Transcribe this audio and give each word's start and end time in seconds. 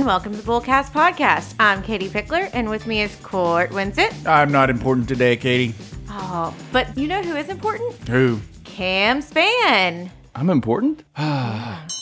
and 0.00 0.06
welcome 0.06 0.32
to 0.32 0.40
the 0.40 0.50
Bullcast 0.50 0.92
Podcast. 0.92 1.54
I'm 1.60 1.82
Katie 1.82 2.08
Pickler, 2.08 2.48
and 2.54 2.70
with 2.70 2.86
me 2.86 3.02
is 3.02 3.14
Court 3.16 3.68
Winsett. 3.68 4.26
I'm 4.26 4.50
not 4.50 4.70
important 4.70 5.06
today, 5.06 5.36
Katie. 5.36 5.74
Oh, 6.08 6.56
but 6.72 6.96
you 6.96 7.06
know 7.06 7.20
who 7.22 7.36
is 7.36 7.50
important? 7.50 7.94
Who? 8.08 8.40
Cam 8.64 9.20
Span. 9.20 10.10
I'm 10.34 10.48
important? 10.48 11.04
Mm. 11.16 11.99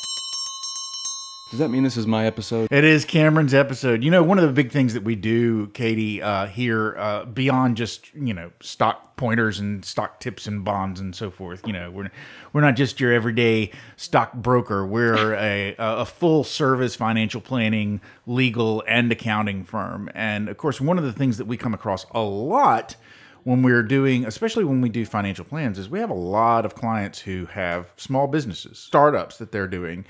Does 1.51 1.61
that 1.61 1.71
mean 1.71 1.83
this 1.83 1.96
is 1.96 2.07
my 2.07 2.27
episode? 2.27 2.69
It 2.71 2.85
is 2.85 3.07
Cameron's 3.07 3.55
episode. 3.55 4.05
You 4.05 4.11
know, 4.11 4.23
one 4.23 4.39
of 4.39 4.46
the 4.46 4.53
big 4.53 4.71
things 4.71 4.93
that 4.93 5.03
we 5.03 5.17
do, 5.17 5.69
Katie, 5.69 6.21
uh, 6.21 6.46
here, 6.46 6.95
uh, 6.99 7.25
beyond 7.25 7.79
just 7.79 8.14
you 8.14 8.35
know 8.35 8.51
stock 8.61 9.17
pointers 9.17 9.58
and 9.58 9.82
stock 9.82 10.21
tips 10.21 10.46
and 10.46 10.63
bonds 10.63 11.00
and 11.00 11.17
so 11.17 11.31
forth. 11.31 11.67
You 11.67 11.72
know, 11.72 11.91
we're 11.91 12.11
we're 12.53 12.61
not 12.61 12.77
just 12.77 13.00
your 13.00 13.14
everyday 13.14 13.71
stock 13.96 14.35
broker. 14.35 14.86
We're 14.86 15.35
a 15.39 15.75
a 15.79 16.05
full 16.05 16.45
service 16.45 16.95
financial 16.95 17.41
planning, 17.41 18.03
legal, 18.27 18.85
and 18.86 19.11
accounting 19.11 19.64
firm. 19.64 20.11
And 20.14 20.50
of 20.50 20.58
course, 20.58 20.83
one 20.83 20.99
of 20.99 21.05
the 21.05 21.14
things 21.14 21.39
that 21.39 21.46
we 21.46 21.57
come 21.57 21.72
across 21.72 22.05
a 22.11 22.21
lot 22.21 22.96
when 23.45 23.63
we're 23.63 23.83
doing, 23.83 24.25
especially 24.25 24.65
when 24.65 24.81
we 24.81 24.89
do 24.89 25.05
financial 25.05 25.45
plans, 25.45 25.79
is 25.79 25.89
we 25.89 26.01
have 26.01 26.11
a 26.11 26.15
lot 26.15 26.65
of 26.65 26.75
clients 26.75 27.21
who 27.21 27.47
have 27.47 27.93
small 27.97 28.27
businesses, 28.27 28.79
startups 28.79 29.39
that 29.39 29.53
they're 29.53 29.69
doing. 29.69 30.05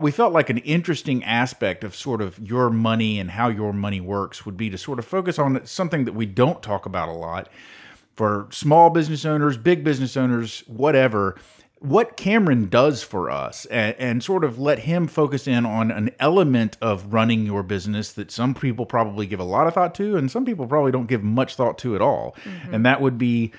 We 0.00 0.10
felt 0.10 0.32
like 0.32 0.50
an 0.50 0.58
interesting 0.58 1.24
aspect 1.24 1.84
of 1.84 1.94
sort 1.94 2.20
of 2.20 2.38
your 2.38 2.70
money 2.70 3.18
and 3.18 3.30
how 3.30 3.48
your 3.48 3.72
money 3.72 4.00
works 4.00 4.44
would 4.44 4.56
be 4.56 4.70
to 4.70 4.78
sort 4.78 4.98
of 4.98 5.04
focus 5.04 5.38
on 5.38 5.64
something 5.66 6.04
that 6.04 6.14
we 6.14 6.26
don't 6.26 6.62
talk 6.62 6.86
about 6.86 7.08
a 7.08 7.12
lot 7.12 7.48
for 8.14 8.48
small 8.50 8.90
business 8.90 9.24
owners, 9.24 9.56
big 9.56 9.82
business 9.82 10.16
owners, 10.16 10.62
whatever. 10.66 11.36
What 11.84 12.16
Cameron 12.16 12.70
does 12.70 13.02
for 13.02 13.30
us, 13.30 13.66
and, 13.66 13.94
and, 13.98 14.24
sort 14.24 14.42
of 14.42 14.58
let 14.58 14.80
him 14.80 15.06
focus 15.06 15.46
in 15.46 15.66
on 15.66 15.90
an 15.90 16.10
element 16.18 16.78
of 16.80 17.12
running 17.12 17.44
your 17.44 17.62
business 17.62 18.12
that 18.12 18.30
some 18.30 18.54
people 18.54 18.86
probably 18.86 19.26
give 19.26 19.38
a 19.38 19.44
lot 19.44 19.66
of 19.66 19.74
thought 19.74 19.94
to, 19.96 20.16
and 20.16 20.30
some 20.30 20.46
people 20.46 20.66
probably 20.66 20.92
don't 20.92 21.08
give 21.08 21.22
much 21.22 21.56
thought 21.56 21.76
to 21.78 21.94
at 21.94 22.00
all. 22.00 22.34
Mm-hmm. 22.44 22.74
And 22.74 22.86
that 22.86 23.02
would 23.02 23.18
be 23.18 23.52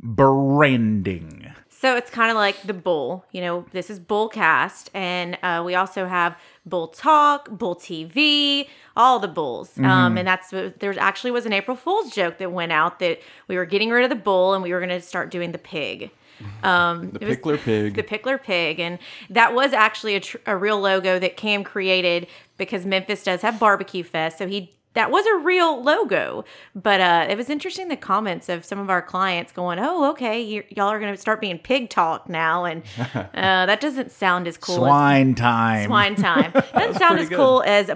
branding. 0.00 1.52
So 1.68 1.94
it's 1.94 2.10
kind 2.10 2.30
of 2.30 2.36
like 2.36 2.62
the 2.62 2.72
bull. 2.72 3.26
You 3.32 3.42
know, 3.42 3.66
this 3.72 3.90
is 3.90 4.00
Bullcast, 4.00 4.88
and 4.94 5.36
uh, 5.42 5.62
we 5.64 5.74
also 5.74 6.06
have 6.06 6.34
Bull 6.64 6.88
Talk, 6.88 7.50
Bull 7.50 7.76
TV, 7.76 8.68
all 8.96 9.18
the 9.18 9.28
bulls. 9.28 9.76
Um, 9.76 9.84
mm-hmm. 9.84 9.90
Um, 9.90 10.18
and 10.18 10.26
that's 10.26 10.48
there 10.50 10.98
actually 10.98 11.32
was 11.32 11.44
an 11.44 11.52
April 11.52 11.76
Fool's 11.76 12.10
joke 12.10 12.38
that 12.38 12.50
went 12.50 12.72
out 12.72 13.00
that 13.00 13.20
we 13.48 13.56
were 13.56 13.66
getting 13.66 13.90
rid 13.90 14.04
of 14.04 14.10
the 14.10 14.16
bull 14.16 14.54
and 14.54 14.62
we 14.62 14.72
were 14.72 14.80
going 14.80 14.88
to 14.88 15.02
start 15.02 15.30
doing 15.30 15.52
the 15.52 15.58
pig. 15.58 16.10
Um, 16.62 17.10
the 17.10 17.18
Pickler 17.20 17.58
Pig. 17.58 17.94
The 17.94 18.02
Pickler 18.02 18.42
Pig. 18.42 18.80
And 18.80 18.98
that 19.30 19.54
was 19.54 19.72
actually 19.72 20.16
a, 20.16 20.20
tr- 20.20 20.36
a 20.46 20.56
real 20.56 20.80
logo 20.80 21.18
that 21.18 21.36
Cam 21.36 21.64
created 21.64 22.26
because 22.58 22.86
Memphis 22.86 23.22
does 23.22 23.42
have 23.42 23.58
Barbecue 23.58 24.02
Fest. 24.02 24.38
So 24.38 24.46
he 24.46 24.72
that 24.96 25.10
was 25.10 25.26
a 25.26 25.36
real 25.44 25.82
logo. 25.82 26.44
But 26.74 27.00
uh, 27.00 27.26
it 27.28 27.36
was 27.36 27.48
interesting 27.48 27.88
the 27.88 27.96
comments 27.96 28.48
of 28.48 28.64
some 28.64 28.78
of 28.78 28.90
our 28.90 29.02
clients 29.02 29.52
going, 29.52 29.78
"Oh, 29.78 30.10
okay, 30.10 30.40
you, 30.40 30.64
all 30.78 30.88
are 30.88 30.98
going 30.98 31.14
to 31.14 31.20
start 31.20 31.40
being 31.40 31.58
pig 31.58 31.90
talk 31.90 32.28
now," 32.28 32.64
and 32.64 32.82
uh, 33.14 33.66
that 33.66 33.80
doesn't 33.80 34.10
sound 34.10 34.48
as 34.48 34.56
cool. 34.56 34.76
Swine 34.76 35.30
as, 35.30 35.36
time. 35.36 35.86
Swine 35.86 36.16
time 36.16 36.50
doesn't 36.74 36.94
sound 36.94 37.20
as 37.20 37.28
good. 37.28 37.36
cool 37.36 37.62
as 37.64 37.90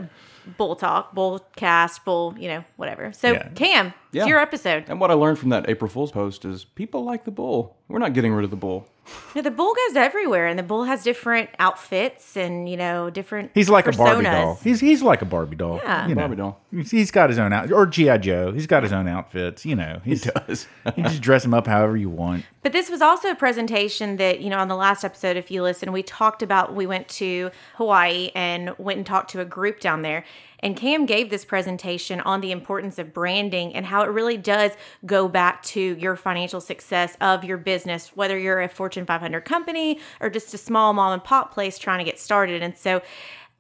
bull 0.56 0.77
talk, 0.77 1.14
bull 1.14 1.41
cast, 1.56 2.05
bull, 2.05 2.34
you 2.38 2.48
know, 2.48 2.64
whatever. 2.77 3.12
So 3.12 3.33
yeah. 3.33 3.48
Cam, 3.55 3.94
yeah. 4.12 4.22
it's 4.22 4.28
your 4.28 4.38
episode. 4.38 4.84
And 4.88 5.00
what 5.00 5.10
I 5.10 5.14
learned 5.14 5.38
from 5.38 5.50
that 5.50 5.69
April 5.69 5.88
Fool's 5.91 6.12
post 6.12 6.44
is 6.44 6.64
people 6.64 7.05
like 7.05 7.24
the 7.24 7.30
bull. 7.30 7.77
We're 7.88 7.98
not 7.98 8.12
getting 8.12 8.32
rid 8.32 8.44
of 8.44 8.50
the 8.50 8.56
bull. 8.56 8.88
Yeah, 9.34 9.42
the 9.42 9.50
bull 9.50 9.75
goes 9.75 9.97
everywhere, 9.97 10.47
and 10.47 10.58
the 10.58 10.62
bull 10.62 10.84
has 10.84 11.03
different 11.03 11.50
outfits 11.58 12.36
and 12.36 12.69
you 12.69 12.76
know 12.76 13.10
different. 13.10 13.50
He's 13.54 13.69
like 13.69 13.84
personas. 13.84 13.94
a 13.94 13.98
Barbie 13.98 14.25
doll. 14.25 14.60
He's 14.62 14.81
he's 14.81 15.03
like 15.03 15.22
a 15.22 15.25
Barbie 15.25 15.56
doll. 15.56 15.76
Yeah, 15.82 16.06
you 16.06 16.15
know. 16.15 16.21
Barbie 16.21 16.37
doll. 16.37 16.60
he's 16.71 17.10
got 17.10 17.31
his 17.31 17.38
own 17.38 17.53
out 17.53 17.72
or 17.72 17.87
GI 17.87 18.19
Joe. 18.19 18.53
He's 18.53 18.66
got 18.66 18.82
his 18.82 18.93
own 18.93 19.09
outfits. 19.09 19.65
You 19.65 19.76
know, 19.76 20.00
he 20.04 20.15
does. 20.15 20.66
you 20.97 21.03
just 21.04 21.21
dress 21.21 21.44
him 21.44 21.54
up 21.54 21.66
however 21.66 21.97
you 21.97 22.10
want. 22.10 22.44
But 22.62 22.72
this 22.72 22.91
was 22.91 23.00
also 23.00 23.31
a 23.31 23.34
presentation 23.34 24.16
that 24.16 24.41
you 24.41 24.50
know 24.50 24.59
on 24.59 24.69
the 24.69 24.76
last 24.76 25.04
episode, 25.04 25.37
if 25.37 25.50
you 25.50 25.62
listen, 25.62 25.92
we 25.92 26.03
talked 26.03 26.42
about. 26.42 26.75
We 26.75 26.87
went 26.87 27.09
to 27.09 27.50
Hawaii 27.75 28.31
and 28.34 28.75
went 28.78 28.98
and 28.98 29.06
talked 29.06 29.31
to 29.31 29.41
a 29.41 29.44
group 29.44 29.81
down 29.81 30.03
there 30.03 30.25
and 30.60 30.76
Cam 30.76 31.06
gave 31.06 31.31
this 31.31 31.44
presentation 31.44 32.21
on 32.21 32.41
the 32.41 32.53
importance 32.53 32.98
of 32.98 33.12
branding 33.12 33.75
and 33.75 33.87
how 33.87 34.03
it 34.03 34.09
really 34.10 34.37
does 34.37 34.72
go 35.04 35.28
back 35.28 35.62
to 35.65 35.81
your 35.81 36.16
financial 36.16 36.60
success 36.60 37.16
of 37.21 37.44
your 37.44 37.59
business, 37.59 38.09
whether 38.15 38.38
you're 38.38 38.60
a 38.60 38.69
Fortune 38.69 39.06
500 39.06 39.41
company 39.43 39.98
or 40.21 40.31
just 40.31 40.54
a 40.54 40.59
small 40.59 40.93
mom 40.93 41.12
and 41.12 41.25
pop 41.25 41.53
place 41.53 41.78
trying 41.78 41.98
to 41.98 42.04
get 42.04 42.19
started. 42.19 42.62
And 42.62 42.76
so, 42.76 43.03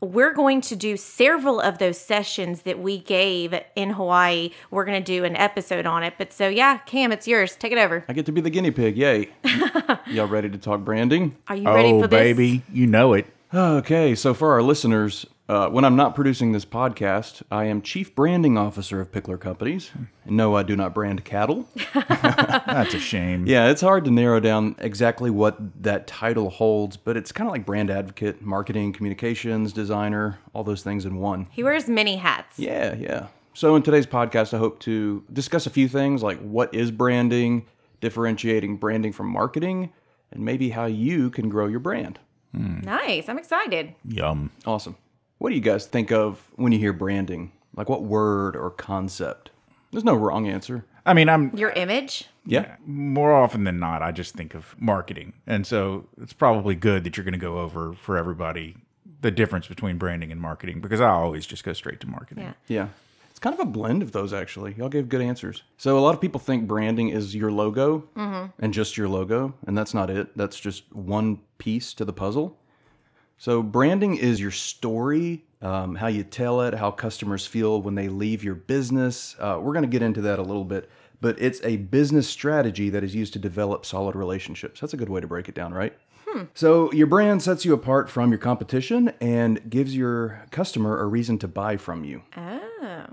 we're 0.00 0.32
going 0.32 0.62
to 0.62 0.76
do 0.76 0.96
several 0.96 1.60
of 1.60 1.78
those 1.78 1.98
sessions 1.98 2.62
that 2.62 2.78
we 2.78 2.98
gave 2.98 3.54
in 3.76 3.90
Hawaii. 3.90 4.50
We're 4.70 4.84
going 4.84 5.02
to 5.02 5.04
do 5.04 5.24
an 5.24 5.36
episode 5.36 5.86
on 5.86 6.02
it. 6.02 6.14
But 6.16 6.32
so, 6.32 6.48
yeah, 6.48 6.78
Cam, 6.78 7.12
it's 7.12 7.28
yours. 7.28 7.54
Take 7.56 7.72
it 7.72 7.78
over. 7.78 8.04
I 8.08 8.14
get 8.14 8.26
to 8.26 8.32
be 8.32 8.40
the 8.40 8.50
guinea 8.50 8.70
pig. 8.70 8.96
Yay. 8.96 9.30
Y'all 10.06 10.26
ready 10.26 10.48
to 10.48 10.58
talk 10.58 10.80
branding? 10.80 11.36
Are 11.48 11.56
you 11.56 11.68
ready 11.68 11.90
oh, 11.90 12.00
for 12.00 12.08
this? 12.08 12.18
baby. 12.18 12.62
You 12.72 12.86
know 12.86 13.12
it. 13.12 13.26
Okay. 13.52 14.14
So, 14.14 14.32
for 14.32 14.52
our 14.52 14.62
listeners, 14.62 15.26
uh, 15.50 15.68
when 15.68 15.84
I'm 15.84 15.96
not 15.96 16.14
producing 16.14 16.52
this 16.52 16.64
podcast, 16.64 17.42
I 17.50 17.64
am 17.64 17.82
Chief 17.82 18.14
Branding 18.14 18.56
Officer 18.56 19.00
of 19.00 19.10
Pickler 19.10 19.36
Companies. 19.36 19.90
No, 20.24 20.54
I 20.54 20.62
do 20.62 20.76
not 20.76 20.94
brand 20.94 21.24
cattle. 21.24 21.68
That's 21.92 22.94
a 22.94 23.00
shame. 23.00 23.46
Yeah, 23.48 23.68
it's 23.68 23.80
hard 23.80 24.04
to 24.04 24.12
narrow 24.12 24.38
down 24.38 24.76
exactly 24.78 25.28
what 25.28 25.58
that 25.82 26.06
title 26.06 26.50
holds, 26.50 26.96
but 26.96 27.16
it's 27.16 27.32
kind 27.32 27.48
of 27.48 27.52
like 27.52 27.66
brand 27.66 27.90
advocate, 27.90 28.40
marketing, 28.40 28.92
communications, 28.92 29.72
designer, 29.72 30.38
all 30.52 30.62
those 30.62 30.84
things 30.84 31.04
in 31.04 31.16
one. 31.16 31.48
He 31.50 31.64
wears 31.64 31.88
many 31.88 32.14
hats. 32.14 32.56
Yeah, 32.56 32.94
yeah. 32.94 33.26
So 33.52 33.74
in 33.74 33.82
today's 33.82 34.06
podcast, 34.06 34.54
I 34.54 34.58
hope 34.58 34.78
to 34.80 35.24
discuss 35.32 35.66
a 35.66 35.70
few 35.70 35.88
things 35.88 36.22
like 36.22 36.38
what 36.38 36.72
is 36.72 36.92
branding, 36.92 37.66
differentiating 38.00 38.76
branding 38.76 39.12
from 39.12 39.26
marketing, 39.26 39.92
and 40.30 40.44
maybe 40.44 40.70
how 40.70 40.86
you 40.86 41.28
can 41.28 41.48
grow 41.48 41.66
your 41.66 41.80
brand. 41.80 42.20
Mm. 42.56 42.84
Nice. 42.84 43.28
I'm 43.28 43.38
excited. 43.38 43.96
Yum. 44.04 44.52
Awesome. 44.64 44.94
What 45.40 45.48
do 45.48 45.54
you 45.54 45.62
guys 45.62 45.86
think 45.86 46.12
of 46.12 46.50
when 46.56 46.70
you 46.70 46.78
hear 46.78 46.92
branding? 46.92 47.52
Like 47.74 47.88
what 47.88 48.02
word 48.02 48.54
or 48.54 48.68
concept? 48.70 49.48
There's 49.90 50.04
no 50.04 50.14
wrong 50.14 50.46
answer. 50.46 50.84
I 51.06 51.14
mean, 51.14 51.30
I'm 51.30 51.50
your 51.56 51.70
image. 51.70 52.26
Yeah. 52.44 52.76
More 52.84 53.32
often 53.32 53.64
than 53.64 53.78
not, 53.78 54.02
I 54.02 54.12
just 54.12 54.34
think 54.34 54.54
of 54.54 54.76
marketing, 54.78 55.32
and 55.46 55.66
so 55.66 56.06
it's 56.20 56.34
probably 56.34 56.74
good 56.74 57.04
that 57.04 57.16
you're 57.16 57.24
going 57.24 57.32
to 57.32 57.38
go 57.38 57.58
over 57.58 57.94
for 57.94 58.18
everybody 58.18 58.76
the 59.22 59.30
difference 59.30 59.66
between 59.66 59.96
branding 59.96 60.30
and 60.30 60.42
marketing 60.42 60.82
because 60.82 61.00
I 61.00 61.08
always 61.08 61.46
just 61.46 61.64
go 61.64 61.72
straight 61.72 62.00
to 62.00 62.06
marketing. 62.06 62.44
Yeah. 62.44 62.52
Yeah. 62.68 62.88
It's 63.30 63.38
kind 63.38 63.54
of 63.54 63.60
a 63.60 63.70
blend 63.70 64.02
of 64.02 64.12
those, 64.12 64.34
actually. 64.34 64.74
Y'all 64.74 64.90
gave 64.90 65.08
good 65.08 65.22
answers. 65.22 65.62
So, 65.78 65.98
a 65.98 66.00
lot 66.00 66.14
of 66.14 66.20
people 66.20 66.38
think 66.38 66.66
branding 66.66 67.08
is 67.08 67.34
your 67.34 67.50
logo 67.50 68.00
mm-hmm. 68.14 68.50
and 68.58 68.74
just 68.74 68.98
your 68.98 69.08
logo, 69.08 69.54
and 69.66 69.78
that's 69.78 69.94
not 69.94 70.10
it. 70.10 70.36
That's 70.36 70.60
just 70.60 70.94
one 70.94 71.40
piece 71.56 71.94
to 71.94 72.04
the 72.04 72.12
puzzle. 72.12 72.58
So, 73.40 73.62
branding 73.62 74.18
is 74.18 74.38
your 74.38 74.50
story, 74.50 75.46
um, 75.62 75.94
how 75.94 76.08
you 76.08 76.24
tell 76.24 76.60
it, 76.60 76.74
how 76.74 76.90
customers 76.90 77.46
feel 77.46 77.80
when 77.80 77.94
they 77.94 78.06
leave 78.06 78.44
your 78.44 78.54
business. 78.54 79.34
Uh, 79.38 79.58
we're 79.62 79.72
going 79.72 79.82
to 79.82 79.88
get 79.88 80.02
into 80.02 80.20
that 80.20 80.38
a 80.38 80.42
little 80.42 80.66
bit, 80.66 80.90
but 81.22 81.40
it's 81.40 81.58
a 81.64 81.78
business 81.78 82.28
strategy 82.28 82.90
that 82.90 83.02
is 83.02 83.14
used 83.14 83.32
to 83.32 83.38
develop 83.38 83.86
solid 83.86 84.14
relationships. 84.14 84.78
That's 84.78 84.92
a 84.92 84.98
good 84.98 85.08
way 85.08 85.22
to 85.22 85.26
break 85.26 85.48
it 85.48 85.54
down, 85.54 85.72
right? 85.72 85.96
Hmm. 86.28 86.42
So, 86.52 86.92
your 86.92 87.06
brand 87.06 87.42
sets 87.42 87.64
you 87.64 87.72
apart 87.72 88.10
from 88.10 88.28
your 88.28 88.38
competition 88.38 89.14
and 89.22 89.70
gives 89.70 89.96
your 89.96 90.44
customer 90.50 91.00
a 91.00 91.06
reason 91.06 91.38
to 91.38 91.48
buy 91.48 91.78
from 91.78 92.04
you. 92.04 92.20
Oh. 92.36 92.69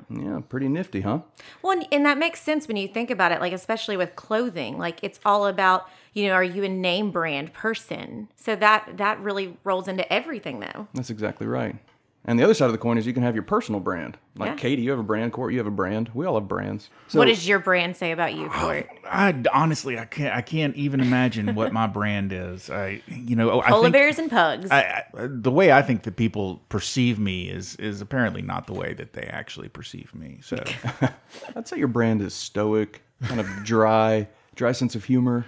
Yeah, 0.09 0.42
pretty 0.48 0.68
nifty, 0.68 1.02
huh? 1.02 1.20
Well, 1.62 1.81
and 1.92 2.06
that 2.06 2.18
makes 2.18 2.42
sense 2.42 2.68
when 2.68 2.78
you 2.78 2.88
think 2.88 3.12
about 3.12 3.31
it, 3.31 3.42
like, 3.42 3.53
especially 3.53 3.98
with 3.98 4.16
clothing. 4.16 4.78
Like, 4.78 5.00
it's 5.04 5.19
all 5.25 5.48
about 5.48 5.88
you 6.18 6.28
know, 6.28 6.34
are 6.34 6.44
you 6.44 6.63
a 6.63 6.69
name 6.69 7.12
brand 7.12 7.54
person? 7.54 8.28
So 8.36 8.56
that 8.56 8.98
that 8.98 9.19
really 9.19 9.56
rolls 9.63 9.88
into 9.88 10.12
everything 10.12 10.60
though. 10.60 10.88
That's 10.95 11.12
exactly 11.12 11.45
right. 11.45 11.75
And 12.29 12.38
the 12.38 12.44
other 12.44 12.53
side 12.53 12.65
of 12.65 12.74
the 12.74 12.77
coin 12.77 12.97
is 12.97 13.07
you 13.07 13.13
can 13.13 13.24
have 13.24 13.35
your 13.35 13.44
personal 13.44 13.79
brand. 13.79 14.18
Like 14.35 14.50
yeah. 14.50 14.56
Katie, 14.56 14.81
you 14.81 14.91
have 14.91 15.00
a 15.00 15.03
brand. 15.03 15.31
Court, 15.31 15.53
you 15.53 15.59
have 15.59 15.68
a 15.68 15.71
brand. 15.71 16.12
We 16.13 16.25
all 16.25 16.35
have 16.35 16.47
brands. 16.47 16.89
So, 17.07 17.19
what 17.19 17.25
does 17.25 17.47
your 17.47 17.59
brand 17.59 17.95
say 17.95 18.12
about 18.12 18.35
you, 18.35 18.50
Court? 18.50 18.89
I, 19.06 19.29
I 19.29 19.44
honestly, 19.53 19.97
I 19.97 20.03
can't. 20.03 20.35
I 20.35 20.41
can't 20.41 20.75
even 20.75 21.00
imagine 21.00 21.56
what 21.56 21.71
my 21.71 21.88
brand 21.88 22.33
is. 22.33 22.69
I, 22.69 23.01
you 23.07 23.38
know, 23.38 23.62
I 23.62 23.69
polar 23.69 23.83
think, 23.83 23.94
bears 23.94 24.19
and 24.19 24.29
pugs. 24.29 24.69
I, 24.69 25.06
I, 25.18 25.27
the 25.29 25.51
way 25.51 25.71
I 25.71 25.81
think 25.81 26.03
that 26.03 26.18
people 26.18 26.62
perceive 26.68 27.18
me 27.18 27.50
is 27.50 27.77
is 27.77 28.01
apparently 28.01 28.41
not 28.41 28.68
the 28.68 28.74
way 28.74 28.94
that 28.94 29.13
they 29.13 29.24
actually 29.24 29.69
perceive 29.69 30.13
me. 30.13 30.39
So, 30.41 30.62
I'd 31.56 31.68
say 31.68 31.77
your 31.77 31.88
brand 31.88 32.21
is 32.21 32.33
stoic, 32.33 33.03
kind 33.24 33.39
of 33.39 33.47
dry, 33.63 34.27
dry 34.56 34.74
sense 34.74 34.95
of 34.95 35.06
humor 35.06 35.45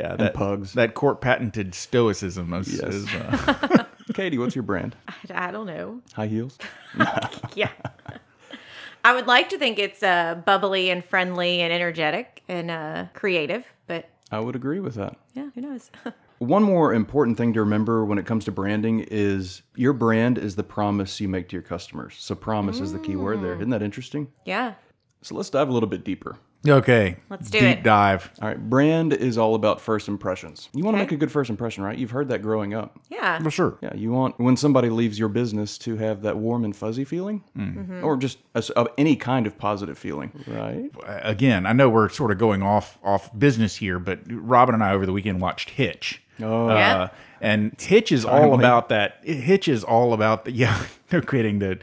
yeah, 0.00 0.16
that 0.16 0.34
pugs. 0.34 0.72
That 0.74 0.94
court 0.94 1.20
patented 1.20 1.74
stoicism 1.74 2.52
is. 2.54 2.80
Yes. 2.80 2.94
is 2.94 3.14
uh... 3.14 3.84
Katie, 4.12 4.38
what's 4.38 4.54
your 4.54 4.62
brand? 4.62 4.96
I, 5.08 5.48
I 5.48 5.50
don't 5.50 5.66
know. 5.66 6.00
High 6.12 6.26
heels. 6.26 6.58
yeah. 7.54 7.70
I 9.04 9.14
would 9.14 9.26
like 9.26 9.48
to 9.48 9.58
think 9.58 9.78
it's 9.78 10.02
uh, 10.02 10.36
bubbly 10.46 10.90
and 10.90 11.04
friendly 11.04 11.60
and 11.60 11.72
energetic 11.72 12.42
and 12.48 12.70
uh, 12.70 13.06
creative, 13.14 13.66
but 13.88 14.08
I 14.30 14.38
would 14.38 14.54
agree 14.54 14.78
with 14.78 14.94
that. 14.94 15.16
Yeah, 15.34 15.48
who 15.54 15.60
knows? 15.60 15.90
One 16.38 16.62
more 16.62 16.94
important 16.94 17.36
thing 17.36 17.52
to 17.54 17.60
remember 17.60 18.04
when 18.04 18.18
it 18.18 18.26
comes 18.26 18.44
to 18.44 18.52
branding 18.52 19.00
is 19.10 19.62
your 19.74 19.92
brand 19.92 20.38
is 20.38 20.56
the 20.56 20.62
promise 20.62 21.20
you 21.20 21.28
make 21.28 21.48
to 21.48 21.56
your 21.56 21.62
customers. 21.62 22.14
So 22.18 22.34
promise 22.34 22.80
is 22.80 22.92
the 22.92 22.98
key 22.98 23.16
word 23.16 23.42
there. 23.42 23.54
Isn't 23.54 23.70
that 23.70 23.82
interesting? 23.82 24.28
Yeah. 24.44 24.74
So 25.22 25.34
let's 25.34 25.50
dive 25.50 25.68
a 25.68 25.72
little 25.72 25.88
bit 25.88 26.04
deeper. 26.04 26.38
Okay. 26.66 27.16
Let's 27.28 27.50
do 27.50 27.58
Deep 27.58 27.78
it. 27.78 27.82
dive. 27.82 28.30
All 28.40 28.48
right, 28.48 28.70
brand 28.70 29.12
is 29.12 29.36
all 29.36 29.54
about 29.56 29.80
first 29.80 30.06
impressions. 30.06 30.68
You 30.72 30.84
want 30.84 30.94
to 30.96 30.98
Okay. 31.00 31.06
make 31.06 31.12
a 31.12 31.16
good 31.16 31.32
first 31.32 31.50
impression, 31.50 31.82
right? 31.82 31.98
You've 31.98 32.12
heard 32.12 32.28
that 32.28 32.40
growing 32.40 32.72
up. 32.72 32.98
Yeah. 33.10 33.40
For 33.40 33.50
sure. 33.50 33.78
Yeah, 33.82 33.94
you 33.94 34.12
want 34.12 34.38
when 34.38 34.56
somebody 34.56 34.88
leaves 34.88 35.18
your 35.18 35.28
business 35.28 35.76
to 35.78 35.96
have 35.96 36.22
that 36.22 36.36
warm 36.36 36.64
and 36.64 36.74
fuzzy 36.76 37.04
feeling, 37.04 37.42
mm-hmm. 37.58 38.04
or 38.04 38.16
just 38.16 38.38
a 38.54 38.58
s 38.58 38.70
of 38.70 38.88
any 38.96 39.16
kind 39.16 39.46
of 39.46 39.58
positive 39.58 39.98
feeling, 39.98 40.30
right? 40.46 40.90
Again, 41.06 41.66
I 41.66 41.72
know 41.72 41.88
we're 41.90 42.08
sort 42.08 42.30
of 42.30 42.38
going 42.38 42.62
off 42.62 42.98
off 43.02 43.36
business 43.36 43.76
here, 43.76 43.98
but 43.98 44.20
Robin 44.30 44.74
and 44.74 44.84
I 44.84 44.92
over 44.92 45.04
the 45.06 45.12
weekend 45.12 45.40
watched 45.40 45.70
Hitch. 45.70 46.22
Oh, 46.40 46.68
uh, 46.68 46.74
Yeah. 46.74 47.08
and 47.40 47.74
Hitch 47.80 48.12
is 48.12 48.24
all 48.24 48.38
Finally. 48.40 48.58
about 48.58 48.88
that. 48.88 49.16
Hitch 49.24 49.66
is 49.68 49.82
all 49.84 50.12
about 50.12 50.44
the 50.44 50.52
yeah. 50.62 50.78
No 51.10 51.20
kidding. 51.20 51.58
The 51.58 51.78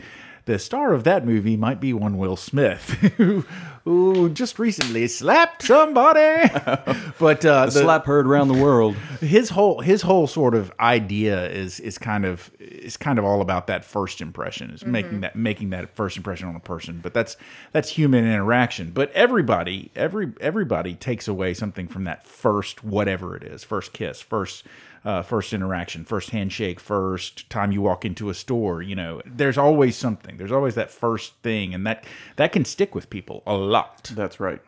the 0.49 0.57
star 0.59 0.93
of 0.93 1.03
that 1.03 1.25
movie 1.25 1.55
might 1.55 1.79
be 1.79 1.93
one 1.93 2.17
Will 2.17 2.35
Smith, 2.35 2.89
who, 3.17 3.45
who 3.83 4.29
just 4.29 4.57
recently 4.57 5.07
slapped 5.07 5.61
somebody. 5.63 6.49
but 7.19 7.45
uh, 7.45 7.65
The 7.67 7.71
the- 7.71 7.81
slap 7.81 8.05
heard 8.05 8.25
around 8.27 8.47
the 8.47 8.55
world. 8.61 8.95
his 9.19 9.49
whole 9.51 9.81
his 9.81 10.01
whole 10.01 10.25
sort 10.27 10.55
of 10.55 10.71
idea 10.79 11.47
is 11.49 11.79
is 11.79 11.97
kind 11.97 12.25
of 12.25 12.49
is 12.59 12.97
kind 12.97 13.19
of 13.19 13.25
all 13.25 13.41
about 13.41 13.67
that 13.67 13.85
first 13.85 14.21
impression 14.21 14.71
is 14.71 14.85
making 14.85 15.21
that 15.21 15.35
making 15.35 15.69
that 15.69 15.95
first 15.95 16.17
impression 16.17 16.47
on 16.47 16.55
a 16.55 16.59
person 16.59 16.99
but 17.01 17.13
that's 17.13 17.37
that's 17.71 17.89
human 17.89 18.25
interaction 18.25 18.89
but 18.91 19.11
everybody 19.11 19.91
every 19.95 20.31
everybody 20.41 20.93
takes 20.95 21.27
away 21.27 21.53
something 21.53 21.87
from 21.87 22.05
that 22.05 22.25
first 22.25 22.83
whatever 22.83 23.35
it 23.35 23.43
is 23.43 23.63
first 23.63 23.93
kiss 23.93 24.21
first 24.21 24.65
uh, 25.09 25.21
first 25.23 25.53
interaction 25.53 25.99
first 26.05 26.29
handshake 26.37 26.79
first 26.79 27.49
time 27.49 27.69
you 27.75 27.81
walk 27.81 28.01
into 28.09 28.29
a 28.29 28.33
store 28.33 28.77
you 28.89 28.95
know 28.95 29.21
there's 29.25 29.57
always 29.57 29.95
something 30.05 30.33
there's 30.37 30.51
always 30.51 30.75
that 30.75 30.91
first 30.91 31.29
thing 31.41 31.73
and 31.75 31.81
that 31.87 32.03
that 32.35 32.51
can 32.51 32.63
stick 32.65 32.91
with 32.97 33.09
people 33.09 33.37
a 33.45 33.55
lot 33.75 34.11
That's 34.15 34.39
right. 34.39 34.61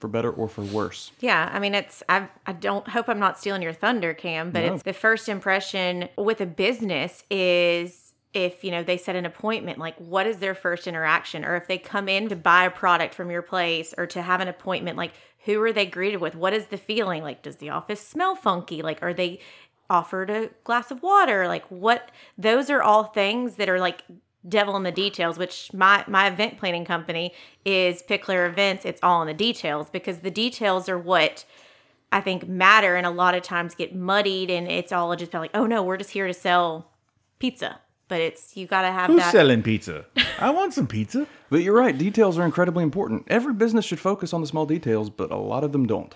For 0.00 0.08
better 0.08 0.30
or 0.30 0.48
for 0.48 0.62
worse. 0.62 1.12
Yeah, 1.20 1.50
I 1.52 1.58
mean, 1.58 1.74
it's 1.74 2.02
I. 2.08 2.28
I 2.46 2.54
don't 2.54 2.88
hope 2.88 3.06
I'm 3.10 3.18
not 3.18 3.38
stealing 3.38 3.60
your 3.60 3.74
thunder, 3.74 4.14
Cam, 4.14 4.50
but 4.50 4.64
No. 4.64 4.72
it's 4.72 4.82
the 4.82 4.94
first 4.94 5.28
impression 5.28 6.08
with 6.16 6.40
a 6.40 6.46
business 6.46 7.22
is 7.30 8.14
if 8.32 8.64
you 8.64 8.70
know 8.70 8.82
they 8.82 8.96
set 8.96 9.14
an 9.14 9.26
appointment. 9.26 9.76
Like, 9.78 9.96
what 9.98 10.26
is 10.26 10.38
their 10.38 10.54
first 10.54 10.86
interaction, 10.86 11.44
or 11.44 11.54
if 11.56 11.66
they 11.68 11.76
come 11.76 12.08
in 12.08 12.30
to 12.30 12.36
buy 12.36 12.64
a 12.64 12.70
product 12.70 13.14
from 13.14 13.30
your 13.30 13.42
place 13.42 13.92
or 13.98 14.06
to 14.06 14.22
have 14.22 14.40
an 14.40 14.48
appointment, 14.48 14.96
like 14.96 15.12
who 15.44 15.60
are 15.62 15.72
they 15.72 15.84
greeted 15.86 16.20
with? 16.22 16.34
What 16.34 16.54
is 16.54 16.66
the 16.68 16.78
feeling? 16.78 17.22
Like, 17.22 17.42
does 17.42 17.56
the 17.56 17.68
office 17.70 18.00
smell 18.00 18.34
funky? 18.34 18.80
Like, 18.80 19.02
are 19.02 19.12
they 19.14 19.40
offered 19.90 20.30
a 20.30 20.50
glass 20.64 20.90
of 20.90 21.02
water? 21.02 21.46
Like, 21.46 21.66
what? 21.66 22.10
Those 22.38 22.70
are 22.70 22.82
all 22.82 23.04
things 23.04 23.56
that 23.56 23.68
are 23.68 23.80
like 23.80 24.04
devil 24.48 24.76
in 24.76 24.84
the 24.84 24.92
details 24.92 25.36
which 25.36 25.70
my 25.74 26.02
my 26.08 26.26
event 26.26 26.56
planning 26.56 26.84
company 26.84 27.30
is 27.66 28.02
pickler 28.02 28.48
events 28.48 28.86
it's 28.86 29.00
all 29.02 29.20
in 29.20 29.28
the 29.28 29.34
details 29.34 29.90
because 29.90 30.20
the 30.20 30.30
details 30.30 30.88
are 30.88 30.98
what 30.98 31.44
i 32.10 32.22
think 32.22 32.48
matter 32.48 32.96
and 32.96 33.06
a 33.06 33.10
lot 33.10 33.34
of 33.34 33.42
times 33.42 33.74
get 33.74 33.94
muddied 33.94 34.50
and 34.50 34.66
it's 34.66 34.92
all 34.92 35.14
just 35.14 35.34
like 35.34 35.50
oh 35.52 35.66
no 35.66 35.82
we're 35.82 35.98
just 35.98 36.12
here 36.12 36.26
to 36.26 36.32
sell 36.32 36.90
pizza 37.38 37.80
but 38.10 38.20
it's 38.20 38.56
you 38.56 38.66
got 38.66 38.82
to 38.82 38.92
have 38.92 39.06
who's 39.06 39.20
that 39.20 39.32
selling 39.32 39.62
pizza 39.62 40.04
i 40.38 40.50
want 40.50 40.74
some 40.74 40.86
pizza 40.86 41.26
But 41.50 41.62
you're 41.62 41.74
right, 41.74 41.98
details 41.98 42.38
are 42.38 42.44
incredibly 42.44 42.84
important. 42.84 43.24
Every 43.26 43.52
business 43.52 43.84
should 43.84 43.98
focus 43.98 44.32
on 44.32 44.40
the 44.40 44.46
small 44.46 44.66
details, 44.66 45.10
but 45.10 45.32
a 45.32 45.36
lot 45.36 45.64
of 45.64 45.72
them 45.72 45.84
don't. 45.84 46.14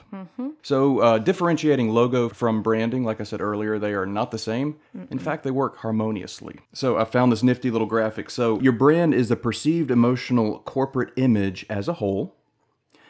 So, 0.63 1.01
uh, 1.01 1.19
differentiating 1.19 1.91
logo 1.91 2.29
from 2.29 2.63
branding, 2.63 3.05
like 3.05 3.21
I 3.21 3.25
said 3.25 3.41
earlier, 3.41 3.79
they 3.79 3.95
are 3.95 4.07
not 4.07 4.31
the 4.31 4.39
same. 4.39 4.77
In 5.11 5.19
fact, 5.19 5.43
they 5.43 5.51
work 5.51 5.79
harmoniously. 5.79 6.61
So, 6.73 6.97
I 6.97 7.05
found 7.05 7.33
this 7.33 7.43
nifty 7.43 7.71
little 7.71 7.89
graphic. 7.89 8.31
So, 8.31 8.61
your 8.61 8.73
brand 8.73 9.13
is 9.13 9.29
the 9.29 9.37
perceived 9.37 9.91
emotional 9.91 10.61
corporate 10.61 11.13
image 11.17 11.67
as 11.69 11.89
a 11.89 11.95
whole. 11.95 12.37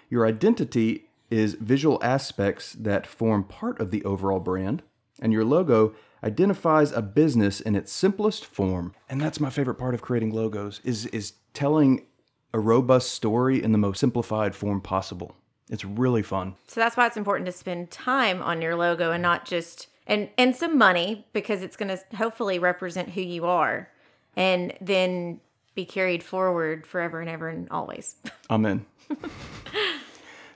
Your 0.09 0.27
identity 0.27 1.05
is 1.31 1.55
visual 1.61 1.99
aspects 2.03 2.73
that 2.73 3.07
form 3.07 3.45
part 3.45 3.79
of 3.81 3.91
the 3.91 4.03
overall 4.05 4.41
brand, 4.41 4.83
and 5.21 5.31
your 5.33 5.45
logo 5.45 5.95
identifies 6.25 6.91
a 6.91 7.03
business 7.03 7.61
in 7.61 7.77
its 7.77 7.93
simplest 7.93 8.45
form. 8.47 8.95
And 9.09 9.21
that's 9.21 9.39
my 9.39 9.51
favorite 9.51 9.75
part 9.77 9.95
of 9.95 10.03
creating 10.03 10.31
logos 10.33 10.81
is 10.83 11.07
is 11.07 11.35
telling 11.53 12.07
a 12.53 12.59
robust 12.59 13.11
story 13.13 13.63
in 13.63 13.73
the 13.73 13.79
most 13.79 14.01
simplified 14.01 14.55
form 14.55 14.81
possible. 14.81 15.37
It's 15.71 15.85
really 15.85 16.23
fun. 16.23 16.55
so 16.67 16.81
that's 16.81 16.97
why 16.97 17.07
it's 17.07 17.17
important 17.17 17.47
to 17.47 17.53
spend 17.53 17.91
time 17.91 18.43
on 18.43 18.61
your 18.63 18.77
logo 18.77 19.13
and 19.13 19.23
not 19.23 19.45
just 19.45 19.89
and 20.07 20.29
and 20.37 20.55
some 20.55 20.77
money 20.79 21.27
because 21.33 21.63
it's 21.63 21.77
going 21.77 21.89
to 21.89 22.17
hopefully 22.17 22.59
represent 22.59 23.09
who 23.11 23.21
you 23.23 23.47
are 23.47 23.89
and 24.37 24.73
then 24.81 25.41
be 25.75 25.85
carried 25.85 26.23
forward 26.23 26.87
forever 26.87 27.21
and 27.21 27.29
ever 27.31 27.49
and 27.49 27.69
always 27.71 28.17
Amen. 28.51 28.85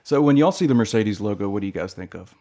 so 0.03 0.21
when 0.21 0.37
y'all 0.37 0.51
see 0.51 0.67
the 0.67 0.73
Mercedes 0.75 1.19
logo, 1.19 1.49
what 1.49 1.61
do 1.61 1.67
you 1.67 1.73
guys 1.73 1.93
think 1.93 2.13
of? 2.15 2.33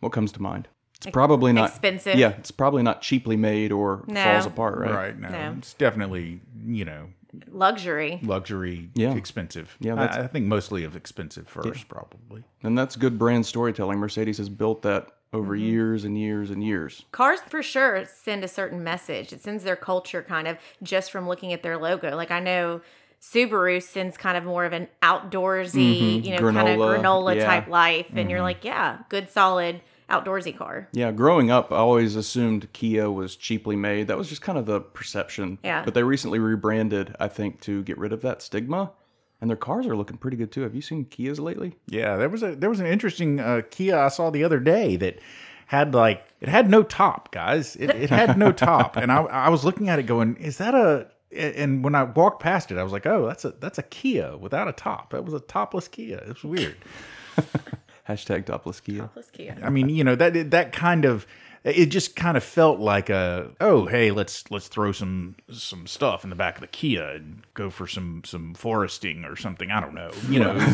What 0.00 0.12
comes 0.12 0.32
to 0.32 0.42
mind? 0.42 0.68
It's 1.06 1.12
probably 1.12 1.52
not 1.52 1.70
expensive. 1.70 2.14
Yeah, 2.16 2.30
it's 2.30 2.50
probably 2.50 2.82
not 2.82 3.02
cheaply 3.02 3.36
made 3.36 3.72
or 3.72 4.04
No. 4.06 4.22
falls 4.22 4.46
apart, 4.46 4.78
right? 4.78 4.92
right 4.92 5.18
no, 5.18 5.28
No. 5.28 5.54
it's 5.58 5.74
definitely 5.74 6.40
you 6.66 6.84
know 6.84 7.08
luxury 7.50 8.20
luxury, 8.22 8.90
Yeah. 8.94 9.14
expensive. 9.14 9.76
Yeah, 9.80 9.94
I, 9.94 9.96
that's- 9.96 10.18
I 10.24 10.26
think 10.26 10.46
mostly 10.46 10.84
of 10.84 10.96
expensive 10.96 11.48
first, 11.48 11.88
probably. 11.88 12.44
And 12.62 12.76
that's 12.76 12.94
good 12.96 13.18
brand 13.18 13.46
storytelling. 13.46 13.98
Mercedes 13.98 14.38
has 14.38 14.48
built 14.48 14.82
that 14.82 15.08
over 15.32 15.54
Mm-hmm. 15.56 15.64
years 15.64 16.04
and 16.04 16.18
years 16.18 16.50
and 16.50 16.62
years. 16.62 17.06
Cars 17.10 17.40
for 17.48 17.62
sure 17.62 18.04
send 18.04 18.44
a 18.44 18.48
certain 18.48 18.84
message. 18.84 19.32
It 19.32 19.40
sends 19.42 19.64
their 19.64 19.76
culture 19.76 20.22
kind 20.22 20.46
of 20.46 20.58
just 20.82 21.10
from 21.10 21.26
looking 21.26 21.52
at 21.54 21.62
their 21.62 21.78
logo. 21.78 22.14
Like 22.16 22.30
I 22.30 22.38
know 22.40 22.82
Subaru 23.22 23.82
sends 23.82 24.16
kind 24.18 24.36
of 24.36 24.44
more 24.44 24.64
of 24.66 24.72
an 24.74 24.88
outdoorsy, 25.02 26.22
you 26.24 26.32
know, 26.32 26.38
kind 26.52 26.68
of 26.68 26.78
Granola, 26.78 26.98
granola 27.00 27.36
yeah. 27.36 27.44
type 27.46 27.68
life. 27.68 28.06
And 28.14 28.30
you're 28.30 28.42
like, 28.42 28.64
yeah, 28.64 28.98
good 29.08 29.30
solid 29.30 29.80
outdoorsy 30.12 30.56
car. 30.56 30.88
Yeah, 30.92 31.10
growing 31.10 31.50
up, 31.50 31.72
I 31.72 31.76
always 31.76 32.14
assumed 32.16 32.72
Kia 32.72 33.10
was 33.10 33.34
cheaply 33.34 33.76
made. 33.76 34.08
That 34.08 34.18
was 34.18 34.28
just 34.28 34.42
kind 34.42 34.58
of 34.58 34.66
the 34.66 34.80
perception. 34.80 35.58
Yeah. 35.64 35.84
But 35.84 35.94
they 35.94 36.02
recently 36.02 36.38
rebranded, 36.38 37.16
I 37.18 37.28
think, 37.28 37.60
to 37.62 37.82
get 37.82 37.98
rid 37.98 38.12
of 38.12 38.20
that 38.22 38.42
stigma. 38.42 38.92
And 39.40 39.50
their 39.50 39.56
cars 39.56 39.86
are 39.88 39.96
looking 39.96 40.18
pretty 40.18 40.36
good 40.36 40.52
too. 40.52 40.62
Have 40.62 40.74
you 40.74 40.82
seen 40.82 41.06
Kias 41.06 41.40
lately? 41.40 41.74
Yeah, 41.88 42.16
there 42.16 42.28
was 42.28 42.44
a 42.44 42.54
there 42.54 42.70
was 42.70 42.78
an 42.78 42.86
interesting 42.86 43.40
uh, 43.40 43.62
Kia 43.70 43.98
I 43.98 44.06
saw 44.06 44.30
the 44.30 44.44
other 44.44 44.60
day 44.60 44.94
that 44.96 45.18
had 45.66 45.94
like 45.94 46.24
it 46.40 46.48
had 46.48 46.70
no 46.70 46.84
top, 46.84 47.32
guys. 47.32 47.74
It, 47.74 47.90
it 47.90 48.08
had 48.08 48.38
no 48.38 48.52
top, 48.70 48.96
and 48.96 49.10
I 49.10 49.22
I 49.22 49.48
was 49.48 49.64
looking 49.64 49.88
at 49.88 49.98
it 49.98 50.04
going, 50.04 50.36
is 50.36 50.58
that 50.58 50.76
a? 50.76 51.08
And 51.36 51.82
when 51.82 51.94
I 51.96 52.04
walked 52.04 52.40
past 52.40 52.70
it, 52.70 52.78
I 52.78 52.84
was 52.84 52.92
like, 52.92 53.06
oh, 53.06 53.26
that's 53.26 53.44
a 53.44 53.50
that's 53.58 53.78
a 53.78 53.82
Kia 53.82 54.36
without 54.36 54.68
a 54.68 54.72
top. 54.72 55.10
That 55.10 55.24
was 55.24 55.34
a 55.34 55.40
topless 55.40 55.88
Kia. 55.88 56.22
It's 56.28 56.44
weird. 56.44 56.76
Hashtag 58.08 58.46
topless 58.46 58.80
Kia. 58.80 59.08
Plus 59.12 59.30
Kia. 59.30 59.56
I 59.62 59.70
mean, 59.70 59.88
you 59.88 60.04
know 60.04 60.14
that 60.16 60.50
that 60.50 60.72
kind 60.72 61.04
of 61.04 61.26
it 61.64 61.86
just 61.86 62.16
kind 62.16 62.36
of 62.36 62.42
felt 62.42 62.80
like 62.80 63.08
a 63.08 63.50
oh 63.60 63.86
hey 63.86 64.10
let's 64.10 64.50
let's 64.50 64.66
throw 64.66 64.90
some 64.90 65.36
some 65.50 65.86
stuff 65.86 66.24
in 66.24 66.30
the 66.30 66.36
back 66.36 66.56
of 66.56 66.60
the 66.60 66.66
Kia 66.66 67.10
and 67.10 67.42
go 67.54 67.70
for 67.70 67.86
some 67.86 68.22
some 68.24 68.54
foresting 68.54 69.24
or 69.24 69.36
something. 69.36 69.70
I 69.70 69.80
don't 69.80 69.94
know 69.94 70.10
you 70.28 70.40
know. 70.40 70.58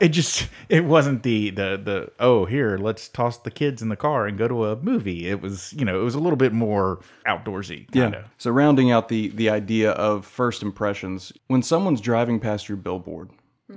It 0.00 0.08
just 0.08 0.48
it 0.68 0.84
wasn't 0.84 1.22
the 1.22 1.50
the 1.50 1.80
the 1.82 2.12
oh 2.20 2.44
here 2.44 2.78
let's 2.78 3.08
toss 3.08 3.38
the 3.38 3.50
kids 3.50 3.82
in 3.82 3.88
the 3.88 3.96
car 3.96 4.26
and 4.26 4.38
go 4.38 4.46
to 4.46 4.66
a 4.66 4.76
movie. 4.76 5.28
It 5.28 5.40
was 5.40 5.72
you 5.72 5.84
know 5.84 6.00
it 6.00 6.04
was 6.04 6.14
a 6.14 6.20
little 6.20 6.36
bit 6.36 6.52
more 6.52 7.00
outdoorsy 7.26 7.90
kind 7.92 8.14
of 8.14 8.24
So 8.38 8.50
rounding 8.50 8.90
out 8.90 9.08
the 9.08 9.28
the 9.30 9.50
idea 9.50 9.92
of 9.92 10.24
first 10.26 10.62
impressions, 10.62 11.32
when 11.48 11.62
someone's 11.62 12.00
driving 12.00 12.38
past 12.38 12.68
your 12.68 12.76
billboard 12.76 13.30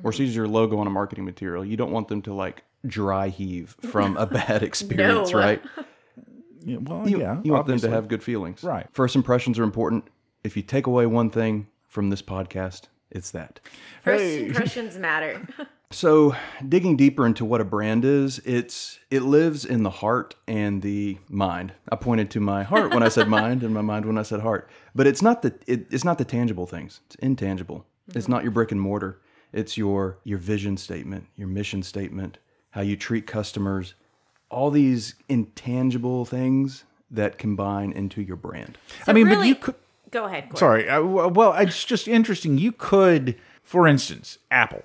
or 0.03 0.11
sees 0.13 0.29
mm-hmm. 0.29 0.37
your 0.37 0.47
logo 0.47 0.77
on 0.77 0.87
a 0.87 0.89
marketing 0.89 1.25
material, 1.25 1.65
you 1.65 1.77
don't 1.77 1.91
want 1.91 2.07
them 2.07 2.21
to 2.23 2.33
like 2.33 2.63
dry 2.85 3.29
heave 3.29 3.75
from 3.91 4.17
a 4.17 4.25
bad 4.25 4.63
experience, 4.69 5.31
No. 5.31 5.39
right? 5.39 5.61
Yeah, 6.65 6.77
well 6.77 7.07
You, 7.07 7.19
yeah 7.19 7.39
you 7.43 7.53
want 7.53 7.67
them 7.67 7.79
to 7.79 7.89
have 7.89 8.07
good 8.07 8.23
feelings. 8.23 8.63
Right. 8.63 8.87
First 8.91 9.15
impressions 9.15 9.57
are 9.59 9.63
important. 9.63 10.05
If 10.43 10.55
you 10.55 10.63
take 10.63 10.87
away 10.87 11.05
one 11.05 11.29
thing 11.29 11.67
from 11.87 12.09
this 12.09 12.21
podcast, 12.21 12.83
it's 13.11 13.31
that. 13.31 13.59
First 14.03 14.23
Hey. 14.23 14.47
impressions 14.47 14.97
matter. 14.99 15.47
So, 15.91 16.35
digging 16.67 16.97
deeper 16.97 17.25
into 17.25 17.43
what 17.43 17.61
a 17.61 17.65
brand 17.65 18.05
is, 18.05 18.37
it's 18.45 18.99
it 19.09 19.23
lives 19.23 19.65
in 19.65 19.81
the 19.81 19.89
heart 19.89 20.35
and 20.47 20.83
the 20.83 21.17
mind. 21.29 21.73
I 21.91 21.95
pointed 21.95 22.29
to 22.31 22.39
my 22.39 22.61
heart 22.61 22.93
when 22.93 23.01
I 23.01 23.09
said 23.09 23.27
mind, 23.27 23.63
and 23.63 23.73
my 23.73 23.81
mind 23.81 24.05
when 24.05 24.17
I 24.17 24.21
said 24.21 24.41
heart. 24.41 24.69
But 24.93 25.07
it's 25.07 25.23
not 25.23 25.41
the 25.41 25.55
it, 25.65 25.87
it's 25.91 26.03
not 26.03 26.19
the 26.19 26.25
tangible 26.25 26.67
things. 26.67 26.99
It's 27.07 27.15
intangible. 27.15 27.87
It's 28.09 28.25
mm-hmm. 28.25 28.31
not 28.33 28.43
your 28.43 28.51
brick 28.51 28.71
and 28.71 28.79
mortar. 28.79 29.19
It's 29.51 29.77
your 29.77 30.19
your 30.23 30.37
vision 30.37 30.77
statement, 30.77 31.25
your 31.35 31.47
mission 31.47 31.83
statement, 31.83 32.37
how 32.71 32.81
you 32.81 32.95
treat 32.95 33.27
customers, 33.27 33.95
all 34.49 34.71
these 34.71 35.15
intangible 35.27 36.25
things 36.25 36.83
that 37.11 37.37
combine 37.37 37.91
into 37.91 38.21
your 38.21 38.35
brand. 38.35 38.77
I 39.07 39.13
mean 39.13 39.27
but 39.27 39.45
you 39.45 39.55
could 39.55 39.75
Go 40.11 40.25
ahead. 40.25 40.49
Corey. 40.49 40.59
Sorry. 40.59 40.89
I, 40.89 40.99
well, 40.99 41.53
it's 41.53 41.83
just 41.83 42.07
interesting. 42.07 42.57
You 42.57 42.71
could, 42.71 43.35
for 43.63 43.87
instance, 43.87 44.39
Apple. 44.49 44.83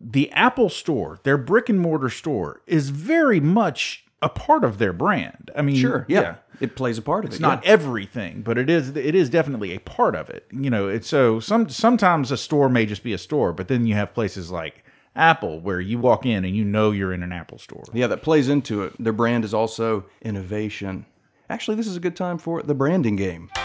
The 0.00 0.30
Apple 0.32 0.68
store, 0.68 1.20
their 1.22 1.38
brick 1.38 1.68
and 1.68 1.78
mortar 1.78 2.08
store, 2.08 2.60
is 2.66 2.90
very 2.90 3.38
much 3.38 4.04
a 4.22 4.28
part 4.28 4.64
of 4.64 4.78
their 4.78 4.92
brand. 4.92 5.50
I 5.56 5.62
mean, 5.62 5.76
Sure. 5.76 6.06
Yeah. 6.08 6.36
It 6.60 6.76
plays 6.76 6.96
a 6.96 7.02
part 7.02 7.24
of 7.24 7.30
It's 7.30 7.38
it. 7.38 7.42
not 7.42 7.64
yeah. 7.64 7.70
everything, 7.72 8.42
but 8.42 8.56
it 8.56 8.70
is 8.70 8.90
it 8.96 9.14
is 9.16 9.28
definitely 9.28 9.74
a 9.74 9.80
part 9.80 10.14
of 10.14 10.30
it. 10.30 10.46
You 10.52 10.70
know, 10.70 10.86
it's 10.88 11.08
so 11.08 11.40
some 11.40 11.68
sometimes 11.68 12.30
a 12.30 12.36
store 12.36 12.68
may 12.68 12.86
just 12.86 13.02
be 13.02 13.12
a 13.12 13.18
store, 13.18 13.52
but 13.52 13.66
then 13.68 13.84
you 13.86 13.94
have 13.94 14.14
places 14.14 14.50
like 14.52 14.84
Apple 15.16 15.58
where 15.60 15.80
you 15.80 15.98
walk 15.98 16.24
in 16.24 16.44
and 16.44 16.54
you 16.54 16.64
know 16.64 16.92
you're 16.92 17.12
in 17.12 17.22
an 17.24 17.32
Apple 17.32 17.58
store. 17.58 17.82
Yeah, 17.92 18.06
that 18.06 18.22
plays 18.22 18.48
into 18.48 18.82
it. 18.84 18.92
Their 19.02 19.12
brand 19.12 19.44
is 19.44 19.52
also 19.52 20.04
innovation. 20.22 21.04
Actually, 21.50 21.76
this 21.76 21.88
is 21.88 21.96
a 21.96 22.00
good 22.00 22.14
time 22.16 22.38
for 22.38 22.62
the 22.62 22.74
branding 22.74 23.16
game. 23.16 23.50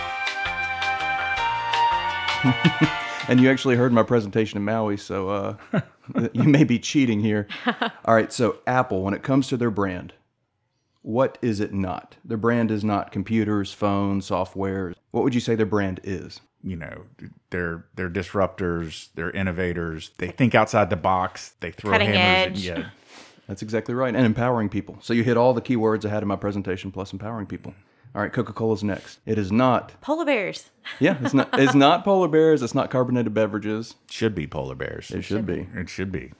and 3.27 3.39
you 3.41 3.49
actually 3.49 3.75
heard 3.75 3.91
my 3.93 4.03
presentation 4.03 4.57
in 4.57 4.63
Maui, 4.65 4.97
so 4.97 5.29
uh, 5.29 5.55
you 6.33 6.43
may 6.43 6.63
be 6.63 6.79
cheating 6.79 7.19
here. 7.19 7.47
All 8.05 8.15
right, 8.15 8.31
so 8.31 8.57
Apple, 8.67 9.03
when 9.03 9.13
it 9.13 9.23
comes 9.23 9.47
to 9.49 9.57
their 9.57 9.71
brand, 9.71 10.13
what 11.01 11.37
is 11.41 11.59
it 11.59 11.73
not? 11.73 12.15
Their 12.25 12.37
brand 12.37 12.71
is 12.71 12.83
not 12.83 13.11
computers, 13.11 13.71
phones, 13.73 14.25
software. 14.25 14.93
What 15.11 15.23
would 15.23 15.33
you 15.35 15.41
say 15.41 15.55
their 15.55 15.65
brand 15.65 15.99
is? 16.03 16.41
You 16.63 16.75
know, 16.75 17.03
they're 17.51 17.85
they're 17.95 18.09
disruptors, 18.09 19.09
they're 19.15 19.31
innovators. 19.31 20.11
They 20.17 20.29
think 20.29 20.55
outside 20.55 20.89
the 20.89 20.95
box. 20.95 21.53
They 21.59 21.71
throw 21.71 21.91
Cutting 21.91 22.09
hammers. 22.09 22.57
edge. 22.67 22.67
At, 22.67 22.77
yeah, 22.79 22.89
That's 23.47 23.61
exactly 23.61 23.93
right. 23.93 24.13
And 24.15 24.25
empowering 24.25 24.67
people. 24.69 24.97
So 25.01 25.13
you 25.13 25.23
hit 25.23 25.37
all 25.37 25.53
the 25.53 25.61
keywords 25.61 26.03
I 26.05 26.09
had 26.09 26.23
in 26.23 26.27
my 26.27 26.35
presentation 26.35 26.91
plus 26.91 27.13
empowering 27.13 27.45
people. 27.45 27.73
All 28.15 28.21
right, 28.21 28.33
Coca-Cola's 28.33 28.83
next. 28.83 29.19
It 29.25 29.37
is 29.37 29.51
not 29.51 29.99
Polar 30.01 30.25
bears. 30.25 30.69
Yeah, 30.99 31.17
it's 31.21 31.33
not 31.33 31.49
it's 31.59 31.75
not 31.75 32.03
polar 32.03 32.27
bears, 32.27 32.63
it's 32.63 32.73
not 32.73 32.89
carbonated 32.89 33.33
beverages. 33.33 33.95
should 34.09 34.33
be 34.33 34.47
polar 34.47 34.75
bears. 34.75 35.11
It 35.11 35.21
should 35.23 35.45
be. 35.45 35.67
It 35.75 35.89
should 35.89 36.11
be. 36.11 36.31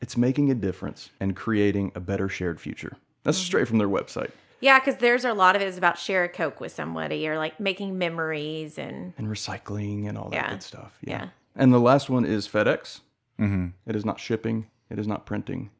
It's 0.00 0.16
making 0.16 0.50
a 0.50 0.54
difference 0.54 1.10
and 1.18 1.34
creating 1.34 1.92
a 1.94 2.00
better 2.00 2.28
shared 2.28 2.60
future. 2.60 2.98
That's 3.26 3.36
straight 3.38 3.68
from 3.68 3.78
their 3.78 3.88
website. 3.88 4.30
Yeah, 4.60 4.78
because 4.78 4.96
there's 4.96 5.24
a 5.26 5.34
lot 5.34 5.54
of 5.56 5.60
it 5.62 5.66
is 5.68 5.76
about 5.76 5.98
share 5.98 6.24
a 6.24 6.28
Coke 6.30 6.60
with 6.60 6.72
somebody 6.72 7.28
or 7.28 7.36
like 7.36 7.60
making 7.60 7.98
memories 7.98 8.78
and 8.78 9.12
And 9.18 9.26
recycling 9.28 10.08
and 10.08 10.16
all 10.16 10.30
that 10.30 10.36
Yeah. 10.36 10.50
good 10.50 10.62
stuff. 10.62 10.96
Yeah. 11.02 11.28
And 11.54 11.74
the 11.74 11.78
last 11.80 12.08
one 12.08 12.24
is 12.24 12.48
FedEx. 12.48 13.00
Mm-hmm. 13.38 13.66
It 13.86 13.96
is 13.96 14.04
not 14.06 14.18
shipping. 14.18 14.66
It 14.88 14.98
is 14.98 15.06
not 15.06 15.26
printing. 15.26 15.70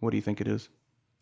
What 0.00 0.10
do 0.10 0.16
you 0.16 0.22
think 0.22 0.40
it 0.40 0.48
is? 0.48 0.68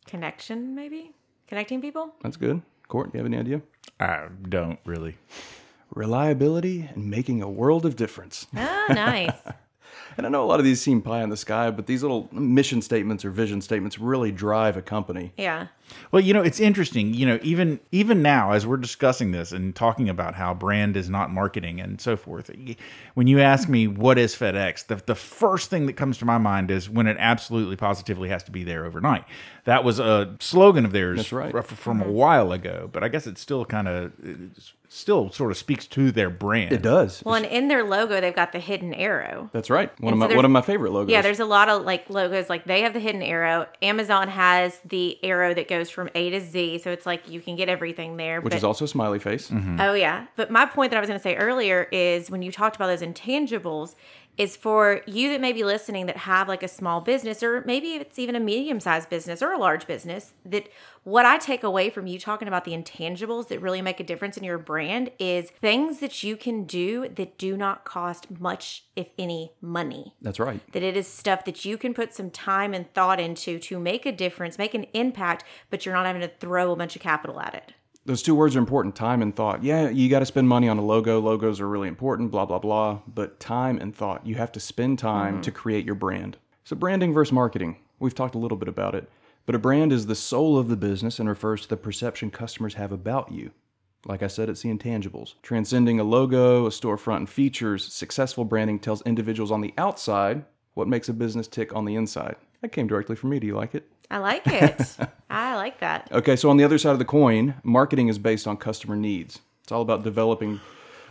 connection, 0.07 0.75
maybe? 0.75 1.13
Connecting 1.47 1.81
people? 1.81 2.15
That's 2.23 2.37
good. 2.37 2.63
Court, 2.89 3.13
do 3.13 3.19
you 3.19 3.25
have 3.25 3.33
any 3.33 3.39
idea? 3.39 3.61
I 4.01 4.27
don't 4.49 4.79
really. 4.85 5.17
Reliability 5.95 6.89
and 6.95 7.11
making 7.11 7.43
a 7.43 7.51
world 7.51 7.85
of 7.85 7.97
difference. 7.97 8.47
Ah, 8.57 8.87
nice. 8.91 9.33
And 10.17 10.27
I 10.27 10.29
know 10.29 10.43
a 10.45 10.47
lot 10.47 10.59
of 10.61 10.65
these 10.65 10.81
seem 10.81 11.03
pie 11.03 11.23
in 11.23 11.31
the 11.31 11.37
sky, 11.37 11.71
but 11.71 11.87
these 11.87 12.03
little 12.03 12.29
mission 12.33 12.83
statements 12.83 13.25
or 13.25 13.31
vision 13.31 13.61
statements 13.61 13.99
really 13.99 14.33
drive 14.33 14.77
a 14.77 14.83
company. 14.83 15.33
yeah. 15.37 15.69
Well, 16.13 16.23
you 16.23 16.35
know, 16.35 16.43
it's 16.43 16.61
interesting. 16.61 17.15
You 17.15 17.27
know, 17.27 17.39
even 17.43 17.81
even 17.93 18.23
now 18.23 18.53
as 18.53 18.67
we're 18.67 18.77
discussing 18.77 19.33
this 19.33 19.53
and 19.53 19.75
talking 19.75 20.09
about 20.09 20.35
how 20.35 20.55
brand 20.55 20.97
is 20.97 21.09
not 21.09 21.31
marketing 21.31 21.81
and 21.81 22.01
so 22.01 22.17
forth, 22.17 22.51
when 23.15 23.27
you 23.27 23.41
ask 23.41 23.69
me 23.69 23.87
what 23.87 24.19
is 24.19 24.35
FedEx, 24.35 24.87
the 24.87 24.97
the 25.07 25.15
first 25.15 25.71
thing 25.71 25.87
that 25.87 25.95
comes 25.95 26.19
to 26.19 26.25
my 26.25 26.39
mind 26.39 26.71
is 26.71 26.89
when 26.89 27.07
it 27.07 27.17
absolutely 27.19 27.77
positively 27.77 28.29
has 28.29 28.43
to 28.45 28.51
be 28.51 28.65
there 28.65 28.85
overnight. 28.85 29.25
That 29.65 29.85
was 29.85 29.99
a 29.99 30.37
slogan 30.41 30.85
of 30.85 30.93
theirs 30.93 31.19
That's 31.19 31.33
right. 31.33 31.55
f- 31.55 31.67
from 31.67 32.01
a 32.01 32.05
mm-hmm. 32.05 32.13
while 32.13 32.53
ago, 32.53 32.89
but 32.91 33.05
I 33.05 33.09
guess 33.09 33.27
it 33.27 33.39
still 33.39 33.65
kind 33.65 33.89
of 33.89 34.13
still 34.91 35.31
sort 35.31 35.53
of 35.53 35.57
speaks 35.57 35.87
to 35.87 36.11
their 36.11 36.29
brand. 36.29 36.73
It 36.73 36.83
does. 36.83 37.23
Well, 37.25 37.37
and 37.37 37.47
in 37.47 37.69
their 37.69 37.85
logo, 37.85 38.21
they've 38.21 38.35
got 38.35 38.51
the 38.53 38.59
hidden 38.59 38.93
arrow. 38.93 39.49
That's 39.53 39.71
right. 39.71 39.89
One 40.01 40.15
And 40.15 40.23
of 40.23 40.29
so 40.29 40.35
my 40.35 40.37
one 40.37 40.45
of 40.45 40.51
my 40.51 40.63
favorite 40.63 40.93
logos. 40.93 41.13
Yeah, 41.13 41.23
there's 41.23 41.41
a 41.41 41.45
lot 41.45 41.69
of 41.69 41.85
like 41.85 42.11
logos. 42.11 42.51
Like 42.51 42.65
they 42.65 42.83
have 42.83 42.93
the 42.93 43.01
hidden 43.01 43.23
arrow. 43.23 43.67
Amazon 43.81 44.29
has 44.29 44.79
the 44.85 45.23
arrow 45.25 45.55
that 45.55 45.69
goes 45.69 45.80
from 45.89 46.11
A 46.15 46.31
to 46.31 46.41
Z, 46.41 46.79
so 46.79 46.91
it's 46.91 47.07
like 47.07 47.29
you 47.29 47.41
can 47.41 47.57
get 47.57 47.69
everything 47.69 48.17
there. 48.17 48.41
which 48.41 48.51
but, 48.51 48.57
is 48.57 48.65
also 48.65 48.85
a 48.85 48.89
smiley 48.89 49.19
face. 49.19 49.51
Mm-hmm. 49.51 49.81
Oh 49.81 49.95
yeah. 49.95 50.27
But 50.37 50.51
my 50.51 50.67
point 50.67 50.91
that 50.91 50.97
I 50.97 51.01
was 51.01 51.09
going 51.09 51.19
to 51.19 51.23
say 51.23 51.37
earlier 51.37 51.89
is 51.93 52.31
when 52.31 52.43
you 52.43 52.53
talked 52.53 52.77
about 52.77 52.89
those 52.89 53.03
intangibles 53.03 53.95
is 54.37 54.57
for 54.57 55.03
you 55.07 55.29
that 55.31 55.41
may 55.41 55.53
be 55.53 55.65
listening 55.65 56.07
that 56.07 56.17
have 56.17 56.49
like 56.49 56.63
a 56.63 56.69
small 56.69 57.01
business 57.01 57.43
or 57.43 57.63
maybe 57.67 57.89
it's 57.95 58.19
even 58.19 58.35
a 58.35 58.41
medium-sized 58.41 59.09
business 59.11 59.43
or 59.43 59.53
a 59.53 59.59
large 59.59 59.87
business 59.87 60.33
that 60.45 60.69
what 61.05 61.27
I 61.27 61.39
take 61.39 61.63
away 61.63 61.91
from 61.91 62.07
you 62.07 62.19
talking 62.19 62.49
about 62.49 62.65
the 62.65 62.73
intangibles 62.73 63.49
that 63.49 63.61
really 63.61 63.83
make 63.83 64.01
a 64.01 64.05
difference 64.05 64.37
in 64.37 64.45
your 64.45 64.59
brand 64.59 65.11
is 65.19 65.51
things 65.51 66.01
that 66.01 66.23
you 66.23 66.37
can 66.37 66.65
do 66.65 67.09
that 67.09 67.39
do 67.39 67.57
not 67.57 67.85
cost 67.85 68.31
much 68.31 68.85
if 68.97 69.09
any 69.19 69.53
money 69.61 70.15
That's 70.23 70.41
right. 70.41 70.61
that 70.73 70.83
it 70.83 70.97
is 70.97 71.07
stuff 71.07 71.45
that 71.45 71.65
you 71.65 71.77
can 71.77 71.95
put 71.95 72.15
some 72.15 72.31
time 72.31 72.75
and 72.75 72.93
thought 72.95 73.21
into 73.21 73.59
to 73.59 73.79
make 73.79 74.07
a 74.07 74.13
difference, 74.13 74.59
make 74.59 74.75
an 74.75 74.87
impact, 74.95 75.45
but 75.71 75.85
you're 75.85 75.95
not 75.95 76.07
having 76.07 76.23
to 76.23 76.33
throw 76.41 76.73
a 76.73 76.77
bunch 76.77 76.97
of 76.97 77.03
capital 77.03 77.41
at 77.41 77.55
it. 77.55 77.73
Those 78.11 78.23
two 78.23 78.35
words 78.35 78.57
are 78.57 78.59
important 78.59 78.97
time 78.97 79.23
and 79.23 79.37
thought. 79.37 79.63
Yeah, 79.63 79.89
you 79.89 80.09
got 80.09 80.19
to 80.19 80.27
spend 80.27 80.49
money 80.49 80.69
on 80.69 80.79
a 80.79 80.85
logo. 80.85 81.21
Logos 81.21 81.61
are 81.61 81.69
really 81.69 81.87
important, 81.87 82.33
blah, 82.33 82.45
blah, 82.45 82.59
blah. 82.59 83.03
But 83.07 83.39
time 83.39 83.79
and 83.79 83.95
thought, 83.95 84.27
you 84.27 84.35
have 84.35 84.51
to 84.51 84.59
spend 84.59 84.99
time 84.99 85.35
mm-hmm. 85.35 85.43
to 85.43 85.53
create 85.53 85.87
your 85.87 85.95
brand. 85.95 86.37
So, 86.65 86.75
branding 86.75 87.13
versus 87.13 87.31
marketing. 87.31 87.77
We've 88.01 88.13
talked 88.13 88.35
a 88.35 88.39
little 88.39 88.59
bit 88.59 88.67
about 88.67 88.97
it. 88.97 89.09
But 89.47 89.55
a 89.55 89.61
brand 89.61 89.93
is 89.93 90.07
the 90.07 90.17
soul 90.17 90.59
of 90.59 90.67
the 90.67 90.77
business 90.77 91.21
and 91.21 91.29
refers 91.29 91.63
to 91.63 91.69
the 91.69 91.77
perception 91.77 92.33
customers 92.33 92.75
have 92.75 92.91
about 92.91 93.31
you. 93.31 93.53
Like 94.05 94.25
I 94.25 94.27
said, 94.27 94.49
it's 94.49 94.63
the 94.63 94.75
intangibles. 94.75 95.35
Transcending 95.43 96.01
a 96.01 96.05
logo, 96.05 96.67
a 96.67 96.71
storefront, 96.71 97.19
and 97.19 97.31
features, 97.31 97.93
successful 97.95 98.45
branding 98.45 98.81
tells 98.81 99.03
individuals 99.03 99.53
on 99.53 99.61
the 99.61 99.73
outside 99.79 100.45
what 100.75 100.89
makes 100.89 101.09
a 101.09 101.13
business 101.13 101.47
tick 101.47 101.77
on 101.77 101.85
the 101.85 101.95
inside. 101.95 102.35
That 102.61 102.73
came 102.73 102.89
directly 102.89 103.15
from 103.15 103.31
me. 103.31 103.39
Do 103.39 103.47
you 103.47 103.55
like 103.55 103.77
it? 103.77 103.89
I 104.11 104.19
like 104.19 104.47
it. 104.47 104.97
I 105.31 105.55
like 105.57 105.81
that. 105.81 106.09
Okay, 106.11 106.37
so 106.37 106.51
on 106.51 106.57
the 106.57 106.65
other 106.65 106.79
side 106.79 106.93
of 106.93 106.99
the 106.99 107.05
coin, 107.05 107.55
marketing 107.63 108.09
is 108.09 108.19
based 108.19 108.47
on 108.47 108.57
customer 108.57 108.97
needs. 108.97 109.39
It's 109.63 109.73
all 109.73 109.83
about 109.83 110.03
developing 110.03 110.61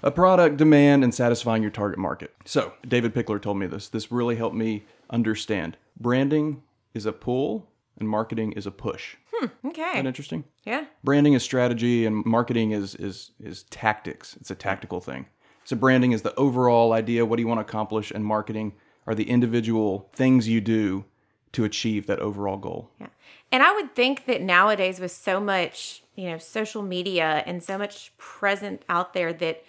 a 0.04 0.12
product 0.12 0.58
demand 0.58 1.04
and 1.04 1.14
satisfying 1.14 1.62
your 1.62 1.72
target 1.72 2.00
market. 2.00 2.34
So, 2.46 2.74
David 2.88 3.14
Pickler 3.14 3.42
told 3.42 3.58
me 3.58 3.68
this. 3.68 3.88
This 3.90 4.12
really 4.12 4.36
helped 4.36 4.56
me 4.56 4.84
understand. 5.10 5.78
Branding 6.00 6.62
is 6.94 7.06
a 7.06 7.12
pull 7.14 7.70
and 7.98 8.08
marketing 8.10 8.54
is 8.54 8.66
a 8.66 8.72
push. 8.72 9.16
Hmm, 9.34 9.46
Isn't 9.46 9.68
Okay. 9.68 9.94
that 9.94 10.06
interesting? 10.06 10.44
Yeah. 10.66 10.86
Branding 11.04 11.34
is 11.34 11.44
strategy 11.44 12.06
and 12.06 12.26
marketing 12.26 12.72
is 12.72 12.96
is 12.96 13.32
is 13.40 13.64
tactics. 13.64 14.36
It's 14.40 14.52
a 14.52 14.56
tactical 14.56 15.00
thing. 15.02 15.26
So 15.66 15.76
branding 15.76 16.14
is 16.14 16.22
the 16.24 16.34
overall 16.36 16.94
idea, 16.94 17.26
what 17.26 17.36
do 17.38 17.42
you 17.44 17.48
want 17.48 17.60
to 17.60 17.66
accomplish, 17.66 18.12
and 18.12 18.26
marketing 18.26 18.74
are 19.06 19.14
the 19.16 19.30
individual 19.30 20.10
things 20.14 20.48
you 20.48 20.62
do 20.62 21.06
to 21.54 21.64
achieve 21.64 22.08
that 22.08 22.20
overall 22.20 22.58
goal. 22.58 22.92
Yeah. 23.00 23.08
And 23.52 23.64
I 23.64 23.74
would 23.74 23.96
think 23.96 24.26
that 24.26 24.42
nowadays 24.42 25.00
with 25.00 25.12
so 25.12 25.40
much, 25.40 26.04
you 26.16 26.30
know, 26.30 26.38
social 26.38 26.82
media 26.84 27.44
and 27.46 27.64
so 27.64 27.78
much 27.78 28.16
present 28.18 28.84
out 28.90 29.14
there 29.14 29.34
that 29.34 29.64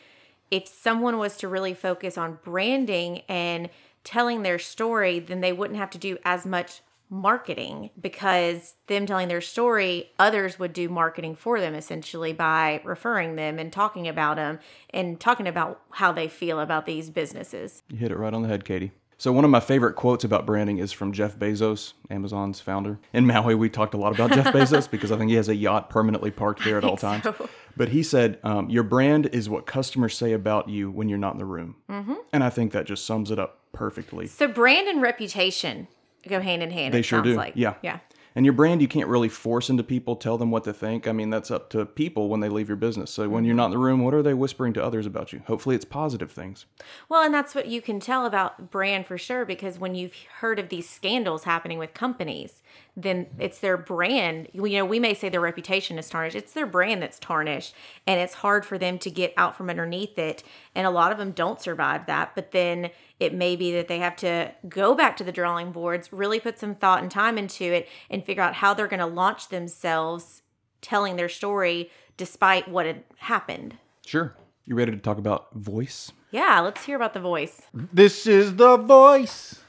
if 0.50 0.66
someone 0.66 1.16
was 1.16 1.36
to 1.38 1.48
really 1.48 1.74
focus 1.74 2.18
on 2.18 2.38
branding 2.42 3.22
and 3.28 3.70
telling 4.04 4.42
their 4.42 4.58
story, 4.58 5.18
then 5.18 5.40
they 5.40 5.52
wouldn't 5.52 5.78
have 5.78 5.90
to 5.90 5.98
do 5.98 6.18
as 6.24 6.44
much 6.44 6.82
marketing 7.10 7.90
because 8.00 8.76
them 8.86 9.04
telling 9.04 9.28
their 9.28 9.40
story, 9.40 10.10
others 10.18 10.58
would 10.58 10.72
do 10.72 10.88
marketing 10.88 11.34
for 11.34 11.60
them 11.60 11.74
essentially 11.74 12.32
by 12.32 12.80
referring 12.84 13.34
them 13.34 13.58
and 13.58 13.72
talking 13.72 14.06
about 14.06 14.36
them 14.36 14.58
and 14.90 15.18
talking 15.18 15.48
about 15.48 15.80
how 15.90 16.12
they 16.12 16.28
feel 16.28 16.60
about 16.60 16.86
these 16.86 17.10
businesses. 17.10 17.82
You 17.88 17.98
hit 17.98 18.12
it 18.12 18.16
right 18.16 18.32
on 18.32 18.42
the 18.42 18.48
head, 18.48 18.64
Katie. 18.64 18.92
So 19.20 19.32
one 19.32 19.44
of 19.44 19.50
my 19.50 19.60
favorite 19.60 19.96
quotes 19.96 20.24
about 20.24 20.46
branding 20.46 20.78
is 20.78 20.92
from 20.92 21.12
Jeff 21.12 21.38
Bezos, 21.38 21.92
Amazon's 22.08 22.58
founder. 22.58 22.98
In 23.12 23.26
Maui, 23.26 23.54
we 23.54 23.68
talked 23.68 23.92
a 23.92 23.98
lot 23.98 24.14
about 24.14 24.32
Jeff 24.32 24.46
Bezos 24.46 24.90
because 24.90 25.12
I 25.12 25.18
think 25.18 25.28
he 25.28 25.36
has 25.36 25.50
a 25.50 25.54
yacht 25.54 25.90
permanently 25.90 26.30
parked 26.30 26.64
there 26.64 26.78
at 26.78 26.84
all 26.84 26.96
times. 26.96 27.24
so. 27.24 27.50
But 27.76 27.90
he 27.90 28.02
said, 28.02 28.38
um, 28.44 28.70
"Your 28.70 28.82
brand 28.82 29.26
is 29.26 29.46
what 29.50 29.66
customers 29.66 30.16
say 30.16 30.32
about 30.32 30.70
you 30.70 30.90
when 30.90 31.10
you're 31.10 31.18
not 31.18 31.34
in 31.34 31.38
the 31.38 31.44
room," 31.44 31.76
mm-hmm. 31.90 32.14
and 32.32 32.42
I 32.42 32.48
think 32.48 32.72
that 32.72 32.86
just 32.86 33.04
sums 33.04 33.30
it 33.30 33.38
up 33.38 33.60
perfectly. 33.72 34.26
So 34.26 34.48
brand 34.48 34.88
and 34.88 35.02
reputation 35.02 35.86
go 36.26 36.40
hand 36.40 36.62
in 36.62 36.70
hand. 36.70 36.94
They 36.94 37.00
it 37.00 37.04
sure 37.04 37.18
sounds 37.18 37.28
do. 37.28 37.36
Like. 37.36 37.52
Yeah. 37.56 37.74
Yeah. 37.82 37.98
And 38.34 38.46
your 38.46 38.52
brand, 38.52 38.80
you 38.80 38.88
can't 38.88 39.08
really 39.08 39.28
force 39.28 39.70
into 39.70 39.82
people, 39.82 40.16
tell 40.16 40.38
them 40.38 40.50
what 40.50 40.64
to 40.64 40.72
think. 40.72 41.08
I 41.08 41.12
mean, 41.12 41.30
that's 41.30 41.50
up 41.50 41.70
to 41.70 41.84
people 41.84 42.28
when 42.28 42.40
they 42.40 42.48
leave 42.48 42.68
your 42.68 42.76
business. 42.76 43.10
So 43.10 43.28
when 43.28 43.44
you're 43.44 43.54
not 43.54 43.66
in 43.66 43.70
the 43.72 43.78
room, 43.78 44.04
what 44.04 44.14
are 44.14 44.22
they 44.22 44.34
whispering 44.34 44.72
to 44.74 44.84
others 44.84 45.06
about 45.06 45.32
you? 45.32 45.42
Hopefully, 45.46 45.74
it's 45.74 45.84
positive 45.84 46.30
things. 46.30 46.66
Well, 47.08 47.22
and 47.22 47.34
that's 47.34 47.54
what 47.54 47.66
you 47.66 47.82
can 47.82 47.98
tell 48.00 48.26
about 48.26 48.70
brand 48.70 49.06
for 49.06 49.18
sure 49.18 49.44
because 49.44 49.78
when 49.78 49.94
you've 49.94 50.14
heard 50.38 50.58
of 50.58 50.68
these 50.68 50.88
scandals 50.88 51.44
happening 51.44 51.78
with 51.78 51.94
companies, 51.94 52.59
then 52.96 53.26
it's 53.38 53.60
their 53.60 53.76
brand. 53.76 54.48
You 54.52 54.68
know, 54.68 54.84
we 54.84 55.00
may 55.00 55.14
say 55.14 55.28
their 55.28 55.40
reputation 55.40 55.98
is 55.98 56.08
tarnished. 56.08 56.36
It's 56.36 56.52
their 56.52 56.66
brand 56.66 57.02
that's 57.02 57.18
tarnished, 57.18 57.74
and 58.06 58.20
it's 58.20 58.34
hard 58.34 58.66
for 58.66 58.78
them 58.78 58.98
to 58.98 59.10
get 59.10 59.32
out 59.36 59.56
from 59.56 59.70
underneath 59.70 60.18
it. 60.18 60.42
And 60.74 60.86
a 60.86 60.90
lot 60.90 61.12
of 61.12 61.18
them 61.18 61.32
don't 61.32 61.60
survive 61.60 62.06
that. 62.06 62.34
But 62.34 62.50
then 62.50 62.90
it 63.18 63.34
may 63.34 63.56
be 63.56 63.72
that 63.72 63.88
they 63.88 63.98
have 63.98 64.16
to 64.16 64.52
go 64.68 64.94
back 64.94 65.16
to 65.18 65.24
the 65.24 65.32
drawing 65.32 65.72
boards, 65.72 66.12
really 66.12 66.40
put 66.40 66.58
some 66.58 66.74
thought 66.74 67.02
and 67.02 67.10
time 67.10 67.38
into 67.38 67.64
it, 67.64 67.88
and 68.10 68.24
figure 68.24 68.42
out 68.42 68.54
how 68.54 68.74
they're 68.74 68.88
going 68.88 69.00
to 69.00 69.06
launch 69.06 69.48
themselves 69.48 70.42
telling 70.80 71.16
their 71.16 71.28
story 71.28 71.90
despite 72.16 72.68
what 72.68 72.86
had 72.86 73.04
happened. 73.18 73.76
Sure. 74.04 74.34
You 74.66 74.74
ready 74.74 74.92
to 74.92 74.98
talk 74.98 75.18
about 75.18 75.52
voice? 75.54 76.12
Yeah, 76.30 76.60
let's 76.60 76.84
hear 76.84 76.96
about 76.96 77.14
the 77.14 77.20
voice. 77.20 77.62
This 77.74 78.26
is 78.26 78.54
the 78.56 78.76
voice. 78.76 79.60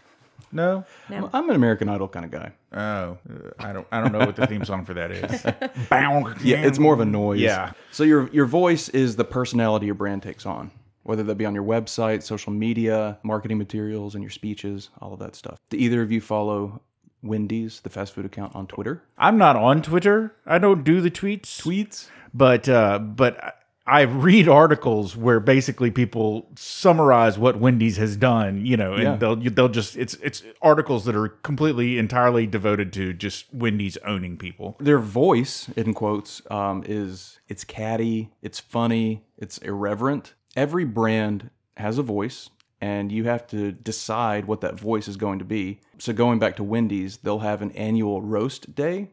No. 0.51 0.85
No. 1.09 1.29
I'm 1.33 1.49
an 1.49 1.55
American 1.55 1.89
Idol 1.89 2.07
kind 2.07 2.25
of 2.25 2.31
guy. 2.31 2.51
Oh, 2.73 3.17
I 3.59 3.73
don't. 3.73 3.87
I 3.91 3.99
don't 4.01 4.11
know 4.13 4.19
what 4.19 4.35
the 4.35 4.47
theme 4.47 4.63
song 4.63 4.85
for 4.85 4.93
that 4.93 5.11
is. 5.11 5.41
Bow. 5.89 6.33
Yeah, 6.41 6.63
it's 6.63 6.79
more 6.79 6.93
of 6.93 6.99
a 7.01 7.05
noise. 7.05 7.39
Yeah. 7.41 7.73
So 7.91 8.03
your 8.03 8.29
your 8.29 8.45
voice 8.45 8.87
is 8.89 9.15
the 9.17 9.25
personality 9.25 9.87
your 9.87 9.95
brand 9.95 10.23
takes 10.23 10.45
on, 10.45 10.71
whether 11.03 11.23
that 11.23 11.35
be 11.35 11.45
on 11.45 11.53
your 11.53 11.65
website, 11.65 12.23
social 12.23 12.53
media, 12.53 13.19
marketing 13.23 13.57
materials, 13.57 14.15
and 14.15 14.23
your 14.23 14.31
speeches, 14.31 14.89
all 15.01 15.13
of 15.13 15.19
that 15.19 15.35
stuff. 15.35 15.59
Do 15.69 15.77
either 15.77 16.01
of 16.01 16.11
you 16.13 16.21
follow 16.21 16.81
Wendy's, 17.23 17.81
the 17.81 17.89
fast 17.89 18.13
food 18.13 18.25
account, 18.25 18.55
on 18.55 18.67
Twitter? 18.67 19.03
I'm 19.17 19.37
not 19.37 19.55
on 19.57 19.81
Twitter. 19.81 20.33
I 20.45 20.57
don't 20.57 20.83
do 20.83 21.01
the 21.01 21.11
tweets. 21.11 21.61
Tweets. 21.61 22.07
but 22.33 22.69
uh, 22.69 22.99
but 22.99 23.57
I 23.91 24.03
read 24.03 24.47
articles 24.47 25.17
where 25.17 25.41
basically 25.41 25.91
people 25.91 26.47
summarize 26.55 27.37
what 27.37 27.59
Wendy's 27.59 27.97
has 27.97 28.15
done, 28.15 28.65
you 28.65 28.77
know, 28.77 28.93
and 28.93 29.03
Yeah. 29.03 29.15
they'll 29.17 29.35
they'll 29.35 29.67
just 29.67 29.97
it's 29.97 30.13
it's 30.23 30.43
articles 30.61 31.03
that 31.05 31.15
are 31.15 31.27
completely 31.27 31.97
entirely 31.97 32.47
devoted 32.47 32.93
to 32.93 33.11
just 33.11 33.53
Wendy's 33.53 33.97
owning 34.05 34.37
people. 34.37 34.77
Their 34.79 34.97
voice, 34.99 35.67
in 35.75 35.93
quotes, 35.93 36.41
um, 36.49 36.83
is 36.87 37.41
it's 37.49 37.65
catty, 37.65 38.29
it's 38.41 38.61
funny, 38.61 39.23
it's 39.37 39.57
irreverent. 39.57 40.35
Every 40.55 40.85
brand 40.85 41.49
has 41.75 41.97
a 41.97 42.03
voice, 42.03 42.49
and 42.79 43.11
you 43.11 43.25
have 43.25 43.45
to 43.47 43.73
decide 43.73 44.45
what 44.45 44.61
that 44.61 44.79
voice 44.79 45.09
is 45.09 45.17
going 45.17 45.39
to 45.39 45.45
be. 45.45 45.81
So 45.97 46.13
going 46.13 46.39
back 46.39 46.55
to 46.55 46.63
Wendy's, 46.63 47.17
they'll 47.17 47.39
have 47.39 47.61
an 47.61 47.71
annual 47.73 48.21
roast 48.21 48.73
day 48.73 49.09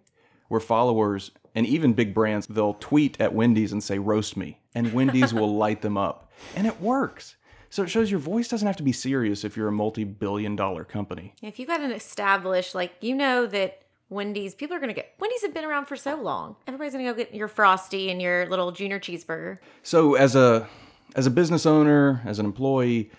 where 0.48 0.60
followers 0.60 1.30
and 1.54 1.66
even 1.66 1.92
big 1.92 2.14
brands 2.14 2.46
they'll 2.46 2.74
tweet 2.74 3.20
at 3.20 3.34
Wendy's 3.34 3.72
and 3.72 3.82
say 3.82 3.98
roast 3.98 4.36
me, 4.36 4.60
and 4.74 4.92
Wendy's 4.92 5.32
will 5.32 5.56
light 5.56 5.82
them 5.82 5.96
up, 5.96 6.30
and 6.56 6.66
it 6.66 6.80
works. 6.80 7.36
So 7.70 7.82
it 7.82 7.90
shows 7.90 8.10
your 8.10 8.20
voice 8.20 8.48
doesn't 8.48 8.66
have 8.66 8.76
to 8.76 8.82
be 8.82 8.92
serious 8.92 9.44
if 9.44 9.56
you're 9.56 9.68
a 9.68 9.72
multi-billion 9.72 10.56
dollar 10.56 10.84
company. 10.84 11.34
If 11.42 11.58
you've 11.58 11.68
got 11.68 11.80
an 11.80 11.92
established, 11.92 12.74
like 12.74 12.92
you 13.00 13.14
know 13.14 13.46
that 13.46 13.82
Wendy's, 14.08 14.54
people 14.54 14.76
are 14.76 14.80
gonna 14.80 14.94
get 14.94 15.14
Wendy's 15.18 15.42
have 15.42 15.52
been 15.52 15.64
around 15.64 15.86
for 15.86 15.96
so 15.96 16.16
long. 16.16 16.56
Everybody's 16.66 16.92
gonna 16.92 17.04
go 17.04 17.14
get 17.14 17.34
your 17.34 17.48
frosty 17.48 18.10
and 18.10 18.22
your 18.22 18.46
little 18.48 18.72
junior 18.72 18.98
cheeseburger. 18.98 19.58
So 19.82 20.14
as 20.14 20.34
a 20.34 20.66
as 21.14 21.26
a 21.26 21.30
business 21.30 21.66
owner, 21.66 22.22
as 22.24 22.38
an 22.38 22.46
employee, 22.46 23.10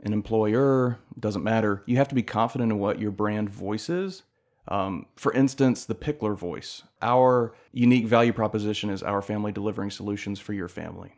an 0.00 0.12
employer, 0.12 0.98
doesn't 1.18 1.42
matter. 1.42 1.82
You 1.86 1.96
have 1.96 2.08
to 2.08 2.14
be 2.14 2.22
confident 2.22 2.70
in 2.70 2.78
what 2.78 3.00
your 3.00 3.10
brand 3.10 3.50
voice 3.50 3.88
is. 3.88 4.22
Um, 4.68 5.06
for 5.16 5.32
instance, 5.32 5.84
the 5.84 5.94
Pickler 5.94 6.36
voice. 6.36 6.82
Our 7.02 7.54
unique 7.72 8.06
value 8.06 8.32
proposition 8.32 8.90
is 8.90 9.02
our 9.02 9.22
family 9.22 9.52
delivering 9.52 9.90
solutions 9.90 10.40
for 10.40 10.52
your 10.54 10.68
family. 10.68 11.12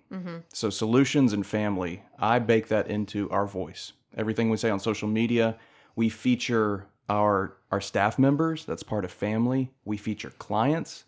So 0.53 0.71
solutions 0.71 1.33
and 1.33 1.47
family, 1.47 2.03
I 2.19 2.39
bake 2.41 2.69
that 2.69 2.89
into 2.89 3.31
our 3.31 3.47
voice. 3.47 3.93
Everything 4.17 4.51
we 4.51 4.57
say 4.57 4.71
on 4.71 4.81
social 4.81 5.09
media, 5.09 5.57
we 5.97 6.09
feature 6.09 6.87
our 7.09 7.55
our 7.71 7.81
staff 7.81 8.19
members. 8.19 8.65
That's 8.65 8.83
part 8.83 9.05
of 9.05 9.11
family. 9.13 9.71
We 9.85 9.97
feature 9.97 10.31
clients. 10.39 11.05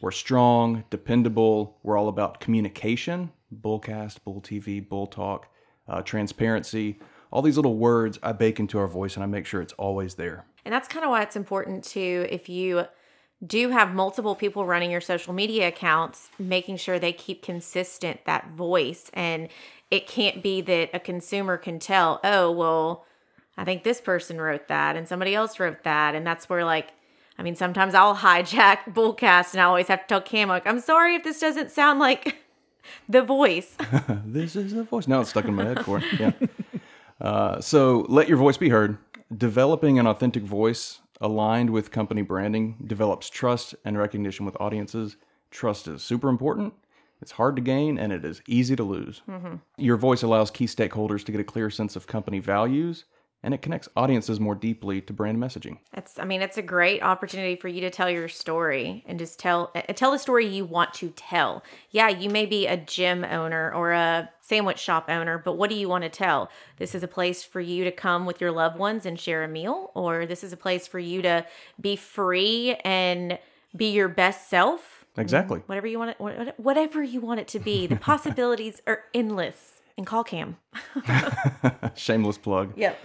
We're 0.00 0.10
strong, 0.10 0.84
dependable. 0.90 1.78
We're 1.82 1.98
all 1.98 2.08
about 2.08 2.40
communication. 2.40 3.30
Bullcast, 3.54 4.24
Bull 4.24 4.40
TV, 4.40 4.86
Bull 4.86 5.06
Talk, 5.06 5.48
uh, 5.88 6.02
transparency. 6.02 6.98
All 7.30 7.42
these 7.42 7.56
little 7.56 7.76
words 7.76 8.18
I 8.22 8.32
bake 8.32 8.58
into 8.60 8.78
our 8.78 8.86
voice, 8.88 9.16
and 9.16 9.22
I 9.22 9.26
make 9.26 9.46
sure 9.46 9.60
it's 9.60 9.72
always 9.74 10.14
there. 10.14 10.44
And 10.64 10.72
that's 10.72 10.88
kind 10.88 11.04
of 11.04 11.10
why 11.10 11.22
it's 11.22 11.36
important 11.36 11.84
to, 11.84 12.26
if 12.30 12.48
you 12.48 12.86
do 13.46 13.70
have 13.70 13.94
multiple 13.94 14.34
people 14.34 14.64
running 14.64 14.90
your 14.90 15.00
social 15.00 15.32
media 15.32 15.68
accounts, 15.68 16.30
making 16.38 16.76
sure 16.76 16.98
they 16.98 17.12
keep 17.12 17.42
consistent 17.42 18.24
that 18.24 18.50
voice. 18.50 19.10
And 19.12 19.48
it 19.90 20.06
can't 20.06 20.42
be 20.42 20.60
that 20.62 20.90
a 20.94 21.00
consumer 21.00 21.56
can 21.56 21.78
tell, 21.78 22.20
oh, 22.24 22.50
well, 22.50 23.04
I 23.56 23.64
think 23.64 23.84
this 23.84 24.00
person 24.00 24.40
wrote 24.40 24.68
that 24.68 24.96
and 24.96 25.06
somebody 25.06 25.34
else 25.34 25.60
wrote 25.60 25.84
that. 25.84 26.14
And 26.14 26.26
that's 26.26 26.48
where, 26.48 26.64
like, 26.64 26.92
I 27.38 27.42
mean, 27.42 27.56
sometimes 27.56 27.94
I'll 27.94 28.16
hijack 28.16 28.78
Bullcast 28.94 29.52
and 29.52 29.60
I 29.60 29.64
always 29.64 29.88
have 29.88 30.02
to 30.02 30.06
tell 30.06 30.20
Cam, 30.20 30.48
like, 30.48 30.66
I'm 30.66 30.80
sorry 30.80 31.16
if 31.16 31.24
this 31.24 31.40
doesn't 31.40 31.70
sound 31.70 31.98
like 31.98 32.36
the 33.08 33.22
voice. 33.22 33.76
this 34.24 34.56
is 34.56 34.72
the 34.72 34.84
voice. 34.84 35.06
Now 35.06 35.20
it's 35.20 35.30
stuck 35.30 35.44
in 35.44 35.54
my 35.54 35.64
head 35.64 35.84
for 35.84 35.98
it. 35.98 36.04
Yeah. 36.18 36.32
Uh, 37.20 37.60
so 37.60 38.06
let 38.08 38.28
your 38.28 38.36
voice 38.38 38.56
be 38.56 38.68
heard. 38.68 38.98
Developing 39.36 39.98
an 39.98 40.06
authentic 40.06 40.42
voice 40.42 41.00
aligned 41.20 41.70
with 41.70 41.90
company 41.90 42.22
branding 42.22 42.76
develops 42.86 43.30
trust 43.30 43.74
and 43.84 43.96
recognition 43.96 44.44
with 44.44 44.56
audiences. 44.60 45.16
Trust 45.50 45.88
is 45.88 46.02
super 46.02 46.28
important. 46.28 46.74
It's 47.22 47.32
hard 47.32 47.56
to 47.56 47.62
gain 47.62 47.98
and 47.98 48.12
it 48.12 48.24
is 48.24 48.42
easy 48.46 48.76
to 48.76 48.82
lose. 48.82 49.22
Mm-hmm. 49.28 49.56
Your 49.78 49.96
voice 49.96 50.22
allows 50.22 50.50
key 50.50 50.66
stakeholders 50.66 51.24
to 51.24 51.32
get 51.32 51.40
a 51.40 51.44
clear 51.44 51.70
sense 51.70 51.96
of 51.96 52.06
company 52.06 52.38
values 52.38 53.04
and 53.44 53.52
it 53.52 53.60
connects 53.60 53.88
audiences 53.94 54.40
more 54.40 54.54
deeply 54.54 55.02
to 55.02 55.12
brand 55.12 55.38
messaging. 55.38 55.78
It's 55.92 56.18
I 56.18 56.24
mean, 56.24 56.40
it's 56.40 56.56
a 56.56 56.62
great 56.62 57.02
opportunity 57.02 57.56
for 57.56 57.68
you 57.68 57.82
to 57.82 57.90
tell 57.90 58.08
your 58.10 58.26
story 58.26 59.04
and 59.06 59.18
just 59.18 59.38
tell 59.38 59.70
uh, 59.74 59.82
tell 59.92 60.10
the 60.10 60.18
story 60.18 60.46
you 60.46 60.64
want 60.64 60.94
to 60.94 61.10
tell. 61.10 61.62
Yeah, 61.90 62.08
you 62.08 62.30
may 62.30 62.46
be 62.46 62.66
a 62.66 62.78
gym 62.78 63.22
owner 63.22 63.70
or 63.72 63.92
a 63.92 64.30
sandwich 64.40 64.78
shop 64.78 65.06
owner, 65.08 65.38
but 65.38 65.58
what 65.58 65.68
do 65.68 65.76
you 65.76 65.88
want 65.88 66.04
to 66.04 66.10
tell? 66.10 66.50
This 66.78 66.94
is 66.94 67.02
a 67.02 67.08
place 67.08 67.44
for 67.44 67.60
you 67.60 67.84
to 67.84 67.92
come 67.92 68.24
with 68.24 68.40
your 68.40 68.50
loved 68.50 68.78
ones 68.78 69.04
and 69.06 69.20
share 69.20 69.44
a 69.44 69.48
meal 69.48 69.92
or 69.94 70.24
this 70.26 70.42
is 70.42 70.52
a 70.52 70.56
place 70.56 70.86
for 70.86 70.98
you 70.98 71.20
to 71.22 71.46
be 71.78 71.96
free 71.96 72.76
and 72.82 73.38
be 73.76 73.90
your 73.90 74.08
best 74.08 74.48
self. 74.48 75.04
Exactly. 75.18 75.60
Whatever 75.66 75.86
you 75.86 75.98
want 75.98 76.16
it 76.18 76.54
whatever 76.56 77.02
you 77.02 77.20
want 77.20 77.40
it 77.40 77.48
to 77.48 77.60
be. 77.60 77.86
The 77.86 77.96
possibilities 77.96 78.80
are 78.86 79.04
endless. 79.12 79.72
And 79.96 80.04
call 80.04 80.24
Cam. 80.24 80.56
Shameless 81.94 82.38
plug. 82.38 82.72
Yep. 82.76 82.98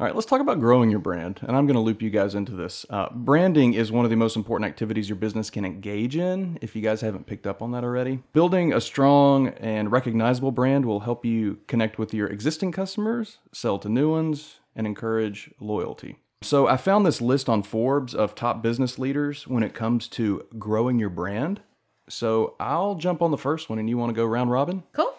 All 0.00 0.04
right, 0.04 0.14
let's 0.14 0.26
talk 0.26 0.40
about 0.40 0.58
growing 0.58 0.90
your 0.90 0.98
brand. 0.98 1.38
And 1.42 1.56
I'm 1.56 1.66
going 1.66 1.76
to 1.76 1.80
loop 1.80 2.02
you 2.02 2.10
guys 2.10 2.34
into 2.34 2.50
this. 2.50 2.84
Uh, 2.90 3.08
branding 3.12 3.74
is 3.74 3.92
one 3.92 4.04
of 4.04 4.10
the 4.10 4.16
most 4.16 4.34
important 4.34 4.68
activities 4.68 5.08
your 5.08 5.14
business 5.14 5.50
can 5.50 5.64
engage 5.64 6.16
in, 6.16 6.58
if 6.60 6.74
you 6.74 6.82
guys 6.82 7.00
haven't 7.00 7.26
picked 7.26 7.46
up 7.46 7.62
on 7.62 7.70
that 7.72 7.84
already. 7.84 8.20
Building 8.32 8.72
a 8.72 8.80
strong 8.80 9.48
and 9.48 9.92
recognizable 9.92 10.50
brand 10.50 10.84
will 10.84 11.00
help 11.00 11.24
you 11.24 11.60
connect 11.68 11.96
with 11.96 12.12
your 12.12 12.26
existing 12.26 12.72
customers, 12.72 13.38
sell 13.52 13.78
to 13.78 13.88
new 13.88 14.10
ones, 14.10 14.56
and 14.74 14.84
encourage 14.84 15.52
loyalty. 15.60 16.16
So, 16.42 16.66
I 16.66 16.76
found 16.76 17.06
this 17.06 17.20
list 17.20 17.48
on 17.48 17.62
Forbes 17.62 18.14
of 18.14 18.34
top 18.34 18.62
business 18.62 18.98
leaders 18.98 19.46
when 19.46 19.62
it 19.62 19.74
comes 19.74 20.08
to 20.08 20.44
growing 20.58 20.98
your 20.98 21.08
brand. 21.08 21.60
So, 22.08 22.56
I'll 22.58 22.96
jump 22.96 23.22
on 23.22 23.30
the 23.30 23.38
first 23.38 23.70
one, 23.70 23.78
and 23.78 23.88
you 23.88 23.96
want 23.96 24.10
to 24.10 24.14
go 24.14 24.26
round 24.26 24.50
robin? 24.50 24.82
Cool. 24.92 25.13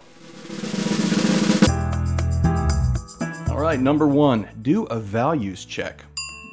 All 3.55 3.61
right, 3.61 3.79
number 3.79 4.05
one, 4.05 4.49
do 4.63 4.83
a 4.87 4.99
values 4.99 5.63
check. 5.63 6.03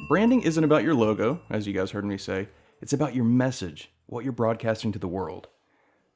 Branding 0.07 0.41
isn't 0.41 0.63
about 0.63 0.85
your 0.85 0.95
logo, 0.95 1.41
as 1.49 1.67
you 1.67 1.73
guys 1.73 1.91
heard 1.91 2.05
me 2.05 2.17
say, 2.17 2.47
it's 2.81 2.93
about 2.93 3.13
your 3.13 3.25
message, 3.25 3.91
what 4.05 4.23
you're 4.23 4.31
broadcasting 4.31 4.93
to 4.93 4.99
the 4.99 5.07
world. 5.09 5.49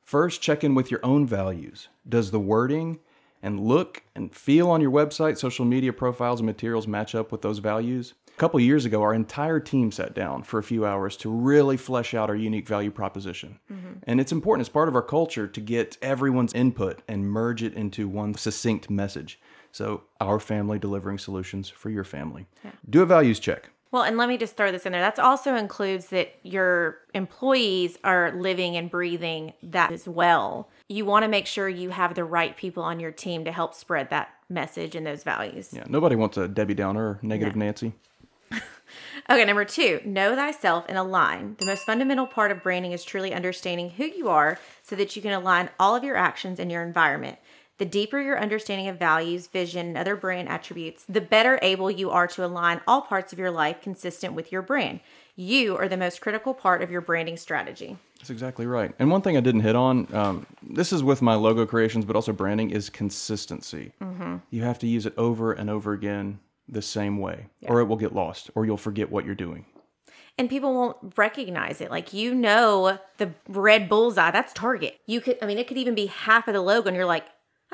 First, 0.01 0.41
check 0.41 0.63
in 0.63 0.75
with 0.75 0.89
your 0.89 1.01
own 1.03 1.27
values. 1.27 1.89
Does 2.07 2.31
the 2.31 2.39
wording 2.39 2.99
and 3.43 3.59
look 3.59 4.03
and 4.15 4.33
feel 4.33 4.69
on 4.69 4.79
your 4.79 4.89
website, 4.89 5.37
social 5.37 5.65
media 5.65 5.91
profiles, 5.91 6.39
and 6.39 6.47
materials 6.47 6.87
match 6.87 7.15
up 7.15 7.33
with 7.33 7.41
those 7.41 7.59
values? 7.59 8.13
A 8.29 8.39
couple 8.39 8.57
years 8.61 8.85
ago, 8.85 9.01
our 9.01 9.13
entire 9.13 9.59
team 9.59 9.91
sat 9.91 10.15
down 10.15 10.41
for 10.41 10.57
a 10.57 10.63
few 10.63 10.85
hours 10.85 11.17
to 11.17 11.29
really 11.29 11.75
flesh 11.75 12.13
out 12.13 12.29
our 12.29 12.35
unique 12.35 12.67
value 12.67 12.91
proposition. 12.91 13.59
Mm-hmm. 13.69 13.93
And 14.03 14.21
it's 14.21 14.31
important 14.31 14.65
as 14.65 14.69
part 14.69 14.87
of 14.87 14.95
our 14.95 15.01
culture 15.01 15.49
to 15.49 15.59
get 15.59 15.97
everyone's 16.01 16.53
input 16.53 17.01
and 17.09 17.29
merge 17.29 17.61
it 17.61 17.73
into 17.73 18.07
one 18.07 18.35
succinct 18.35 18.89
message. 18.89 19.37
So, 19.71 20.03
our 20.19 20.39
family 20.39 20.79
delivering 20.79 21.17
solutions 21.17 21.69
for 21.69 21.89
your 21.89 22.03
family. 22.03 22.47
Do 22.89 23.01
a 23.01 23.05
values 23.05 23.39
check. 23.39 23.69
Well, 23.91 24.03
and 24.03 24.17
let 24.17 24.27
me 24.27 24.37
just 24.37 24.57
throw 24.57 24.71
this 24.71 24.85
in 24.85 24.91
there. 24.91 25.01
That 25.01 25.17
also 25.17 25.55
includes 25.55 26.07
that 26.07 26.35
your 26.43 26.97
employees 27.13 27.97
are 28.03 28.33
living 28.35 28.75
and 28.75 28.91
breathing 28.91 29.53
that 29.63 29.91
as 29.91 30.07
well. 30.07 30.69
You 30.89 31.05
want 31.05 31.23
to 31.23 31.29
make 31.29 31.47
sure 31.47 31.69
you 31.69 31.91
have 31.91 32.13
the 32.13 32.25
right 32.25 32.55
people 32.57 32.83
on 32.83 32.99
your 32.99 33.11
team 33.11 33.45
to 33.45 33.51
help 33.51 33.73
spread 33.73 34.09
that 34.09 34.29
message 34.49 34.95
and 34.95 35.05
those 35.05 35.23
values. 35.23 35.69
Yeah, 35.73 35.85
nobody 35.87 36.15
wants 36.15 36.37
a 36.37 36.47
Debbie 36.47 36.73
Downer 36.73 37.11
or 37.11 37.19
negative 37.21 37.55
Nancy. 37.55 37.93
Okay, 39.29 39.43
number 39.43 39.65
two, 39.65 39.99
know 40.05 40.35
thyself 40.35 40.85
and 40.87 40.97
align. 40.97 41.57
The 41.59 41.65
most 41.65 41.85
fundamental 41.85 42.25
part 42.25 42.49
of 42.49 42.63
branding 42.63 42.93
is 42.93 43.03
truly 43.03 43.33
understanding 43.33 43.89
who 43.89 44.05
you 44.05 44.29
are 44.29 44.57
so 44.83 44.95
that 44.95 45.17
you 45.17 45.21
can 45.21 45.33
align 45.33 45.69
all 45.77 45.97
of 45.97 46.03
your 46.05 46.15
actions 46.15 46.59
and 46.59 46.71
your 46.71 46.81
environment. 46.81 47.37
The 47.77 47.85
deeper 47.85 48.19
your 48.19 48.39
understanding 48.39 48.87
of 48.87 48.97
values, 48.97 49.45
vision, 49.47 49.87
and 49.87 49.97
other 49.97 50.15
brand 50.15 50.49
attributes, 50.49 51.05
the 51.07 51.21
better 51.21 51.59
able 51.61 51.91
you 51.91 52.09
are 52.09 52.25
to 52.27 52.43
align 52.43 52.81
all 52.87 53.01
parts 53.01 53.31
of 53.33 53.39
your 53.39 53.51
life 53.51 53.81
consistent 53.81 54.33
with 54.33 54.51
your 54.51 54.63
brand. 54.63 54.99
You 55.35 55.77
are 55.77 55.87
the 55.87 55.97
most 55.97 56.19
critical 56.19 56.55
part 56.55 56.81
of 56.81 56.89
your 56.89 57.01
branding 57.01 57.37
strategy. 57.37 57.95
That's 58.17 58.31
exactly 58.31 58.65
right. 58.65 58.91
And 58.97 59.11
one 59.11 59.21
thing 59.21 59.37
I 59.37 59.41
didn't 59.41 59.61
hit 59.61 59.75
on, 59.75 60.07
um, 60.15 60.47
this 60.63 60.91
is 60.91 61.03
with 61.03 61.21
my 61.21 61.35
logo 61.35 61.67
creations, 61.67 62.03
but 62.03 62.15
also 62.15 62.33
branding, 62.33 62.71
is 62.71 62.89
consistency. 62.89 63.91
You 64.49 64.63
have 64.63 64.79
to 64.79 64.87
use 64.87 65.05
it 65.05 65.13
over 65.17 65.51
and 65.53 65.69
over 65.69 65.93
again 65.93 66.39
the 66.67 66.81
same 66.81 67.19
way, 67.19 67.45
or 67.67 67.79
it 67.81 67.85
will 67.85 67.95
get 67.97 68.15
lost, 68.15 68.49
or 68.55 68.65
you'll 68.65 68.77
forget 68.77 69.11
what 69.11 69.23
you're 69.25 69.35
doing. 69.35 69.65
and 70.39 70.49
people 70.49 70.73
won't 70.73 70.97
recognize 71.17 71.81
it. 71.81 71.89
Like 71.91 72.13
you 72.13 72.33
know 72.35 72.99
the 73.17 73.31
red 73.47 73.89
bullseye, 73.89 74.31
that's 74.31 74.53
Target. 74.53 74.99
You 75.05 75.19
could 75.21 75.37
I 75.41 75.45
mean 75.45 75.57
it 75.59 75.67
could 75.67 75.77
even 75.77 75.95
be 75.95 76.07
half 76.07 76.47
of 76.47 76.53
the 76.53 76.61
logo 76.61 76.87
and 76.87 76.95
you're 76.95 77.05
like, 77.05 77.25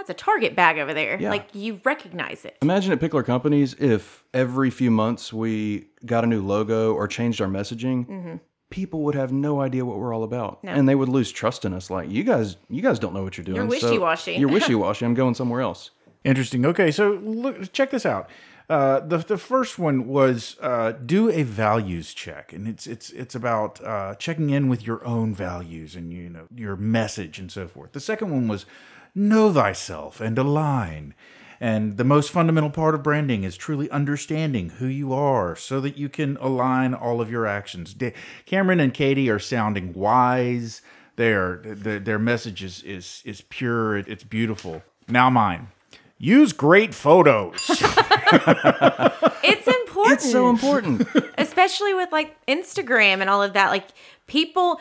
that's 0.06 0.22
a 0.22 0.24
Target 0.24 0.56
bag 0.56 0.78
over 0.78 0.94
there. 0.94 1.20
Yeah. 1.20 1.30
Like 1.30 1.54
you 1.54 1.80
recognize 1.84 2.46
it. 2.46 2.58
Imagine 2.62 2.92
at 2.92 3.00
Pickler 3.00 3.26
Companies 3.26 3.74
if 3.76 4.24
every 4.34 4.70
few 4.70 4.92
months 4.92 5.32
we 5.32 5.88
got 6.06 6.24
a 6.24 6.28
new 6.28 6.46
logo 6.46 6.94
or 6.94 7.08
changed 7.08 7.42
our 7.42 7.48
messaging. 7.48 8.06
Mm-hmm. 8.08 8.36
People 8.70 9.02
would 9.04 9.16
have 9.16 9.32
no 9.32 9.62
idea 9.62 9.86
what 9.86 10.00
we're 10.00 10.16
all 10.16 10.24
about, 10.24 10.60
and 10.64 10.90
they 10.90 10.96
would 10.96 11.10
lose 11.10 11.32
trust 11.32 11.64
in 11.64 11.74
us. 11.74 11.92
Like 11.92 12.10
you 12.10 12.24
guys, 12.24 12.58
you 12.70 12.82
guys 12.82 12.98
don't 12.98 13.14
know 13.14 13.22
what 13.22 13.38
you're 13.38 13.46
doing. 13.46 13.58
You're 13.58 13.66
wishy-washy." 13.68 14.34
you're 14.34 14.50
wishy-washy. 14.52 15.06
I'm 15.06 15.14
going 15.14 15.36
somewhere 15.36 15.62
else. 15.62 15.92
Interesting. 16.24 16.66
Okay, 16.66 16.90
so 16.90 17.12
look, 17.22 17.72
check 17.72 17.92
this 17.92 18.04
out. 18.04 18.30
Uh, 18.70 19.00
the 19.02 19.20
the 19.20 19.38
first 19.38 19.78
one 19.78 20.08
was 20.08 20.58
uh, 20.60 20.94
do 20.94 21.30
a 21.30 21.44
values 21.44 22.16
check, 22.16 22.52
and 22.52 22.68
it's 22.68 22.88
it's 22.88 23.12
it's 23.12 23.36
about 23.36 23.84
uh, 23.84 24.16
checking 24.16 24.50
in 24.50 24.70
with 24.70 24.88
your 24.88 25.06
own 25.06 25.36
values 25.36 25.96
and 25.96 26.12
you 26.12 26.28
know 26.30 26.48
your 26.56 26.76
message 26.76 27.38
and 27.38 27.52
so 27.52 27.68
forth. 27.68 27.92
The 27.92 28.00
second 28.00 28.32
one 28.32 28.48
was 28.48 28.66
know 29.16 29.52
thyself 29.54 30.20
and 30.22 30.38
align. 30.38 31.14
And 31.60 31.96
the 31.98 32.04
most 32.04 32.30
fundamental 32.32 32.70
part 32.70 32.94
of 32.94 33.04
branding 33.04 33.44
is 33.44 33.56
truly 33.56 33.90
understanding 33.90 34.70
who 34.70 34.88
you 34.88 35.14
are 35.14 35.56
so 35.56 35.80
that 35.82 35.98
you 35.98 36.10
can 36.10 36.36
align 36.42 36.94
all 36.94 37.22
of 37.22 37.32
your 37.32 37.46
actions. 37.46 37.94
Da- 37.94 38.14
Cameron 38.46 38.82
and 38.82 38.94
Katie 38.94 39.30
are 39.30 39.40
sounding 39.40 39.94
wise. 39.94 40.82
Their 41.16 41.58
their, 41.64 42.00
their 42.00 42.20
message 42.20 42.64
is, 42.64 42.82
is 42.84 43.22
is 43.24 43.42
pure. 43.42 43.98
It- 43.98 44.08
It's 44.10 44.24
beautiful. 44.26 44.84
Now 45.08 45.30
mine. 45.30 45.68
Use 46.18 46.52
great 46.54 46.94
photos. 46.94 47.56
It's 49.46 49.68
important. 49.68 50.14
It's 50.14 50.32
so 50.32 50.50
important. 50.50 51.08
especially 51.38 51.94
with 51.94 52.12
like 52.12 52.36
Instagram 52.48 53.22
and 53.22 53.30
all 53.30 53.44
of 53.44 53.54
that. 53.54 53.70
Like 53.70 53.88
people 54.28 54.80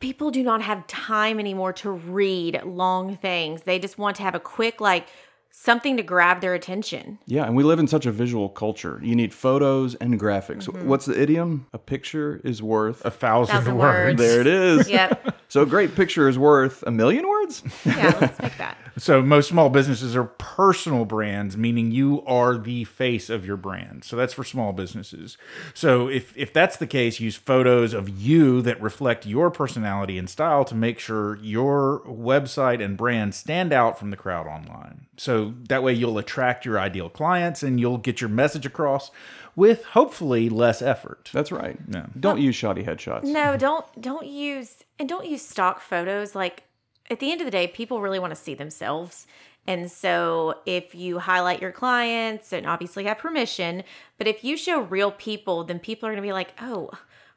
people 0.00 0.30
do 0.30 0.42
not 0.42 0.62
have 0.62 0.86
time 0.86 1.40
anymore 1.40 1.72
to 1.74 1.90
read 1.90 2.62
long 2.64 3.16
things. 3.16 3.62
They 3.62 3.78
just 3.78 3.98
want 3.98 4.16
to 4.16 4.22
have 4.22 4.34
a 4.34 4.40
quick 4.40 4.80
like 4.80 5.08
something 5.50 5.96
to 5.96 6.02
grab 6.04 6.40
their 6.40 6.54
attention. 6.54 7.18
yeah, 7.26 7.44
and 7.44 7.56
we 7.56 7.64
live 7.64 7.80
in 7.80 7.88
such 7.88 8.06
a 8.06 8.12
visual 8.12 8.48
culture. 8.48 9.00
You 9.02 9.16
need 9.16 9.34
photos 9.34 9.96
and 9.96 10.20
graphics. 10.20 10.68
Mm-hmm. 10.68 10.86
What's 10.86 11.06
the 11.06 11.20
idiom? 11.20 11.66
A 11.72 11.78
picture 11.78 12.40
is 12.44 12.62
worth. 12.62 13.04
a 13.04 13.10
thousand, 13.10 13.56
Thousand 13.56 13.76
words. 13.78 14.20
words. 14.20 14.20
there 14.20 14.40
it 14.40 14.46
is. 14.46 14.88
Yep. 14.98 15.36
So 15.48 15.62
a 15.62 15.66
great 15.66 15.96
picture 15.96 16.28
is 16.28 16.38
worth 16.38 16.84
a 16.86 16.90
million 16.92 17.26
words. 17.28 17.64
yeah, 17.84 18.16
let's 18.20 18.38
make 18.42 18.56
that. 18.58 18.76
So 18.98 19.22
most 19.22 19.48
small 19.48 19.70
businesses 19.70 20.16
are 20.16 20.24
personal 20.24 21.04
brands, 21.04 21.56
meaning 21.56 21.90
you 21.92 22.22
are 22.26 22.58
the 22.58 22.84
face 22.84 23.30
of 23.30 23.46
your 23.46 23.56
brand. 23.56 24.04
So 24.04 24.16
that's 24.16 24.34
for 24.34 24.44
small 24.44 24.72
businesses. 24.72 25.38
So 25.72 26.08
if 26.08 26.36
if 26.36 26.52
that's 26.52 26.76
the 26.76 26.86
case, 26.86 27.20
use 27.20 27.36
photos 27.36 27.94
of 27.94 28.08
you 28.08 28.60
that 28.62 28.80
reflect 28.82 29.24
your 29.24 29.50
personality 29.50 30.18
and 30.18 30.28
style 30.28 30.64
to 30.64 30.74
make 30.74 30.98
sure 30.98 31.36
your 31.36 32.02
website 32.06 32.84
and 32.84 32.96
brand 32.96 33.34
stand 33.34 33.72
out 33.72 33.98
from 33.98 34.10
the 34.10 34.16
crowd 34.16 34.46
online. 34.46 35.06
So 35.16 35.54
that 35.68 35.82
way 35.82 35.92
you'll 35.92 36.18
attract 36.18 36.64
your 36.64 36.78
ideal 36.78 37.08
clients 37.08 37.62
and 37.62 37.78
you'll 37.78 37.98
get 37.98 38.20
your 38.20 38.30
message 38.30 38.66
across 38.66 39.10
with 39.56 39.84
hopefully 39.86 40.48
less 40.48 40.82
effort. 40.82 41.30
That's 41.32 41.50
right. 41.50 41.78
Don't 42.20 42.40
use 42.40 42.54
shoddy 42.54 42.84
headshots. 42.84 43.24
No, 43.24 43.56
don't 43.56 43.84
don't 44.00 44.26
use 44.26 44.84
and 44.98 45.08
don't 45.08 45.26
use 45.26 45.42
stock 45.42 45.80
photos. 45.80 46.34
Like 46.34 46.64
at 47.10 47.20
the 47.20 47.32
end 47.32 47.40
of 47.40 47.46
the 47.46 47.50
day, 47.50 47.66
people 47.66 48.00
really 48.00 48.18
want 48.18 48.30
to 48.30 48.40
see 48.40 48.54
themselves. 48.54 49.26
And 49.66 49.90
so 49.90 50.60
if 50.64 50.94
you 50.94 51.18
highlight 51.18 51.60
your 51.60 51.72
clients 51.72 52.52
and 52.52 52.66
obviously 52.66 53.04
have 53.04 53.18
permission, 53.18 53.84
but 54.16 54.26
if 54.26 54.42
you 54.42 54.56
show 54.56 54.80
real 54.80 55.10
people, 55.10 55.64
then 55.64 55.78
people 55.78 56.08
are 56.08 56.12
going 56.12 56.22
to 56.22 56.26
be 56.26 56.32
like, 56.32 56.54
"Oh, 56.60 56.90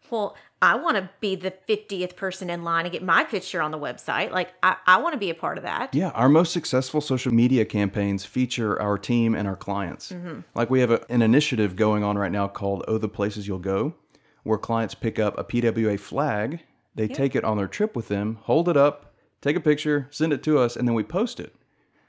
well, 0.10 0.38
I 0.62 0.76
want 0.76 0.96
to 0.96 1.10
be 1.20 1.36
the 1.36 1.52
50th 1.52 2.16
person 2.16 2.50
in 2.50 2.64
line 2.64 2.86
and 2.86 2.94
get 2.94 3.04
my 3.04 3.26
picture 3.26 3.62
on 3.62 3.72
the 3.72 3.78
website. 3.78 4.32
Like 4.32 4.54
I, 4.64 4.78
I 4.88 5.02
want 5.02 5.14
to 5.14 5.20
be 5.20 5.30
a 5.30 5.36
part 5.36 5.58
of 5.58 5.66
that." 5.66 5.94
Yeah, 5.94 6.12
our 6.12 6.30
most 6.30 6.54
successful 6.54 7.02
social 7.02 7.34
media 7.34 7.66
campaigns 7.66 8.24
feature 8.24 8.82
our 8.82 8.98
team 8.98 9.36
and 9.36 9.46
our 9.46 9.58
clients. 9.58 10.14
Mm-hmm. 10.14 10.42
Like 10.56 10.70
we 10.70 10.80
have 10.80 10.92
a, 10.92 11.06
an 11.12 11.22
initiative 11.22 11.76
going 11.76 12.02
on 12.02 12.18
right 12.18 12.32
now 12.32 12.48
called 12.48 12.86
Oh 12.88 12.98
the 12.98 13.10
Places 13.10 13.46
You'll 13.46 13.60
Go, 13.60 13.96
where 14.44 14.58
clients 14.58 14.96
pick 14.96 15.20
up 15.20 15.38
a 15.38 15.44
PWA 15.44 16.00
flag, 16.00 16.62
they 16.96 17.10
take 17.10 17.36
it 17.36 17.44
on 17.44 17.58
their 17.58 17.68
trip 17.68 17.94
with 17.94 18.08
them, 18.08 18.38
hold 18.44 18.70
it 18.70 18.78
up, 18.78 19.11
take 19.42 19.56
a 19.56 19.62
picture, 19.62 20.08
send 20.12 20.34
it 20.34 20.44
to 20.44 20.60
us, 20.60 20.76
and 20.76 20.88
then 20.88 20.96
we 20.96 21.04
post 21.04 21.40
it. 21.40 21.54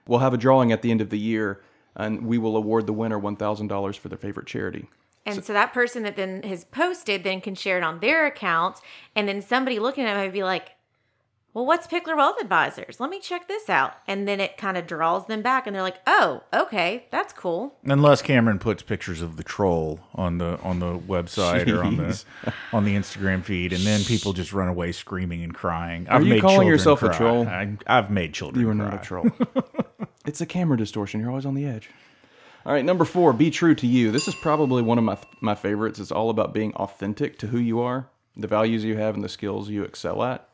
We'll 0.07 0.21
have 0.21 0.35
a 0.35 0.39
drawing 0.39 0.73
at 0.73 0.83
the 0.83 0.91
end 0.91 1.01
of 1.01 1.11
the 1.11 1.19
year, 1.19 1.63
and 1.97 2.27
we 2.27 2.39
will 2.39 2.57
award 2.57 2.87
the 2.87 2.93
winner 2.93 3.19
$1,000 3.19 3.99
for 3.99 4.09
their 4.09 4.19
favorite 4.19 4.47
charity. 4.47 4.89
And 5.25 5.45
so, 5.45 5.53
that 5.53 5.73
person 5.73 6.03
that 6.03 6.17
then 6.17 6.43
has 6.43 6.65
posted 6.65 7.23
then 7.23 7.41
can 7.41 7.55
share 7.55 7.79
it 7.79 7.85
on 7.85 8.01
their 8.01 8.27
accounts. 8.27 8.81
And 9.15 9.29
then 9.29 9.41
somebody 9.41 9.79
looking 9.79 10.05
at 10.05 10.17
it 10.17 10.19
might 10.19 10.33
be 10.33 10.43
like, 10.43 10.73
well, 11.55 11.67
what's 11.67 11.87
Pickler 11.87 12.17
Wealth 12.17 12.41
Advisors? 12.41 12.99
Let 12.99 13.11
me 13.11 13.21
check 13.21 13.47
this 13.47 13.69
out. 13.69 13.93
And 14.07 14.27
then 14.27 14.41
it 14.41 14.57
kind 14.57 14.79
of 14.79 14.87
draws 14.87 15.27
them 15.27 15.43
back 15.43 15.67
and 15.67 15.77
they're 15.77 15.83
like, 15.83 16.01
oh, 16.07 16.43
okay, 16.55 17.07
that's 17.11 17.35
cool. 17.35 17.77
Unless 17.85 18.23
Cameron 18.23 18.59
puts 18.59 18.83
pictures 18.83 19.21
of 19.21 19.37
the 19.37 19.45
troll 19.45 20.01
on 20.15 20.39
the 20.39 20.59
on 20.61 20.79
the 20.79 20.99
website 20.99 21.69
or 21.69 21.85
on 21.85 21.99
the 21.99 22.25
on 22.73 22.85
the 22.85 22.97
Instagram 22.97 23.45
feed, 23.45 23.75
and 23.75 23.83
then 23.83 24.03
people 24.05 24.33
just 24.33 24.55
run 24.55 24.69
away 24.69 24.93
screaming 24.93 25.43
and 25.43 25.55
crying. 25.55 26.07
I've 26.09 26.23
you 26.23 26.31
made 26.31 26.41
calling 26.41 26.57
children 26.57 26.73
yourself 26.73 27.03
a 27.03 27.13
troll? 27.13 27.47
I, 27.47 27.77
I've 27.87 28.11
made 28.11 28.33
children. 28.33 28.65
You 28.65 28.71
are 28.71 28.75
cry. 28.75 28.85
not 28.85 28.95
a 28.95 29.05
troll. 29.05 29.27
it's 30.27 30.41
a 30.41 30.47
camera 30.47 30.79
distortion. 30.79 31.21
You're 31.21 31.31
always 31.31 31.47
on 31.47 31.55
the 31.55 31.67
edge. 31.67 31.91
All 32.65 32.73
right, 32.73 32.85
number 32.85 33.05
four, 33.05 33.33
be 33.33 33.51
true 33.51 33.75
to 33.75 33.87
you. 33.87 34.11
This 34.11 34.27
is 34.27 34.35
probably 34.37 34.81
one 34.81 34.97
of 34.97 35.05
my 35.05 35.19
my 35.43 35.55
favorites. 35.55 35.99
It's 35.99 36.13
all 36.13 36.31
about 36.31 36.55
being 36.55 36.73
authentic 36.77 37.39
to 37.41 37.49
who 37.49 37.59
you 37.59 37.81
are, 37.81 38.09
the 38.39 38.47
values 38.47 38.85
you 38.85 38.97
have, 38.97 39.17
and 39.17 39.23
the 39.23 39.29
skills 39.29 39.69
you 39.69 39.83
excel 39.83 40.23
at. 40.23 40.49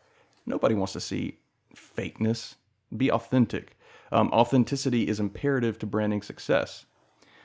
Nobody 0.49 0.75
wants 0.75 0.95
to 0.95 1.01
see 1.01 1.39
fakeness. 1.77 2.55
Be 2.97 3.11
authentic. 3.11 3.77
Um, 4.11 4.31
authenticity 4.33 5.07
is 5.07 5.21
imperative 5.21 5.79
to 5.81 5.87
branding 5.87 6.23
success. 6.23 6.87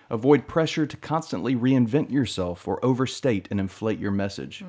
Avoid 0.10 0.48
pressure 0.48 0.86
to 0.86 0.98
constantly 0.98 1.54
reinvent 1.56 2.12
yourself 2.12 2.66
or 2.68 2.84
overstate 2.84 3.48
and 3.52 3.60
inflate 3.60 4.00
your 4.00 4.12
message. 4.12 4.64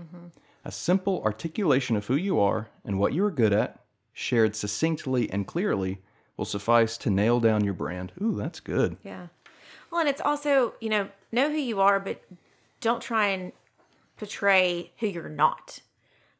A 0.64 0.72
simple 0.72 1.22
articulation 1.24 1.94
of 1.94 2.06
who 2.06 2.16
you 2.16 2.40
are 2.40 2.68
and 2.84 2.98
what 2.98 3.12
you 3.12 3.24
are 3.24 3.30
good 3.30 3.52
at, 3.52 3.84
shared 4.12 4.56
succinctly 4.56 5.30
and 5.30 5.46
clearly, 5.46 6.00
will 6.36 6.44
suffice 6.44 6.98
to 6.98 7.10
nail 7.10 7.38
down 7.38 7.62
your 7.62 7.74
brand. 7.74 8.10
Ooh, 8.20 8.34
that's 8.34 8.58
good. 8.58 8.96
Yeah. 9.04 9.28
Well, 9.92 10.00
and 10.00 10.08
it's 10.08 10.20
also, 10.20 10.74
you 10.80 10.88
know, 10.88 11.08
know 11.30 11.50
who 11.50 11.58
you 11.58 11.80
are, 11.80 12.00
but 12.00 12.20
don't 12.80 13.00
try 13.00 13.28
and 13.28 13.52
portray 14.16 14.92
who 14.98 15.06
you're 15.06 15.28
not 15.28 15.80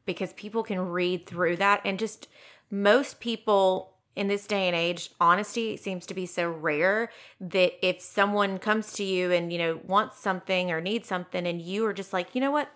because 0.05 0.33
people 0.33 0.63
can 0.63 0.79
read 0.79 1.25
through 1.25 1.57
that. 1.57 1.81
And 1.83 1.99
just 1.99 2.27
most 2.69 3.19
people 3.19 3.93
in 4.15 4.27
this 4.27 4.47
day 4.47 4.67
and 4.67 4.75
age, 4.75 5.09
honesty 5.19 5.75
seems 5.75 6.05
to 6.05 6.13
be 6.13 6.25
so 6.25 6.49
rare 6.49 7.09
that 7.41 7.73
if 7.85 8.01
someone 8.01 8.57
comes 8.57 8.93
to 8.93 9.03
you 9.03 9.31
and, 9.31 9.51
you 9.51 9.59
know, 9.59 9.79
wants 9.85 10.19
something 10.19 10.71
or 10.71 10.79
needs 10.79 11.07
something, 11.07 11.45
and 11.45 11.61
you 11.61 11.85
are 11.85 11.93
just 11.93 12.13
like, 12.13 12.33
you 12.33 12.39
know 12.39 12.51
what, 12.51 12.69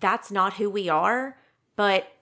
that's 0.00 0.30
not 0.30 0.54
who 0.54 0.68
we 0.68 0.88
are, 0.88 1.38
but 1.76 2.12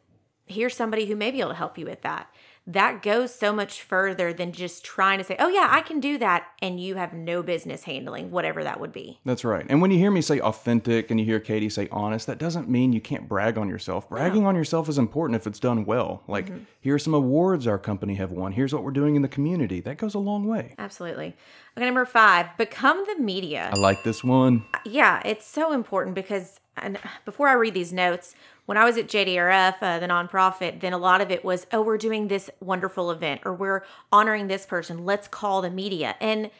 here's 0.46 0.76
somebody 0.76 1.06
who 1.06 1.16
may 1.16 1.30
be 1.30 1.40
able 1.40 1.50
to 1.50 1.56
help 1.56 1.78
you 1.78 1.86
with 1.86 2.02
that. 2.02 2.28
That 2.66 3.02
goes 3.02 3.34
so 3.34 3.52
much 3.52 3.82
further 3.82 4.32
than 4.32 4.52
just 4.52 4.84
trying 4.84 5.18
to 5.18 5.24
say, 5.24 5.36
oh, 5.38 5.48
yeah, 5.48 5.68
I 5.70 5.82
can 5.82 6.00
do 6.00 6.16
that. 6.18 6.46
And 6.62 6.80
you 6.80 6.94
have 6.94 7.12
no 7.12 7.42
business 7.42 7.84
handling 7.84 8.30
whatever 8.30 8.64
that 8.64 8.80
would 8.80 8.92
be. 8.92 9.20
That's 9.24 9.44
right. 9.44 9.66
And 9.68 9.82
when 9.82 9.90
you 9.90 9.98
hear 9.98 10.10
me 10.10 10.22
say 10.22 10.40
authentic 10.40 11.10
and 11.10 11.20
you 11.20 11.26
hear 11.26 11.40
Katie 11.40 11.68
say 11.68 11.88
honest, 11.92 12.26
that 12.26 12.38
doesn't 12.38 12.68
mean 12.68 12.94
you 12.94 13.02
can't 13.02 13.28
brag 13.28 13.58
on 13.58 13.68
yourself. 13.68 14.08
Bragging 14.08 14.46
on 14.46 14.56
yourself 14.56 14.88
is 14.88 14.96
important 14.96 15.36
if 15.36 15.46
it's 15.46 15.60
done 15.60 15.84
well. 15.84 16.22
Like, 16.26 16.46
mm-hmm. 16.46 16.64
here's 16.80 17.04
some 17.04 17.14
awards 17.14 17.66
our 17.66 17.78
company 17.78 18.14
have 18.14 18.32
won. 18.32 18.52
Here's 18.52 18.72
what 18.72 18.82
we're 18.82 18.92
doing 18.92 19.14
in 19.14 19.22
the 19.22 19.28
community. 19.28 19.80
That 19.80 19.98
goes 19.98 20.14
a 20.14 20.18
long 20.18 20.46
way. 20.46 20.74
Absolutely. 20.78 21.36
Okay, 21.76 21.84
number 21.84 22.06
five, 22.06 22.56
become 22.56 23.04
the 23.06 23.22
media. 23.22 23.70
I 23.74 23.76
like 23.76 24.04
this 24.04 24.24
one. 24.24 24.64
Uh, 24.72 24.78
yeah, 24.86 25.20
it's 25.24 25.46
so 25.46 25.72
important 25.72 26.14
because 26.14 26.60
and 26.76 26.96
uh, 26.96 27.00
before 27.24 27.48
I 27.48 27.54
read 27.54 27.74
these 27.74 27.92
notes, 27.92 28.34
when 28.66 28.78
I 28.78 28.84
was 28.84 28.96
at 28.96 29.08
JDRF, 29.08 29.76
uh, 29.80 29.98
the 29.98 30.06
nonprofit, 30.06 30.80
then 30.80 30.92
a 30.92 30.98
lot 30.98 31.20
of 31.20 31.30
it 31.30 31.44
was, 31.44 31.66
oh, 31.72 31.82
we're 31.82 31.98
doing 31.98 32.28
this 32.28 32.50
wonderful 32.60 33.10
event 33.10 33.42
or 33.44 33.54
we're 33.54 33.84
honoring 34.10 34.46
this 34.46 34.64
person. 34.66 35.04
Let's 35.04 35.28
call 35.28 35.62
the 35.62 35.70
media. 35.70 36.16
And 36.20 36.50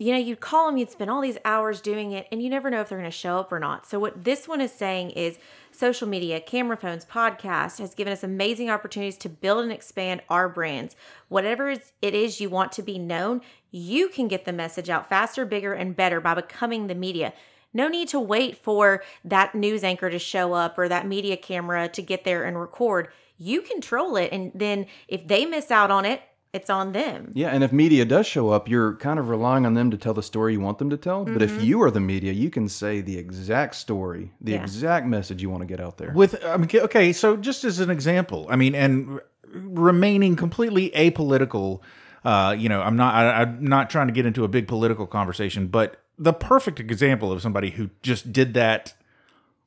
you 0.00 0.12
know, 0.12 0.18
you'd 0.18 0.40
call 0.40 0.66
them, 0.66 0.78
you'd 0.78 0.90
spend 0.90 1.10
all 1.10 1.20
these 1.20 1.36
hours 1.44 1.82
doing 1.82 2.12
it, 2.12 2.26
and 2.32 2.42
you 2.42 2.48
never 2.48 2.70
know 2.70 2.80
if 2.80 2.88
they're 2.88 2.96
going 2.96 3.10
to 3.10 3.14
show 3.14 3.38
up 3.38 3.52
or 3.52 3.58
not. 3.58 3.86
So, 3.86 3.98
what 3.98 4.24
this 4.24 4.48
one 4.48 4.62
is 4.62 4.72
saying 4.72 5.10
is 5.10 5.38
social 5.72 6.08
media, 6.08 6.40
camera 6.40 6.78
phones, 6.78 7.04
podcast 7.04 7.78
has 7.80 7.94
given 7.94 8.10
us 8.10 8.24
amazing 8.24 8.70
opportunities 8.70 9.18
to 9.18 9.28
build 9.28 9.62
and 9.62 9.70
expand 9.70 10.22
our 10.30 10.48
brands. 10.48 10.96
Whatever 11.28 11.68
it 11.68 12.14
is 12.14 12.40
you 12.40 12.48
want 12.48 12.72
to 12.72 12.82
be 12.82 12.98
known, 12.98 13.42
you 13.70 14.08
can 14.08 14.26
get 14.26 14.46
the 14.46 14.54
message 14.54 14.88
out 14.88 15.06
faster, 15.06 15.44
bigger, 15.44 15.74
and 15.74 15.94
better 15.94 16.18
by 16.18 16.32
becoming 16.32 16.86
the 16.86 16.94
media. 16.94 17.34
No 17.72 17.88
need 17.88 18.08
to 18.08 18.20
wait 18.20 18.56
for 18.56 19.02
that 19.24 19.54
news 19.54 19.84
anchor 19.84 20.10
to 20.10 20.18
show 20.18 20.52
up 20.52 20.78
or 20.78 20.88
that 20.88 21.06
media 21.06 21.36
camera 21.36 21.88
to 21.88 22.02
get 22.02 22.24
there 22.24 22.44
and 22.44 22.58
record. 22.58 23.08
You 23.38 23.62
control 23.62 24.16
it. 24.16 24.32
And 24.32 24.52
then 24.54 24.86
if 25.08 25.26
they 25.26 25.46
miss 25.46 25.70
out 25.70 25.90
on 25.90 26.04
it, 26.04 26.20
it's 26.52 26.68
on 26.68 26.90
them. 26.90 27.30
Yeah, 27.34 27.50
and 27.50 27.62
if 27.62 27.72
media 27.72 28.04
does 28.04 28.26
show 28.26 28.50
up, 28.50 28.68
you're 28.68 28.96
kind 28.96 29.20
of 29.20 29.28
relying 29.28 29.64
on 29.66 29.74
them 29.74 29.92
to 29.92 29.96
tell 29.96 30.14
the 30.14 30.22
story 30.22 30.52
you 30.54 30.60
want 30.60 30.78
them 30.78 30.90
to 30.90 30.96
tell. 30.96 31.24
But 31.24 31.42
if 31.42 31.62
you 31.62 31.80
are 31.82 31.92
the 31.92 32.00
media, 32.00 32.32
you 32.32 32.50
can 32.50 32.68
say 32.68 33.00
the 33.00 33.16
exact 33.16 33.76
story, 33.76 34.32
the 34.40 34.52
Yeah. 34.52 34.62
exact 34.62 35.06
message 35.06 35.40
you 35.42 35.48
want 35.48 35.60
to 35.62 35.66
get 35.66 35.78
out 35.78 35.96
there. 35.96 36.12
With 36.12 36.44
I 36.44 36.56
mean, 36.56 36.68
okay, 36.74 37.12
so 37.12 37.36
just 37.36 37.62
as 37.62 37.78
an 37.78 37.88
example, 37.88 38.48
I 38.50 38.56
mean, 38.56 38.74
and 38.74 39.20
remaining 39.54 40.34
completely 40.36 40.90
apolitical 40.90 41.80
Uh, 42.22 42.54
you 42.58 42.68
know, 42.68 42.82
I'm 42.82 42.96
not 42.96 43.14
I, 43.14 43.42
I'm 43.42 43.64
not 43.64 43.88
trying 43.88 44.08
to 44.08 44.12
get 44.12 44.26
into 44.26 44.44
a 44.44 44.48
big 44.48 44.68
political 44.68 45.06
conversation, 45.06 45.68
but 45.68 45.96
the 46.22 46.32
perfect 46.34 46.78
example 46.78 47.32
of 47.32 47.40
somebody 47.42 47.70
who 47.70 47.88
just 48.02 48.32
did 48.32 48.52
that 48.54 48.92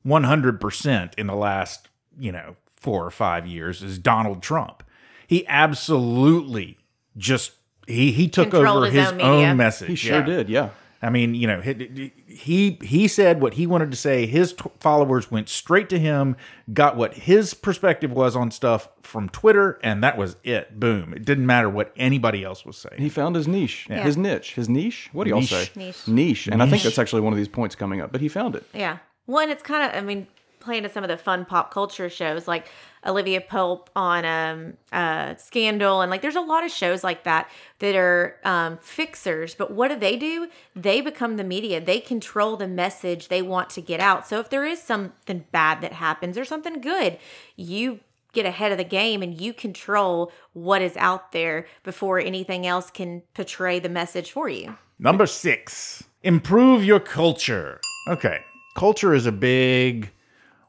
100% 0.06 1.14
in 1.18 1.26
the 1.26 1.34
last, 1.34 1.88
you 2.18 2.30
know, 2.32 2.56
4 2.76 3.04
or 3.06 3.10
5 3.10 3.46
years 3.46 3.82
is 3.82 3.98
Donald 3.98 4.42
Trump. 4.42 4.82
He 5.26 5.46
absolutely 5.48 6.78
just 7.16 7.52
he 7.86 8.12
he 8.12 8.28
took 8.28 8.50
Controlled 8.50 8.84
over 8.84 8.86
his 8.86 9.10
his 9.10 9.12
own 9.12 9.20
own, 9.20 9.56
message. 9.56 9.88
He 9.88 9.96
sure 9.96 10.20
Yeah. 10.20 10.24
did. 10.26 10.48
Yeah. 10.48 10.68
I 11.04 11.10
mean, 11.10 11.34
you 11.34 11.46
know, 11.46 11.60
he 11.60 12.12
he 12.26 12.78
he 12.82 13.08
said 13.08 13.40
what 13.42 13.54
he 13.54 13.66
wanted 13.66 13.90
to 13.90 13.96
say. 13.96 14.24
His 14.26 14.54
t- 14.54 14.70
followers 14.80 15.30
went 15.30 15.50
straight 15.50 15.90
to 15.90 15.98
him, 15.98 16.34
got 16.72 16.96
what 16.96 17.12
his 17.14 17.52
perspective 17.52 18.10
was 18.10 18.34
on 18.34 18.50
stuff 18.50 18.88
from 19.02 19.28
Twitter, 19.28 19.78
and 19.82 20.02
that 20.02 20.16
was 20.16 20.36
it. 20.44 20.80
Boom. 20.80 21.12
It 21.12 21.24
didn't 21.26 21.44
matter 21.46 21.68
what 21.68 21.92
anybody 21.96 22.42
else 22.42 22.64
was 22.64 22.78
saying. 22.78 23.00
He 23.00 23.10
found 23.10 23.36
his 23.36 23.46
niche, 23.46 23.86
his 23.88 24.16
niche, 24.16 24.54
his 24.54 24.68
niche. 24.68 25.10
What 25.12 25.24
do 25.24 25.30
y'all 25.30 25.40
Niche. 25.40 25.50
say? 25.50 25.70
Niche. 25.76 26.08
Niche. 26.08 26.46
And 26.48 26.62
I 26.62 26.68
think 26.70 26.82
that's 26.82 26.98
actually 26.98 27.20
one 27.20 27.32
of 27.32 27.36
these 27.36 27.48
points 27.48 27.74
coming 27.76 28.00
up. 28.00 28.10
But 28.10 28.22
he 28.22 28.28
found 28.28 28.56
it. 28.56 28.64
Yeah. 28.72 28.98
Well, 29.26 29.42
and 29.42 29.50
it's 29.50 29.62
kind 29.62 29.84
of, 29.90 29.96
I 29.96 30.04
mean, 30.04 30.26
playing 30.64 30.82
to 30.82 30.88
some 30.88 31.04
of 31.04 31.08
the 31.08 31.16
fun 31.16 31.44
pop 31.44 31.70
culture 31.70 32.08
shows 32.08 32.48
like 32.48 32.66
Olivia 33.06 33.40
Pope 33.40 33.90
on 33.94 34.24
um, 34.24 34.74
uh, 34.92 35.34
Scandal. 35.36 36.00
And 36.00 36.10
like, 36.10 36.22
there's 36.22 36.36
a 36.36 36.40
lot 36.40 36.64
of 36.64 36.70
shows 36.70 37.04
like 37.04 37.24
that 37.24 37.50
that 37.78 37.94
are 37.94 38.36
um, 38.44 38.78
fixers. 38.78 39.54
But 39.54 39.70
what 39.70 39.88
do 39.88 39.96
they 39.96 40.16
do? 40.16 40.48
They 40.74 41.00
become 41.00 41.36
the 41.36 41.44
media, 41.44 41.80
they 41.80 42.00
control 42.00 42.56
the 42.56 42.68
message 42.68 43.28
they 43.28 43.42
want 43.42 43.70
to 43.70 43.80
get 43.80 44.00
out. 44.00 44.26
So 44.26 44.40
if 44.40 44.50
there 44.50 44.64
is 44.64 44.82
something 44.82 45.44
bad 45.52 45.80
that 45.82 45.92
happens 45.92 46.38
or 46.38 46.44
something 46.44 46.80
good, 46.80 47.18
you 47.56 48.00
get 48.32 48.46
ahead 48.46 48.72
of 48.72 48.78
the 48.78 48.84
game 48.84 49.22
and 49.22 49.40
you 49.40 49.52
control 49.52 50.32
what 50.52 50.82
is 50.82 50.96
out 50.96 51.32
there 51.32 51.66
before 51.84 52.18
anything 52.18 52.66
else 52.66 52.90
can 52.90 53.22
portray 53.32 53.78
the 53.78 53.88
message 53.88 54.32
for 54.32 54.48
you. 54.48 54.76
Number 54.98 55.26
six, 55.26 56.04
improve 56.22 56.84
your 56.84 57.00
culture. 57.00 57.80
Okay. 58.08 58.40
Culture 58.76 59.14
is 59.14 59.24
a 59.26 59.32
big 59.32 60.10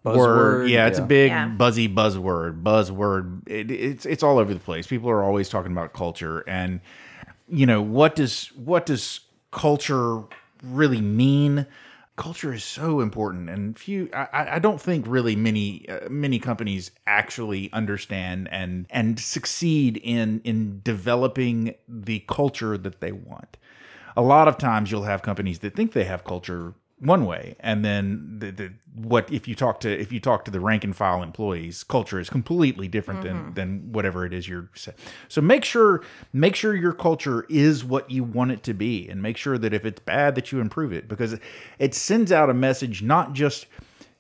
word. 0.06 0.70
Yeah, 0.70 0.88
it's 0.88 1.00
a 1.00 1.04
big 1.04 1.30
Yeah. 1.32 1.48
buzzy 1.48 1.90
buzzword. 1.90 2.64
Buzzword. 2.64 3.48
It, 3.48 3.72
it's 3.72 4.06
it's 4.06 4.24
all 4.24 4.38
over 4.40 4.54
the 4.54 4.60
place. 4.60 4.88
People 4.88 5.10
are 5.10 5.24
always 5.24 5.50
talking 5.50 5.72
about 5.72 5.94
culture, 5.94 6.44
and 6.48 6.80
you 7.48 7.66
know 7.66 7.82
what 7.82 8.16
does 8.16 8.48
what 8.56 8.86
does 8.86 9.22
culture 9.52 10.22
really 10.64 11.02
mean? 11.02 11.66
Culture 12.18 12.54
is 12.54 12.64
so 12.64 13.02
important, 13.02 13.50
and 13.50 13.78
few. 13.78 14.10
I, 14.14 14.28
I- 14.32 14.56
I 14.56 14.60
don't 14.60 14.80
think 14.82 15.06
really 15.08 15.36
many 15.36 15.88
uh, 15.90 16.08
many 16.10 16.40
companies 16.40 16.92
actually 17.06 17.70
understand 17.74 18.48
and 18.52 18.86
and 18.90 19.20
succeed 19.20 19.98
in 19.98 20.40
in 20.46 20.80
developing 20.84 21.76
the 21.90 22.20
culture 22.28 22.78
that 22.78 23.02
they 23.02 23.12
want 23.12 23.58
a 24.18 24.22
lot 24.22 24.48
of 24.48 24.58
times 24.58 24.90
you'll 24.90 25.04
have 25.04 25.22
companies 25.22 25.60
that 25.60 25.76
think 25.76 25.92
they 25.92 26.06
have 26.06 26.24
culture 26.24 26.74
one 27.06 27.26
way 27.26 27.56
and 27.60 27.84
then 27.84 28.38
the, 28.40 28.52
the 28.52 28.74
what 28.96 29.32
if 29.32 29.48
you 29.48 29.56
talk 29.56 29.80
to 29.80 29.90
if 29.90 30.12
you 30.12 30.20
talk 30.20 30.46
to 30.46 30.52
the 30.52 30.60
rank 30.60 30.84
and 30.84 30.96
file 30.96 31.22
employees 31.22 31.84
culture 31.84 32.20
is 32.20 32.30
completely 32.30 32.88
different 32.88 33.22
than 33.22 33.36
mm-hmm. 33.36 33.54
than 33.54 33.92
whatever 33.92 34.26
it 34.26 34.34
is 34.34 34.48
you're 34.48 34.70
saying 34.76 34.98
so 35.28 35.42
make 35.42 35.64
sure 35.64 36.02
make 36.34 36.56
sure 36.56 36.76
your 36.76 36.94
culture 36.94 37.46
is 37.50 37.84
what 37.84 38.10
you 38.10 38.24
want 38.24 38.52
it 38.52 38.64
to 38.64 38.74
be 38.74 39.08
and 39.10 39.22
make 39.22 39.38
sure 39.38 39.58
that 39.58 39.74
if 39.74 39.86
it's 39.86 40.00
bad 40.00 40.36
that 40.36 40.52
you 40.52 40.60
improve 40.60 40.92
it 40.92 41.08
because 41.08 41.38
it 41.80 41.94
sends 41.94 42.32
out 42.32 42.50
a 42.50 42.54
message 42.54 43.02
not 43.02 43.34
just 43.34 43.68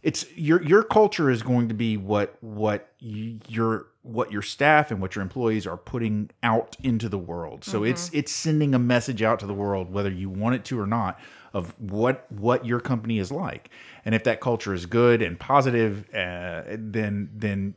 it's 0.05 0.31
your 0.35 0.61
your 0.61 0.83
culture 0.83 1.31
is 1.31 1.41
going 1.41 1.67
to 1.67 1.73
be 1.73 1.97
what 1.97 2.37
what 2.41 2.91
y- 3.01 3.37
your 3.47 3.87
what 4.03 4.31
your 4.31 4.43
staff 4.43 4.91
and 4.91 5.01
what 5.01 5.15
your 5.15 5.23
employees 5.23 5.65
are 5.65 5.77
putting 5.77 6.29
out 6.43 6.77
into 6.83 7.09
the 7.09 7.17
world. 7.17 7.63
So 7.63 7.83
it's 7.83 8.09
mm-hmm. 8.09 8.19
it's 8.19 8.31
sending 8.31 8.75
a 8.75 8.79
message 8.79 9.23
out 9.23 9.39
to 9.39 9.47
the 9.47 9.53
world 9.53 9.91
whether 9.91 10.11
you 10.11 10.29
want 10.29 10.53
it 10.53 10.63
to 10.65 10.79
or 10.79 10.85
not 10.85 11.19
of 11.55 11.73
what 11.79 12.29
what 12.29 12.65
your 12.65 12.81
company 12.81 13.17
is 13.17 13.31
like. 13.31 13.69
And 14.03 14.13
if 14.13 14.25
that 14.25 14.41
culture 14.41 14.73
is 14.73 14.85
good 14.85 15.21
and 15.21 15.39
positive, 15.39 16.05
uh, 16.13 16.63
then 16.67 17.29
then 17.33 17.73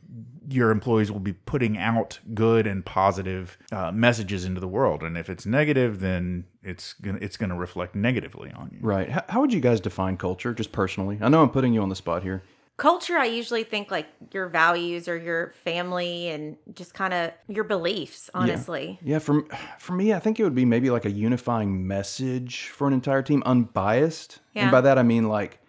your 0.49 0.69
employees 0.69 1.11
will 1.11 1.21
be 1.21 1.31
putting 1.33 1.77
out 1.77 2.19
good 2.33 2.67
and 2.67 2.85
positive 2.85 3.57
uh, 3.71 3.91
messages 3.91 4.43
into 4.43 4.59
the 4.59 4.67
world. 4.67 5.01
And 5.01 5.17
if 5.17 5.29
it's 5.29 5.45
negative, 5.45 6.01
then 6.01 6.43
it's 6.61 6.91
gonna 6.93 7.19
it's 7.21 7.37
gonna 7.37 7.55
reflect 7.55 7.95
negatively 7.95 8.51
on 8.51 8.69
you. 8.73 8.79
Right. 8.81 9.09
How, 9.09 9.23
how 9.29 9.41
would 9.41 9.53
you 9.53 9.61
guys 9.61 9.79
define 9.79 10.17
culture, 10.17 10.53
just 10.53 10.73
personally? 10.73 11.17
I 11.21 11.29
know 11.29 11.41
I'm 11.41 11.49
putting 11.49 11.73
you 11.73 11.81
on 11.81 11.89
the 11.89 11.95
spot 11.95 12.21
here. 12.21 12.43
Culture 12.79 13.17
i 13.17 13.25
usually 13.25 13.63
think 13.63 13.91
like 13.91 14.07
your 14.31 14.47
values 14.47 15.07
or 15.07 15.17
your 15.17 15.51
family 15.63 16.29
and 16.29 16.57
just 16.73 16.93
kind 16.93 17.13
of 17.13 17.31
your 17.47 17.63
beliefs 17.63 18.29
honestly 18.33 18.97
Yeah, 19.03 19.13
yeah 19.13 19.19
for 19.19 19.43
for 19.77 19.93
me, 19.93 20.13
I 20.13 20.19
think 20.19 20.39
it 20.39 20.43
would 20.43 20.55
be 20.55 20.65
maybe 20.65 20.89
like 20.89 21.05
a 21.05 21.11
unifying 21.11 21.87
message 21.87 22.67
for 22.67 22.87
an 22.87 22.93
entire 22.93 23.21
team, 23.21 23.41
unbiased. 23.45 24.39
Yeah. 24.53 24.63
And 24.63 24.71
by 24.71 24.81
that 24.81 24.97
I 24.97 25.03
mean 25.03 25.27
like 25.27 25.59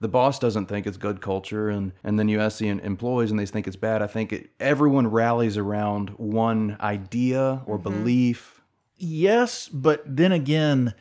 the 0.00 0.08
boss 0.08 0.38
doesn't 0.38 0.66
think 0.66 0.86
it's 0.86 0.96
good 0.96 1.20
culture, 1.20 1.68
and 1.68 1.92
and 2.04 2.18
then 2.18 2.28
you 2.28 2.40
ask 2.40 2.58
the 2.58 2.68
employees 2.68 3.30
and 3.30 3.38
they 3.38 3.46
think 3.46 3.66
it's 3.66 3.76
bad. 3.76 4.02
I 4.02 4.06
think 4.06 4.32
it, 4.32 4.50
everyone 4.60 5.08
rallies 5.08 5.56
around 5.56 6.10
one 6.18 6.76
idea 6.80 7.62
or 7.66 7.78
belief. 7.78 8.62
yes 8.96 9.68
but 9.68 10.02
then 10.04 10.32
again 10.32 10.94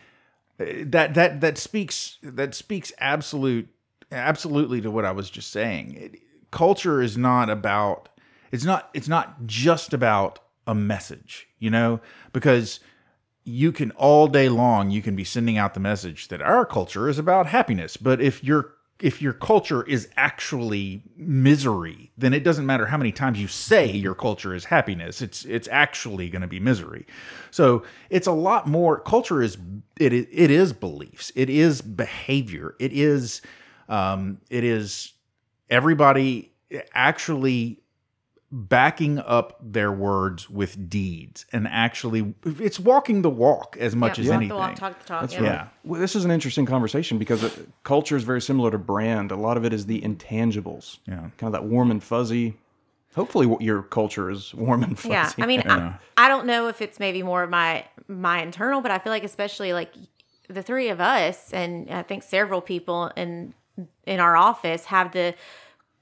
uh, 0.59 0.65
that 0.83 1.13
that 1.13 1.41
that 1.41 1.57
speaks 1.57 2.17
that 2.21 2.53
speaks 2.55 2.91
absolute 2.99 3.67
absolutely 4.11 4.81
to 4.81 4.91
what 4.91 5.05
i 5.05 5.11
was 5.11 5.29
just 5.29 5.51
saying. 5.51 5.93
It- 5.93 6.21
culture 6.49 7.01
is 7.01 7.17
not 7.17 7.49
about 7.49 8.07
it's 8.53 8.63
not 8.63 8.89
it's 8.93 9.09
not 9.09 9.45
just 9.45 9.93
about 9.93 10.39
a 10.65 10.73
message 10.73 11.47
you 11.59 11.69
know? 11.69 11.99
Because 12.33 12.79
you 13.43 13.71
can 13.71 13.91
all 13.91 14.27
day 14.27 14.47
long 14.49 14.89
you 14.91 15.01
can 15.01 15.15
be 15.15 15.23
sending 15.23 15.57
out 15.57 15.73
the 15.73 15.79
message 15.79 16.27
that 16.29 16.41
our 16.41 16.65
culture 16.65 17.09
is 17.09 17.17
about 17.19 17.47
happiness. 17.47 17.97
But 17.97 18.21
if 18.21 18.43
your 18.43 18.73
if 18.99 19.21
your 19.21 19.33
culture 19.33 19.83
is 19.83 20.07
actually 20.17 21.03
misery 21.17 22.11
then 22.17 22.33
it 22.33 22.43
doesn't 22.43 22.65
matter 22.65 22.87
how 22.87 22.97
many 22.97 23.11
times 23.11 23.39
you 23.41 23.47
say 23.47 23.91
your 23.91 24.15
culture 24.15 24.55
is 24.55 24.65
happiness. 24.65 25.21
It's 25.21 25.43
it's 25.45 25.67
actually 25.69 26.29
going 26.29 26.41
to 26.41 26.47
be 26.47 26.59
misery. 26.59 27.05
So 27.51 27.83
it's 28.09 28.27
a 28.27 28.31
lot 28.31 28.67
more 28.67 28.99
culture 28.99 29.41
is 29.41 29.57
it 29.99 30.13
it 30.13 30.49
is 30.51 30.71
beliefs. 30.71 31.31
It 31.35 31.49
is 31.49 31.81
behavior. 31.81 32.75
It 32.79 32.93
is 32.93 33.41
um 33.89 34.39
it 34.49 34.63
is 34.63 35.13
everybody 35.69 36.51
actually 36.93 37.81
backing 38.49 39.19
up 39.19 39.59
their 39.61 39.91
words 39.91 40.49
with 40.49 40.89
deeds 40.89 41.45
and 41.51 41.67
actually 41.67 42.33
it's 42.45 42.79
walking 42.79 43.21
the 43.21 43.29
walk 43.29 43.75
as 43.77 43.93
much 43.93 44.17
Yep, 44.17 44.19
as 44.19 44.29
walk 44.29 44.35
anything 44.35 44.49
the 44.49 44.55
walk 44.55 44.75
talk 44.75 44.99
the 44.99 45.05
talk 45.05 45.21
That's 45.21 45.33
yeah. 45.33 45.39
right. 45.39 45.45
Yeah. 45.47 45.67
Well, 45.83 45.99
this 45.99 46.15
is 46.15 46.23
an 46.23 46.31
interesting 46.31 46.65
conversation 46.65 47.17
because 47.17 47.43
uh, 47.43 47.49
culture 47.83 48.15
is 48.15 48.23
very 48.23 48.39
similar 48.39 48.71
to 48.71 48.77
brand. 48.77 49.31
A 49.31 49.35
lot 49.35 49.57
of 49.57 49.65
it 49.65 49.73
is 49.73 49.85
the 49.85 49.99
intangibles. 49.99 50.99
Yeah. 51.07 51.17
Kind 51.37 51.43
of 51.43 51.51
that 51.53 51.65
warm 51.65 51.91
and 51.91 52.01
fuzzy. 52.01 52.57
Hopefully, 53.15 53.53
your 53.59 53.81
culture 53.83 54.29
is 54.29 54.53
warm 54.53 54.83
and 54.83 54.97
fuzzy. 54.97 55.09
Yeah, 55.09 55.31
I 55.39 55.45
mean, 55.45 55.63
I, 55.65 55.95
I 56.15 56.29
don't 56.29 56.45
know 56.45 56.67
if 56.67 56.81
it's 56.81 56.99
maybe 56.99 57.23
more 57.23 57.43
of 57.43 57.49
my 57.49 57.83
my 58.07 58.41
internal, 58.41 58.79
but 58.79 58.91
I 58.91 58.99
feel 58.99 59.11
like 59.11 59.25
especially 59.25 59.73
like 59.73 59.91
the 60.47 60.61
three 60.61 60.87
of 60.87 61.01
us, 61.01 61.51
and 61.51 61.89
I 61.89 62.03
think 62.03 62.23
several 62.23 62.61
people 62.61 63.11
in 63.17 63.53
in 64.05 64.19
our 64.19 64.35
office 64.35 64.85
have 64.85 65.11
the 65.11 65.35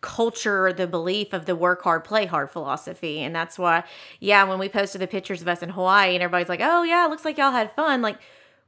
culture 0.02 0.72
the 0.72 0.86
belief 0.88 1.34
of 1.34 1.46
the 1.46 1.56
work 1.56 1.82
hard, 1.82 2.04
play 2.04 2.26
hard 2.26 2.52
philosophy, 2.52 3.20
and 3.22 3.36
that's 3.36 3.58
why, 3.58 3.84
yeah, 4.20 4.44
when 4.44 4.60
we 4.60 4.70
posted 4.70 5.02
the 5.02 5.08
pictures 5.08 5.42
of 5.42 5.48
us 5.48 5.64
in 5.64 5.70
Hawaii, 5.70 6.14
and 6.14 6.24
everybody's 6.24 6.50
like, 6.50 6.62
"Oh 6.62 6.84
yeah, 6.84 7.06
looks 7.08 7.26
like 7.26 7.38
y'all 7.38 7.52
had 7.52 7.72
fun," 7.74 8.02
like 8.02 8.18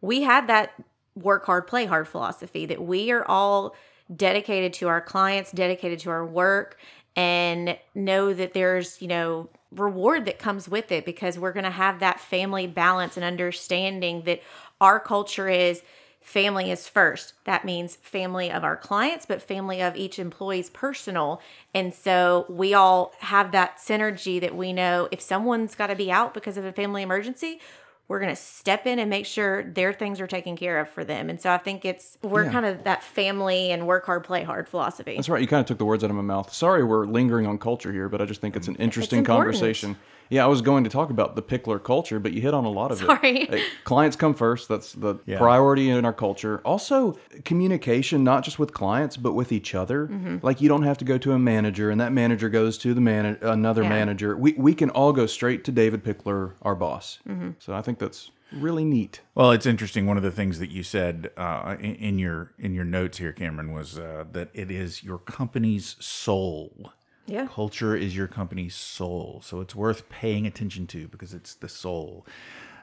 we 0.02 0.24
had 0.24 0.48
that 0.48 0.74
work 1.16 1.46
hard, 1.46 1.68
play 1.68 1.86
hard 1.86 2.08
philosophy 2.08 2.66
that 2.66 2.82
we 2.82 3.12
are 3.12 3.26
all 3.28 3.76
dedicated 4.16 4.74
to 4.74 4.88
our 4.88 5.02
clients, 5.02 5.52
dedicated 5.52 6.00
to 6.00 6.10
our 6.10 6.26
work, 6.26 6.78
and 7.16 7.78
know 7.96 8.34
that 8.34 8.54
there's, 8.54 9.02
you 9.02 9.08
know, 9.08 9.50
reward 9.72 10.26
that 10.26 10.40
comes 10.40 10.70
with 10.70 10.92
it 10.92 11.06
because 11.06 11.38
we're 11.38 11.52
going 11.52 11.66
to 11.66 11.70
have 11.72 12.00
that 12.00 12.20
family 12.20 12.68
balance 12.68 13.18
and 13.18 13.24
understanding 13.26 14.22
that 14.24 14.42
our 14.80 15.00
culture 15.00 15.50
is 15.50 15.82
family 16.28 16.70
is 16.72 16.90
first. 16.90 17.34
That 17.46 17.64
means 17.64 17.96
family 17.96 18.52
of 18.52 18.66
our 18.66 18.76
clients, 18.76 19.26
but 19.26 19.42
family 19.42 19.82
of 19.82 19.96
each 19.96 20.20
employee's 20.20 20.70
personal. 20.70 21.42
And 21.74 21.94
so 21.94 22.46
we 22.50 22.74
all 22.74 23.14
have 23.20 23.54
that 23.54 23.78
synergy 23.78 24.42
that 24.42 24.54
we 24.54 24.74
know 24.74 25.08
if 25.10 25.22
someone's 25.22 25.74
got 25.74 25.88
to 25.88 25.96
be 25.96 26.12
out 26.12 26.34
because 26.34 26.58
of 26.58 26.66
a 26.66 26.74
family 26.74 27.02
emergency, 27.02 27.62
we're 28.10 28.20
going 28.20 28.34
to 28.34 28.42
step 28.42 28.86
in 28.86 29.00
and 29.00 29.10
make 29.10 29.26
sure 29.26 29.64
their 29.64 29.94
things 29.94 30.20
are 30.20 30.28
taken 30.28 30.58
care 30.58 30.80
of 30.80 30.90
for 30.90 31.06
them. 31.06 31.30
And 31.30 31.40
so 31.40 31.50
I 31.50 31.58
think 31.60 31.86
it's, 31.86 32.18
we're 32.22 32.44
Yeah. 32.44 32.52
kind 32.52 32.66
of 32.66 32.84
that 32.84 33.04
family 33.04 33.72
and 33.72 33.88
work 33.88 34.06
hard, 34.06 34.26
play 34.26 34.44
hard 34.44 34.68
philosophy. 34.68 35.16
That's 35.16 35.30
right. 35.30 35.42
You 35.42 35.48
kind 35.48 35.62
of 35.62 35.66
took 35.66 35.78
the 35.78 35.86
words 35.86 36.04
out 36.04 36.10
of 36.10 36.16
my 36.18 36.22
mouth. 36.22 36.54
Sorry, 36.54 36.84
we're 36.84 37.06
lingering 37.06 37.48
on 37.48 37.58
culture 37.58 37.94
here, 37.94 38.10
but 38.10 38.22
I 38.22 38.26
just 38.26 38.42
think 38.42 38.58
it's 38.58 38.68
an 38.68 38.76
interesting 38.76 39.20
important. 39.20 39.46
conversation. 39.56 39.96
Yeah, 40.30 40.44
I 40.46 40.48
was 40.48 40.62
going 40.62 40.84
to 40.84 40.90
talk 40.90 41.10
about 41.10 41.36
the 41.36 41.42
pickler 41.42 41.84
culture, 41.84 42.20
but 42.20 42.32
you 42.34 42.42
hit 42.42 42.54
on 42.54 42.64
a 42.66 42.70
lot 42.70 42.92
of 42.92 43.00
Sorry. 43.00 43.42
it. 43.42 43.50
Hey, 43.50 43.64
clients 43.84 44.16
come 44.16 44.34
first. 44.34 44.68
That's 44.70 44.94
the 44.94 45.16
Yeah. 45.26 45.40
priority 45.40 45.90
in 45.90 46.06
our 46.06 46.14
culture. 46.14 46.62
Also, 46.64 47.18
communication, 47.46 48.24
not 48.24 48.44
just 48.44 48.60
with 48.60 48.74
clients, 48.74 49.18
but 49.18 49.34
with 49.34 49.52
each 49.52 49.74
other. 49.76 50.08
Mm-hmm. 50.08 50.38
Like 50.46 50.62
you 50.62 50.70
don't 50.70 50.84
have 50.84 50.98
to 51.00 51.06
go 51.06 51.18
to 51.18 51.32
a 51.34 51.40
manager, 51.40 51.90
and 51.90 52.00
that 52.00 52.12
manager 52.14 52.48
goes 52.50 52.78
to 52.80 52.94
the 52.94 53.02
man 53.02 53.38
another 53.42 53.84
Yeah. 53.84 53.90
manager. 53.90 54.38
We 54.38 54.54
we 54.54 54.74
can 54.74 54.90
all 54.92 55.14
go 55.14 55.26
straight 55.26 55.64
to 55.66 55.72
David 55.72 56.04
Pickler, 56.04 56.54
our 56.62 56.76
boss. 56.76 57.20
Mm-hmm. 57.28 57.50
So 57.60 57.74
I 57.74 57.82
think 57.82 57.88
think 57.88 58.00
that's 58.00 58.32
really 58.52 58.84
neat. 58.84 59.22
Well, 59.34 59.52
it's 59.52 59.66
interesting. 59.66 60.08
One 60.08 60.18
of 60.18 60.24
the 60.24 60.30
things 60.32 60.60
that 60.60 60.70
you 60.72 60.84
said 60.84 61.32
uh, 61.38 61.78
in, 61.80 61.96
in 61.96 62.20
your 62.20 62.52
in 62.60 62.74
your 62.74 62.84
notes 62.84 63.18
here, 63.18 63.32
Cameron, 63.32 63.72
was 63.72 63.98
uh, 63.98 64.26
that 64.34 64.50
it 64.54 64.70
is 64.70 65.04
your 65.04 65.20
company's 65.20 65.96
soul. 66.02 66.92
Yeah. 67.28 67.48
Culture 67.48 67.96
is 67.96 68.16
your 68.16 68.28
company's 68.28 68.74
soul, 68.74 69.42
so 69.44 69.60
it's 69.62 69.76
worth 69.76 70.10
paying 70.10 70.48
attention 70.48 70.88
to 70.88 71.08
because 71.08 71.34
it's 71.34 71.56
the 71.56 71.70
soul. 71.70 72.26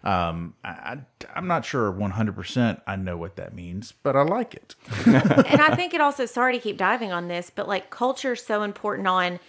Um, 0.05 0.53
I, 0.63 0.99
am 1.35 1.47
not 1.47 1.65
sure 1.65 1.91
100% 1.91 2.83
I 2.87 2.97
know 2.97 3.17
what 3.17 3.37
that 3.37 3.55
means, 3.55 3.93
but 4.03 4.15
I 4.17 4.23
like 4.23 4.55
it. 4.55 4.75
and 5.07 5.63
I 5.63 5.75
think 5.75 5.95
it 5.95 6.03
also, 6.03 6.27
sorry 6.27 6.53
to 6.53 6.59
keep 6.59 6.77
diving 6.77 7.11
on 7.11 7.29
this, 7.29 7.51
but 7.51 7.67
like 7.67 7.89
culture 7.89 8.35
is 8.35 8.45
so 8.45 8.63
important 8.63 9.09
on 9.09 9.41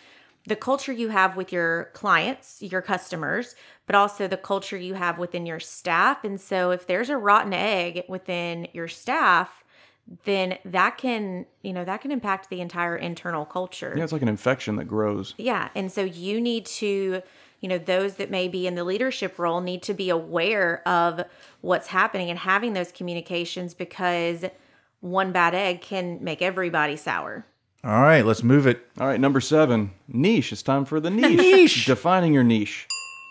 the 0.47 0.55
culture 0.55 0.93
you 0.93 1.09
have 1.09 1.35
with 1.35 1.51
your 1.51 1.89
clients, 1.93 2.61
your 2.61 2.81
customers, 2.81 3.55
but 3.85 3.95
also 3.95 4.27
the 4.27 4.37
culture 4.37 4.77
you 4.77 4.93
have 4.93 5.17
within 5.19 5.45
your 5.45 5.59
staff. 5.59 6.23
And 6.23 6.39
so 6.39 6.71
if 6.71 6.87
there's 6.87 7.09
a 7.09 7.17
rotten 7.17 7.53
egg 7.53 8.03
within 8.07 8.69
your 8.71 8.87
staff, 8.87 9.64
then 10.25 10.57
that 10.65 10.97
can, 10.97 11.45
you 11.61 11.73
know, 11.73 11.83
that 11.83 12.01
can 12.01 12.11
impact 12.11 12.49
the 12.49 12.61
entire 12.61 12.95
internal 12.95 13.45
culture. 13.45 13.93
Yeah, 13.97 14.03
it's 14.03 14.13
like 14.13 14.21
an 14.21 14.27
infection 14.27 14.75
that 14.75 14.85
grows. 14.85 15.33
Yeah. 15.37 15.69
And 15.75 15.91
so 15.91 16.03
you 16.03 16.39
need 16.39 16.65
to, 16.67 17.21
you 17.59 17.69
know, 17.69 17.79
those 17.79 18.15
that 18.15 18.29
may 18.29 18.47
be 18.47 18.67
in 18.67 18.75
the 18.75 18.83
leadership 18.83 19.39
role 19.39 19.61
need 19.61 19.81
to 19.83 19.93
be 19.93 20.09
aware 20.09 20.87
of 20.87 21.21
what's 21.61 21.87
happening 21.87 22.29
and 22.29 22.37
having 22.37 22.73
those 22.73 22.91
communications 22.91 23.73
because 23.73 24.45
one 24.99 25.31
bad 25.31 25.55
egg 25.55 25.81
can 25.81 26.23
make 26.23 26.41
everybody 26.41 26.95
sour. 26.95 27.45
All 27.83 28.01
right, 28.01 28.25
let's 28.25 28.43
move 28.43 28.65
it. 28.65 28.85
All 28.99 29.07
right, 29.07 29.19
number 29.19 29.39
seven, 29.39 29.91
niche. 30.07 30.51
It's 30.51 30.63
time 30.63 30.85
for 30.85 30.99
the 30.99 31.09
niche. 31.11 31.37
Niche. 31.37 31.85
Defining 31.85 32.33
your 32.33 32.43
niche. 32.43 32.87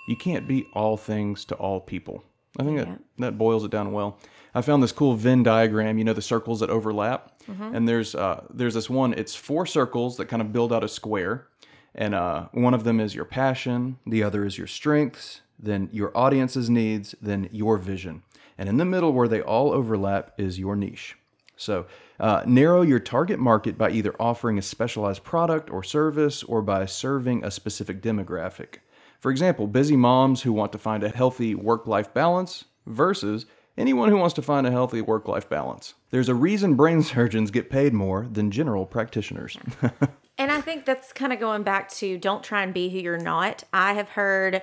You 0.09 0.17
can't 0.17 0.47
be 0.47 0.67
all 0.75 0.97
things 0.97 1.45
to 1.47 1.55
all 1.55 1.81
people. 1.81 2.25
I 2.59 2.62
think 2.62 2.79
that, 2.79 2.88
that 3.19 3.38
boils 3.38 3.64
it 3.64 3.71
down 3.71 3.93
well. 3.93 4.19
I 4.55 4.62
found 4.62 4.83
this 4.83 4.93
cool 4.93 5.14
Venn 5.14 5.43
diagram. 5.43 5.99
You 5.99 6.05
know 6.05 6.12
the 6.12 6.23
circles 6.23 6.61
that 6.61 6.71
overlap, 6.71 7.33
and 7.75 7.88
there's 7.88 8.14
uh, 8.14 8.45
there's 8.51 8.75
this 8.75 8.88
one. 8.88 9.12
It's 9.14 9.35
four 9.35 9.67
circles 9.67 10.17
that 10.19 10.27
kind 10.27 10.40
of 10.40 10.53
build 10.53 10.73
out 10.73 10.85
a 10.85 10.88
square, 10.88 11.49
and 11.95 12.14
uh, 12.14 12.47
one 12.53 12.75
of 12.75 12.85
them 12.85 13.01
is 13.01 13.14
your 13.14 13.25
passion. 13.25 13.99
The 14.07 14.23
other 14.23 14.45
is 14.45 14.57
your 14.57 14.69
strengths. 14.69 15.40
Then 15.59 15.88
your 15.93 16.17
audience's 16.17 16.71
needs. 16.71 17.14
Then 17.21 17.49
your 17.53 17.79
vision. 17.79 18.23
And 18.57 18.69
in 18.69 18.77
the 18.77 18.85
middle, 18.85 19.12
where 19.12 19.29
they 19.29 19.40
all 19.40 19.73
overlap, 19.73 20.33
is 20.38 20.59
your 20.59 20.77
niche. 20.77 21.17
So, 21.57 21.87
uh, 22.21 22.43
narrow 22.47 22.83
your 22.83 23.01
target 23.01 23.38
market 23.38 23.77
by 23.79 23.90
either 23.90 24.14
offering 24.21 24.59
a 24.59 24.62
specialized 24.62 25.25
product 25.25 25.71
or 25.71 25.83
service 25.83 26.43
or 26.43 26.62
by 26.62 26.87
serving 26.87 27.45
a 27.45 27.51
specific 27.51 28.01
demographic. 28.01 28.79
For 29.25 29.31
example, 29.31 29.67
busy 29.67 29.97
moms 29.97 30.43
who 30.43 30.53
want 30.53 30.71
to 30.73 30.79
find 30.79 31.03
a 31.03 31.09
healthy 31.09 31.55
work 31.55 31.87
life 31.87 32.13
balance 32.13 32.67
versus 32.85 33.47
anyone 33.79 34.11
who 34.11 34.19
wants 34.19 34.35
to 34.35 34.43
find 34.43 34.67
a 34.67 34.71
healthy 34.71 35.01
work 35.01 35.27
life 35.27 35.49
balance. 35.49 35.95
There's 36.11 36.29
a 36.29 36.35
reason 36.35 36.75
brain 36.75 37.03
surgeons 37.03 37.51
get 37.51 37.71
paid 37.71 37.95
more 37.95 38.29
than 38.31 38.51
general 38.51 38.85
practitioners. 38.85 39.57
And 40.37 40.51
I 40.51 40.61
think 40.61 40.85
that's 40.85 41.13
kind 41.13 41.33
of 41.33 41.39
going 41.39 41.63
back 41.63 41.89
to 41.93 42.19
don't 42.19 42.43
try 42.43 42.65
and 42.65 42.75
be 42.75 42.89
who 42.89 42.99
you're 42.99 43.17
not. 43.17 43.63
I 43.73 43.93
have 43.93 44.09
heard, 44.09 44.63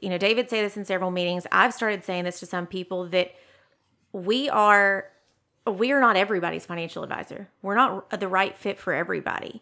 you 0.00 0.08
know, 0.08 0.16
David 0.16 0.48
say 0.48 0.62
this 0.62 0.78
in 0.78 0.86
several 0.86 1.10
meetings. 1.10 1.46
I've 1.52 1.74
started 1.74 2.06
saying 2.06 2.24
this 2.24 2.40
to 2.40 2.46
some 2.46 2.66
people 2.66 3.06
that 3.10 3.32
we 4.12 4.48
are 4.48 5.04
we 5.66 5.92
are 5.92 6.00
not 6.00 6.16
everybody's 6.16 6.64
financial 6.64 7.02
advisor. 7.02 7.50
We're 7.60 7.74
not 7.74 8.18
the 8.18 8.28
right 8.28 8.56
fit 8.56 8.78
for 8.78 8.94
everybody 8.94 9.60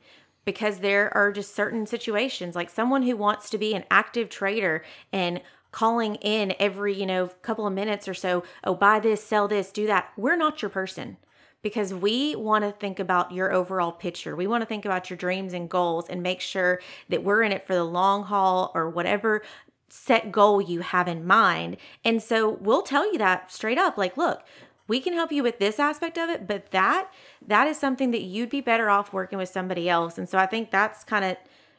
because 0.49 0.79
there 0.79 1.15
are 1.15 1.31
just 1.31 1.55
certain 1.55 1.85
situations 1.85 2.55
like 2.55 2.71
someone 2.71 3.03
who 3.03 3.15
wants 3.15 3.51
to 3.51 3.59
be 3.59 3.75
an 3.75 3.85
active 3.91 4.31
trader 4.31 4.83
and 5.13 5.43
calling 5.73 6.15
in 6.15 6.55
every, 6.59 6.99
you 6.99 7.05
know, 7.05 7.27
couple 7.43 7.67
of 7.67 7.75
minutes 7.75 8.09
or 8.09 8.15
so, 8.15 8.43
oh, 8.65 8.75
buy 8.75 8.99
this, 8.99 9.23
sell 9.23 9.47
this, 9.47 9.71
do 9.71 9.87
that. 9.87 10.11
We're 10.17 10.39
not 10.39 10.63
your 10.63 10.71
person 10.71 11.19
because 11.61 11.93
we 11.93 12.35
want 12.35 12.65
to 12.65 12.73
think 12.73 12.99
about 12.99 13.31
your 13.31 13.53
overall 13.53 13.93
picture. 13.93 14.35
We 14.35 14.47
want 14.47 14.63
to 14.63 14.67
think 14.67 14.87
about 14.87 15.11
your 15.11 15.19
dreams 15.19 15.53
and 15.53 15.69
goals 15.69 16.09
and 16.09 16.23
make 16.23 16.41
sure 16.41 16.81
that 17.11 17.23
we're 17.23 17.43
in 17.43 17.53
it 17.53 17.67
for 17.67 17.75
the 17.75 17.85
long 17.85 18.23
haul 18.23 18.73
or 18.75 18.89
whatever 18.89 19.43
set 19.91 20.33
goal 20.33 20.63
you 20.63 20.81
have 20.81 21.09
in 21.09 21.27
mind. 21.27 21.77
And 22.07 22.23
so 22.23 22.49
we'll 22.49 22.81
tell 22.81 23.13
you 23.13 23.19
that 23.19 23.53
straight 23.53 23.77
up 23.77 23.99
like, 23.99 24.17
look, 24.17 24.45
we 24.89 25.01
can 25.01 25.13
help 25.13 25.31
you 25.31 25.43
with 25.43 25.59
this 25.59 25.79
aspect 25.79 26.19
of 26.19 26.29
it, 26.31 26.49
but 26.49 26.71
that 26.73 27.11
that 27.47 27.69
is 27.69 27.79
something 27.79 28.11
that 28.11 28.23
you'd 28.23 28.51
be 28.51 28.61
better 28.61 28.91
off 28.91 29.13
working 29.13 29.39
with 29.39 29.49
somebody 29.49 29.89
else. 29.89 30.19
And 30.19 30.29
so 30.29 30.39
I 30.39 30.47
think 30.47 30.71
that's 30.71 31.05
kind 31.05 31.25
of 31.25 31.37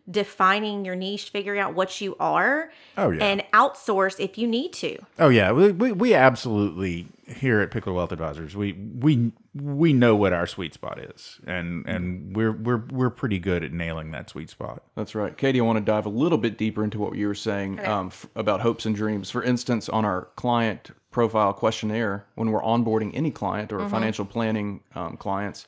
defining 0.10 0.86
your 0.86 0.96
niche, 0.96 1.30
figuring 1.30 1.60
out 1.60 1.74
what 1.76 2.02
you 2.02 2.16
are, 2.20 2.72
Oh, 2.98 3.12
yeah. 3.12 3.24
and 3.24 3.44
outsource 3.54 4.20
if 4.20 4.38
you 4.38 4.48
need 4.48 4.74
to. 4.74 4.98
Oh 5.20 5.30
yeah, 5.30 5.52
we, 5.52 5.72
we, 5.72 5.92
we 5.92 6.14
absolutely 6.14 7.08
here 7.28 7.60
at 7.62 7.70
Pickler 7.70 7.94
Wealth 7.94 8.12
Advisors 8.12 8.56
we 8.56 8.74
we 8.74 9.32
we 9.54 9.94
know 9.94 10.16
what 10.16 10.34
our 10.34 10.48
sweet 10.48 10.74
spot 10.74 11.00
is, 11.00 11.40
and 11.46 11.86
and 11.88 12.36
we're 12.36 12.52
we're 12.52 12.84
we're 12.92 13.10
pretty 13.12 13.38
good 13.40 13.64
at 13.64 13.72
nailing 13.72 14.12
that 14.12 14.30
sweet 14.30 14.50
spot. 14.50 14.82
That's 14.96 15.14
right. 15.14 15.38
Katie, 15.38 15.60
I 15.60 15.64
want 15.64 15.78
to 15.78 15.84
dive 15.86 16.06
a 16.06 16.10
little 16.10 16.38
bit 16.40 16.58
deeper 16.58 16.84
into 16.84 16.98
what 17.00 17.16
you 17.16 17.28
were 17.28 17.36
saying 17.36 17.80
um, 17.86 18.08
f- 18.08 18.26
about 18.36 18.62
hopes 18.62 18.86
and 18.86 18.96
dreams. 18.96 19.30
For 19.30 19.44
instance, 19.44 19.90
on 19.90 20.06
our 20.06 20.30
client 20.38 20.90
profile 21.12 21.54
questionnaire, 21.54 22.26
when 22.36 22.52
we're 22.52 22.62
onboarding 22.64 23.12
any 23.16 23.32
client 23.32 23.72
or 23.74 23.88
financial 23.90 24.26
planning 24.26 24.82
um, 24.96 25.18
clients, 25.18 25.68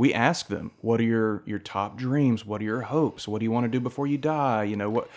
we 0.00 0.14
ask 0.14 0.46
them, 0.48 0.70
"What 0.80 0.98
are 1.00 1.04
your 1.16 1.42
your 1.44 1.58
top 1.58 1.98
dreams? 1.98 2.46
What 2.46 2.60
are 2.62 2.64
your 2.64 2.80
hopes? 2.80 3.28
What 3.28 3.38
do 3.40 3.44
you 3.44 3.50
want 3.50 3.64
to 3.64 3.68
do 3.76 3.80
before 3.80 4.06
you 4.06 4.16
die? 4.18 4.64
You 4.64 4.76
know 4.76 4.90
what?" 4.90 5.08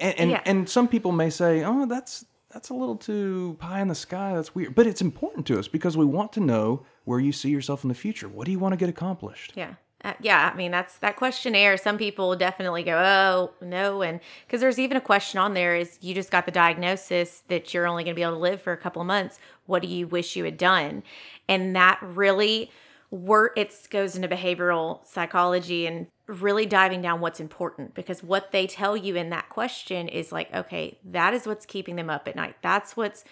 And 0.00 0.14
and, 0.20 0.30
Yeah. 0.30 0.40
and 0.44 0.68
some 0.68 0.88
people 0.88 1.12
may 1.12 1.30
say, 1.30 1.62
"Oh, 1.64 1.86
that's 1.86 2.24
that's 2.52 2.68
a 2.70 2.74
little 2.74 2.96
too 2.96 3.56
pie 3.60 3.80
in 3.80 3.88
the 3.88 3.94
sky. 3.94 4.34
That's 4.34 4.52
weird." 4.54 4.74
But 4.74 4.86
it's 4.86 5.00
important 5.00 5.46
to 5.46 5.58
us 5.60 5.68
because 5.68 5.96
we 5.96 6.04
want 6.04 6.32
to 6.32 6.40
know 6.40 6.84
where 7.04 7.20
you 7.20 7.32
see 7.32 7.50
yourself 7.50 7.84
in 7.84 7.88
the 7.88 7.94
future. 8.06 8.28
What 8.28 8.44
do 8.46 8.50
you 8.52 8.58
want 8.58 8.72
to 8.72 8.76
get 8.76 8.88
accomplished? 8.88 9.52
Yeah. 9.54 9.74
Uh, 10.04 10.12
yeah, 10.20 10.50
I 10.52 10.56
mean 10.56 10.70
that's 10.70 10.98
that 10.98 11.16
questionnaire. 11.16 11.76
Some 11.78 11.96
people 11.96 12.36
definitely 12.36 12.82
go, 12.82 12.96
"Oh, 12.98 13.52
no," 13.64 14.02
and 14.02 14.20
because 14.44 14.60
there's 14.60 14.78
even 14.78 14.96
a 14.98 15.00
question 15.12 15.38
on 15.38 15.54
there 15.54 15.74
is 15.76 15.96
you 16.02 16.12
just 16.14 16.30
got 16.30 16.44
the 16.44 16.52
diagnosis 16.52 17.42
that 17.48 17.72
you're 17.72 17.86
only 17.86 18.02
going 18.04 18.14
to 18.14 18.18
be 18.18 18.22
able 18.22 18.34
to 18.34 18.38
live 18.50 18.60
for 18.60 18.72
a 18.72 18.76
couple 18.76 19.00
of 19.00 19.06
months. 19.06 19.38
What 19.66 19.80
do 19.80 19.88
you 19.88 20.06
wish 20.06 20.36
you 20.36 20.44
had 20.44 20.58
done? 20.58 21.02
And 21.48 21.74
that 21.76 21.98
really 22.02 22.70
work. 23.14 23.56
It 23.56 23.72
goes 23.90 24.16
into 24.16 24.28
behavioral 24.28 25.06
psychology 25.06 25.86
and 25.86 26.08
really 26.26 26.66
diving 26.66 27.00
down 27.00 27.20
what's 27.20 27.40
important 27.40 27.94
because 27.94 28.22
what 28.22 28.50
they 28.50 28.66
tell 28.66 28.96
you 28.96 29.14
in 29.14 29.30
that 29.30 29.48
question 29.48 30.08
is 30.08 30.32
like, 30.32 30.52
okay, 30.54 30.98
that 31.04 31.34
is 31.34 31.46
what's 31.46 31.66
keeping 31.66 31.96
them 31.96 32.10
up 32.10 32.26
at 32.26 32.36
night. 32.36 32.56
That's 32.62 32.96
what's 32.96 33.24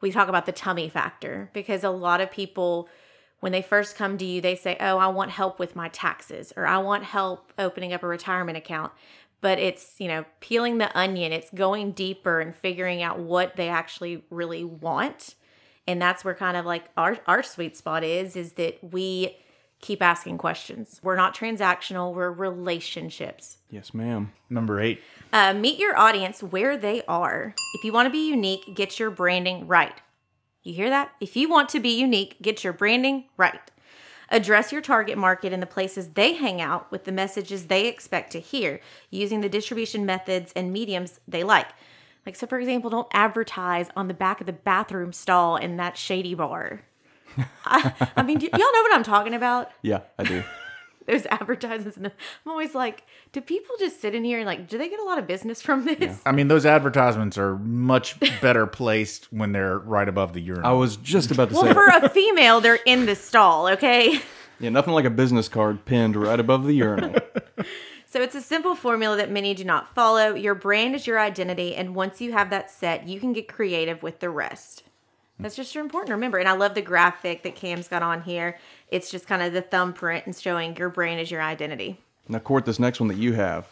we 0.00 0.12
talk 0.12 0.28
about 0.28 0.46
the 0.46 0.52
tummy 0.52 0.88
factor 0.88 1.50
because 1.54 1.82
a 1.82 1.90
lot 1.90 2.20
of 2.20 2.30
people 2.30 2.88
when 3.40 3.52
they 3.52 3.62
first 3.62 3.96
come 3.96 4.16
to 4.16 4.24
you, 4.24 4.40
they 4.40 4.56
say, 4.56 4.74
Oh, 4.80 4.96
I 4.96 5.08
want 5.08 5.30
help 5.30 5.58
with 5.58 5.76
my 5.76 5.90
taxes, 5.90 6.52
or 6.56 6.66
I 6.66 6.78
want 6.78 7.04
help 7.04 7.52
opening 7.58 7.92
up 7.92 8.02
a 8.02 8.06
retirement 8.06 8.56
account. 8.56 8.90
But 9.42 9.58
it's, 9.58 9.96
you 9.98 10.08
know, 10.08 10.24
peeling 10.40 10.78
the 10.78 10.96
onion, 10.98 11.30
it's 11.30 11.50
going 11.50 11.92
deeper 11.92 12.40
and 12.40 12.56
figuring 12.56 13.02
out 13.02 13.18
what 13.18 13.56
they 13.56 13.68
actually 13.68 14.24
really 14.30 14.64
want. 14.64 15.34
And 15.86 16.00
that's 16.00 16.24
where 16.24 16.34
kind 16.34 16.56
of 16.56 16.64
like 16.64 16.84
our, 16.96 17.18
our 17.26 17.42
sweet 17.42 17.76
spot 17.76 18.04
is, 18.04 18.36
is 18.36 18.52
that 18.52 18.78
we 18.82 19.36
keep 19.80 20.00
asking 20.00 20.38
questions. 20.38 20.98
We're 21.02 21.16
not 21.16 21.36
transactional, 21.36 22.14
we're 22.14 22.30
relationships. 22.30 23.58
Yes, 23.68 23.92
ma'am. 23.92 24.32
Number 24.48 24.80
eight. 24.80 25.02
Uh, 25.32 25.52
meet 25.52 25.78
your 25.78 25.96
audience 25.96 26.42
where 26.42 26.78
they 26.78 27.02
are. 27.06 27.54
If 27.74 27.84
you 27.84 27.92
want 27.92 28.06
to 28.06 28.10
be 28.10 28.28
unique, 28.28 28.74
get 28.74 28.98
your 28.98 29.10
branding 29.10 29.66
right. 29.66 30.00
You 30.62 30.72
hear 30.72 30.88
that? 30.88 31.12
If 31.20 31.36
you 31.36 31.50
want 31.50 31.68
to 31.70 31.80
be 31.80 32.00
unique, 32.00 32.40
get 32.40 32.64
your 32.64 32.72
branding 32.72 33.24
right. 33.36 33.60
Address 34.30 34.72
your 34.72 34.80
target 34.80 35.18
market 35.18 35.52
in 35.52 35.60
the 35.60 35.66
places 35.66 36.08
they 36.08 36.32
hang 36.32 36.62
out 36.62 36.90
with 36.90 37.04
the 37.04 37.12
messages 37.12 37.66
they 37.66 37.86
expect 37.86 38.32
to 38.32 38.40
hear 38.40 38.80
using 39.10 39.42
the 39.42 39.50
distribution 39.50 40.06
methods 40.06 40.50
and 40.56 40.72
mediums 40.72 41.20
they 41.28 41.44
like. 41.44 41.68
Like, 42.26 42.36
so 42.36 42.46
for 42.46 42.58
example, 42.58 42.90
don't 42.90 43.08
advertise 43.12 43.88
on 43.96 44.08
the 44.08 44.14
back 44.14 44.40
of 44.40 44.46
the 44.46 44.52
bathroom 44.52 45.12
stall 45.12 45.56
in 45.56 45.76
that 45.76 45.96
shady 45.98 46.34
bar. 46.34 46.82
I, 47.64 47.92
I 48.16 48.22
mean, 48.22 48.38
do, 48.38 48.46
y'all 48.46 48.58
know 48.58 48.82
what 48.82 48.94
I'm 48.94 49.02
talking 49.02 49.34
about? 49.34 49.70
Yeah, 49.82 50.00
I 50.18 50.24
do. 50.24 50.42
Those 51.06 51.26
advertisements. 51.26 51.98
And 51.98 52.06
I'm 52.06 52.50
always 52.50 52.74
like, 52.74 53.02
do 53.32 53.42
people 53.42 53.74
just 53.78 54.00
sit 54.00 54.14
in 54.14 54.24
here 54.24 54.38
and 54.38 54.46
like, 54.46 54.68
do 54.68 54.78
they 54.78 54.88
get 54.88 55.00
a 55.00 55.04
lot 55.04 55.18
of 55.18 55.26
business 55.26 55.60
from 55.60 55.84
this? 55.84 56.18
I 56.24 56.32
mean, 56.32 56.48
those 56.48 56.64
advertisements 56.64 57.36
are 57.36 57.58
much 57.58 58.18
better 58.40 58.66
placed 58.66 59.30
when 59.30 59.52
they're 59.52 59.78
right 59.80 60.08
above 60.08 60.32
the 60.32 60.40
urinal. 60.40 60.66
I 60.66 60.72
was 60.72 60.96
just 60.96 61.30
about 61.30 61.50
to 61.50 61.54
Well, 61.56 61.64
say. 61.64 61.72
Well, 61.74 62.00
for 62.00 62.06
a 62.06 62.08
female, 62.08 62.62
they're 62.62 62.78
in 62.86 63.04
the 63.04 63.14
stall, 63.16 63.68
okay? 63.68 64.18
Yeah, 64.60 64.70
nothing 64.70 64.94
like 64.94 65.04
a 65.04 65.10
business 65.10 65.46
card 65.46 65.84
pinned 65.84 66.16
right 66.16 66.40
above 66.40 66.64
the 66.64 66.72
urinal. 66.72 67.14
So 68.14 68.22
it's 68.22 68.36
a 68.36 68.40
simple 68.40 68.76
formula 68.76 69.16
that 69.16 69.32
many 69.32 69.54
do 69.54 69.64
not 69.64 69.92
follow. 69.92 70.36
Your 70.36 70.54
brand 70.54 70.94
is 70.94 71.04
your 71.04 71.18
identity, 71.18 71.74
and 71.74 71.96
once 71.96 72.20
you 72.20 72.30
have 72.30 72.48
that 72.50 72.70
set, 72.70 73.08
you 73.08 73.18
can 73.18 73.32
get 73.32 73.48
creative 73.48 74.04
with 74.04 74.20
the 74.20 74.30
rest. 74.30 74.84
That's 75.40 75.56
just 75.56 75.74
important 75.74 76.06
to 76.06 76.12
remember. 76.12 76.38
And 76.38 76.48
I 76.48 76.52
love 76.52 76.76
the 76.76 76.80
graphic 76.80 77.42
that 77.42 77.56
Cam's 77.56 77.88
got 77.88 78.04
on 78.04 78.22
here. 78.22 78.56
It's 78.88 79.10
just 79.10 79.26
kind 79.26 79.42
of 79.42 79.52
the 79.52 79.62
thumbprint 79.62 80.26
and 80.26 80.36
showing 80.36 80.76
your 80.76 80.90
brand 80.90 81.18
is 81.18 81.28
your 81.28 81.42
identity. 81.42 81.98
now, 82.28 82.38
Court, 82.38 82.64
this 82.64 82.78
next 82.78 83.00
one 83.00 83.08
that 83.08 83.18
you 83.18 83.32
have, 83.32 83.66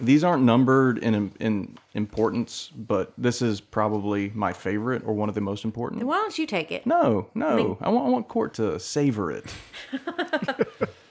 These 0.00 0.24
aren't 0.24 0.42
numbered 0.42 0.98
in 0.98 1.30
in 1.38 1.78
importance, 1.94 2.72
but 2.76 3.12
this 3.16 3.40
is 3.40 3.60
probably 3.60 4.32
my 4.34 4.52
favorite 4.52 5.04
or 5.06 5.14
one 5.14 5.28
of 5.28 5.36
the 5.36 5.40
most 5.40 5.64
important. 5.64 6.02
Why 6.02 6.16
don't 6.16 6.36
you 6.36 6.46
take 6.48 6.72
it? 6.72 6.86
No, 6.86 7.30
no, 7.36 7.78
I 7.80 7.88
want 7.88 8.06
I 8.08 8.10
want 8.10 8.26
Court 8.26 8.52
to 8.54 8.80
savor 8.80 9.30
it. 9.30 9.44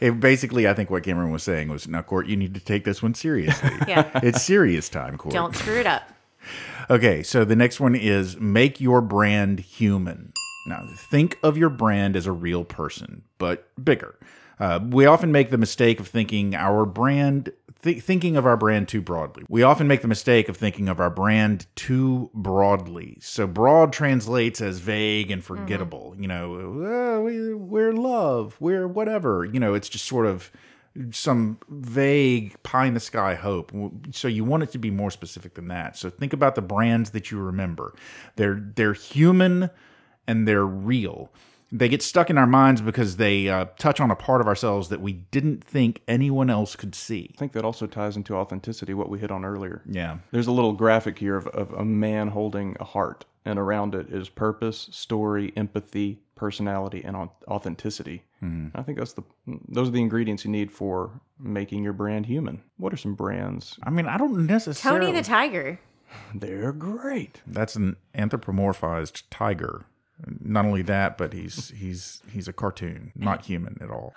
It, 0.00 0.18
basically, 0.20 0.66
I 0.68 0.74
think 0.74 0.90
what 0.90 1.02
Cameron 1.02 1.30
was 1.30 1.42
saying 1.42 1.68
was, 1.68 1.86
now, 1.86 2.02
Court, 2.02 2.26
you 2.26 2.36
need 2.36 2.54
to 2.54 2.60
take 2.60 2.84
this 2.84 3.02
one 3.02 3.14
seriously. 3.14 3.70
Yeah. 3.88 4.08
it's 4.22 4.42
serious 4.42 4.88
time, 4.88 5.16
Court. 5.18 5.34
Don't 5.34 5.54
screw 5.54 5.78
it 5.78 5.86
up. 5.86 6.02
Okay, 6.88 7.22
so 7.22 7.44
the 7.44 7.54
next 7.54 7.78
one 7.78 7.94
is 7.94 8.36
make 8.40 8.80
your 8.80 9.00
brand 9.00 9.60
human. 9.60 10.32
Now, 10.66 10.82
think 11.10 11.38
of 11.42 11.56
your 11.56 11.68
brand 11.68 12.16
as 12.16 12.26
a 12.26 12.32
real 12.32 12.64
person, 12.64 13.22
but 13.38 13.68
bigger. 13.84 14.18
Uh, 14.58 14.80
we 14.82 15.06
often 15.06 15.30
make 15.30 15.50
the 15.50 15.58
mistake 15.58 16.00
of 16.00 16.08
thinking 16.08 16.56
our 16.56 16.84
brand, 16.84 17.52
th- 17.82 18.02
thinking 18.02 18.36
of 18.36 18.46
our 18.46 18.56
brand 18.56 18.88
too 18.88 19.00
broadly. 19.00 19.44
We 19.48 19.62
often 19.62 19.86
make 19.86 20.02
the 20.02 20.08
mistake 20.08 20.48
of 20.48 20.56
thinking 20.56 20.88
of 20.88 21.00
our 21.00 21.10
brand 21.10 21.66
too 21.76 22.30
broadly. 22.34 23.18
So 23.20 23.46
broad 23.46 23.92
translates 23.92 24.60
as 24.60 24.78
vague 24.78 25.30
and 25.30 25.42
forgettable. 25.44 26.14
You 26.18 26.28
know, 26.28 27.16
"Uh, 27.16 27.20
we, 27.20 27.54
we're 27.54 27.92
love, 27.92 28.56
we're 28.60 28.88
whatever. 28.88 29.44
You 29.44 29.60
know, 29.60 29.74
it's 29.74 29.88
just 29.88 30.06
sort 30.06 30.26
of 30.26 30.50
some 31.12 31.58
vague 31.68 32.60
pie 32.62 32.86
in 32.86 32.94
the 32.94 33.00
sky 33.00 33.34
hope. 33.34 33.72
So 34.10 34.26
you 34.28 34.44
want 34.44 34.64
it 34.64 34.72
to 34.72 34.78
be 34.78 34.90
more 34.90 35.10
specific 35.10 35.54
than 35.54 35.68
that. 35.68 35.96
So 35.96 36.10
think 36.10 36.32
about 36.32 36.56
the 36.56 36.62
brands 36.62 37.10
that 37.10 37.30
you 37.30 37.38
remember. 37.38 37.94
They're 38.36 38.60
they're 38.74 38.92
human 38.92 39.70
and 40.26 40.46
they're 40.48 40.66
real. 40.66 41.32
They 41.72 41.88
get 41.88 42.02
stuck 42.02 42.30
in 42.30 42.38
our 42.38 42.46
minds 42.46 42.80
because 42.80 43.16
they 43.16 43.48
uh, 43.48 43.66
touch 43.78 44.00
on 44.00 44.10
a 44.10 44.16
part 44.16 44.40
of 44.40 44.48
ourselves 44.48 44.88
that 44.88 45.00
we 45.00 45.12
didn't 45.12 45.62
think 45.62 46.02
anyone 46.08 46.50
else 46.50 46.74
could 46.74 46.94
see. 46.94 47.30
I 47.36 47.38
think 47.38 47.52
that 47.52 47.64
also 47.64 47.86
ties 47.86 48.16
into 48.16 48.34
authenticity, 48.34 48.92
what 48.94 49.08
we 49.08 49.18
hit 49.20 49.30
on 49.30 49.44
earlier. 49.44 49.82
Yeah. 49.88 50.18
There's 50.32 50.48
a 50.48 50.52
little 50.52 50.72
graphic 50.72 51.18
here 51.18 51.36
of, 51.36 51.46
of 51.48 51.72
a 51.72 51.84
man 51.84 52.28
holding 52.28 52.76
a 52.80 52.84
heart, 52.84 53.24
and 53.44 53.58
around 53.58 53.94
it 53.94 54.12
is 54.12 54.28
purpose, 54.28 54.88
story, 54.90 55.52
empathy, 55.56 56.20
personality, 56.34 57.02
and 57.04 57.16
au- 57.16 57.32
authenticity. 57.48 58.24
I 58.74 58.80
think 58.82 58.96
that's 58.96 59.12
the 59.12 59.22
those 59.68 59.88
are 59.88 59.90
the 59.90 60.00
ingredients 60.00 60.46
you 60.46 60.50
need 60.50 60.72
for 60.72 61.20
making 61.38 61.84
your 61.84 61.92
brand 61.92 62.24
human. 62.24 62.62
What 62.78 62.90
are 62.94 62.96
some 62.96 63.14
brands? 63.14 63.78
I 63.82 63.90
mean, 63.90 64.06
I 64.06 64.16
don't 64.16 64.46
necessarily. 64.46 65.06
Tony 65.08 65.18
the 65.18 65.22
Tiger. 65.22 65.78
They're 66.34 66.72
great. 66.72 67.42
That's 67.46 67.76
an 67.76 67.96
anthropomorphized 68.14 69.24
tiger. 69.30 69.84
Not 70.40 70.64
only 70.64 70.82
that, 70.82 71.16
but 71.18 71.32
he's 71.32 71.70
he's 71.70 72.22
he's 72.30 72.48
a 72.48 72.52
cartoon, 72.52 73.12
not 73.16 73.44
human 73.46 73.78
at 73.80 73.90
all. 73.90 74.14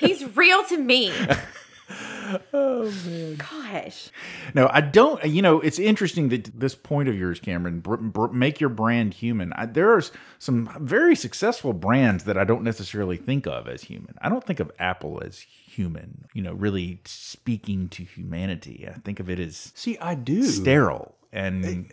He's 0.00 0.24
real 0.36 0.64
to 0.64 0.78
me. 0.78 1.12
oh 2.52 2.90
man. 3.06 3.36
Gosh. 3.36 4.10
No, 4.54 4.68
I 4.72 4.80
don't. 4.80 5.22
You 5.24 5.42
know, 5.42 5.60
it's 5.60 5.78
interesting 5.78 6.28
that 6.30 6.58
this 6.58 6.74
point 6.74 7.08
of 7.08 7.16
yours, 7.18 7.40
Cameron, 7.40 7.80
br- 7.80 7.96
br- 7.96 8.28
make 8.28 8.60
your 8.60 8.70
brand 8.70 9.14
human. 9.14 9.52
I, 9.54 9.66
there 9.66 9.90
are 9.92 10.02
some 10.38 10.70
very 10.80 11.16
successful 11.16 11.72
brands 11.72 12.24
that 12.24 12.36
I 12.38 12.44
don't 12.44 12.62
necessarily 12.62 13.16
think 13.16 13.46
of 13.46 13.68
as 13.68 13.82
human. 13.82 14.14
I 14.20 14.28
don't 14.28 14.44
think 14.44 14.60
of 14.60 14.70
Apple 14.78 15.22
as 15.24 15.40
human. 15.40 16.26
You 16.34 16.42
know, 16.42 16.52
really 16.52 17.00
speaking 17.04 17.88
to 17.90 18.04
humanity. 18.04 18.86
I 18.88 18.98
think 19.00 19.18
of 19.20 19.28
it 19.28 19.38
as 19.38 19.72
See, 19.74 19.98
I 19.98 20.14
do. 20.14 20.42
sterile 20.44 21.14
and 21.32 21.90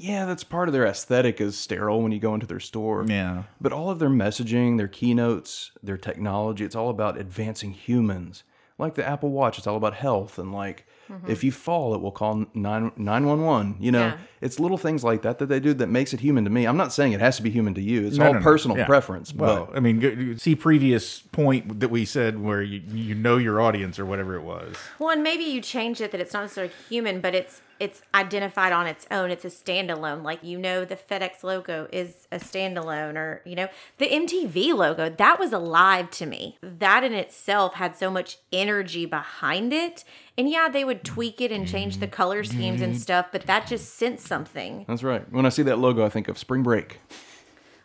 yeah, 0.00 0.24
that's 0.26 0.44
part 0.44 0.68
of 0.68 0.72
their 0.72 0.86
aesthetic 0.86 1.40
is 1.40 1.56
sterile 1.58 2.02
when 2.02 2.12
you 2.12 2.18
go 2.18 2.34
into 2.34 2.46
their 2.46 2.60
store. 2.60 3.04
yeah. 3.06 3.44
But 3.60 3.72
all 3.72 3.90
of 3.90 3.98
their 3.98 4.08
messaging, 4.10 4.78
their 4.78 4.88
keynotes, 4.88 5.72
their 5.82 5.96
technology, 5.98 6.64
it's 6.64 6.74
all 6.76 6.88
about 6.90 7.18
advancing 7.18 7.72
humans. 7.72 8.42
Like 8.78 8.94
the 8.94 9.06
Apple 9.06 9.30
Watch, 9.30 9.58
it's 9.58 9.66
all 9.66 9.76
about 9.76 9.92
health 9.92 10.38
and 10.38 10.54
like 10.54 10.86
mm-hmm. 11.10 11.30
if 11.30 11.44
you 11.44 11.52
fall, 11.52 11.94
it 11.94 12.00
will 12.00 12.12
call 12.12 12.46
9 12.54 12.92
911. 12.96 13.76
You 13.78 13.92
know, 13.92 14.06
Yeah. 14.06 14.16
it's 14.40 14.58
little 14.58 14.78
things 14.78 15.04
like 15.04 15.20
that 15.20 15.38
that 15.38 15.50
they 15.50 15.60
do 15.60 15.74
that 15.74 15.88
makes 15.88 16.14
it 16.14 16.20
human 16.20 16.44
to 16.44 16.50
me. 16.50 16.64
I'm 16.64 16.78
not 16.78 16.90
saying 16.90 17.12
it 17.12 17.20
has 17.20 17.36
to 17.36 17.42
be 17.42 17.50
human 17.50 17.74
to 17.74 17.82
you. 17.82 18.06
It's 18.06 18.16
No, 18.16 18.28
all 18.28 18.32
no, 18.32 18.38
no. 18.38 18.42
personal 18.42 18.78
Yeah. 18.78 18.86
preference. 18.86 19.34
Well, 19.34 19.66
but 19.66 19.76
I 19.76 19.80
mean, 19.80 20.38
see 20.38 20.54
previous 20.54 21.18
point 21.20 21.80
that 21.80 21.90
we 21.90 22.06
said 22.06 22.42
where 22.42 22.62
you 22.62 22.80
you 22.90 23.14
know 23.14 23.36
your 23.36 23.60
audience 23.60 23.98
or 23.98 24.06
whatever 24.06 24.34
it 24.34 24.42
was. 24.42 24.74
Well, 24.98 25.10
and 25.10 25.22
maybe 25.22 25.44
you 25.44 25.60
change 25.60 26.00
it 26.00 26.10
that 26.12 26.20
it's 26.22 26.32
not 26.32 26.40
necessarily 26.44 26.72
human, 26.88 27.20
but 27.20 27.34
it's 27.34 27.60
it's 27.80 28.02
identified 28.14 28.72
on 28.72 28.86
its 28.86 29.06
own. 29.10 29.30
It's 29.30 29.44
a 29.44 29.48
standalone. 29.48 30.22
Like 30.22 30.44
you 30.44 30.58
know, 30.58 30.84
the 30.84 30.96
FedEx 30.96 31.42
logo 31.42 31.88
is 31.90 32.28
a 32.30 32.36
standalone, 32.36 33.16
or 33.16 33.42
you 33.44 33.56
know, 33.56 33.68
the 33.98 34.06
MTV 34.06 34.74
logo 34.74 35.08
that 35.08 35.40
was 35.40 35.52
alive 35.52 36.10
to 36.12 36.26
me. 36.26 36.58
That 36.62 37.02
in 37.02 37.14
itself 37.14 37.74
had 37.74 37.96
so 37.96 38.10
much 38.10 38.36
energy 38.52 39.06
behind 39.06 39.72
it. 39.72 40.04
And 40.36 40.48
yeah, 40.48 40.68
they 40.68 40.84
would 40.84 41.02
tweak 41.04 41.40
it 41.40 41.50
and 41.50 41.66
change 41.66 41.98
the 41.98 42.06
color 42.06 42.44
schemes 42.44 42.80
and 42.80 42.98
stuff, 42.98 43.26
but 43.32 43.42
that 43.42 43.66
just 43.66 43.94
sent 43.94 44.20
something. 44.20 44.84
that's 44.86 45.02
right. 45.02 45.30
When 45.32 45.44
I 45.44 45.48
see 45.48 45.62
that 45.64 45.78
logo, 45.78 46.04
I 46.04 46.08
think 46.08 46.28
of 46.28 46.38
spring 46.38 46.62
break. 46.62 46.98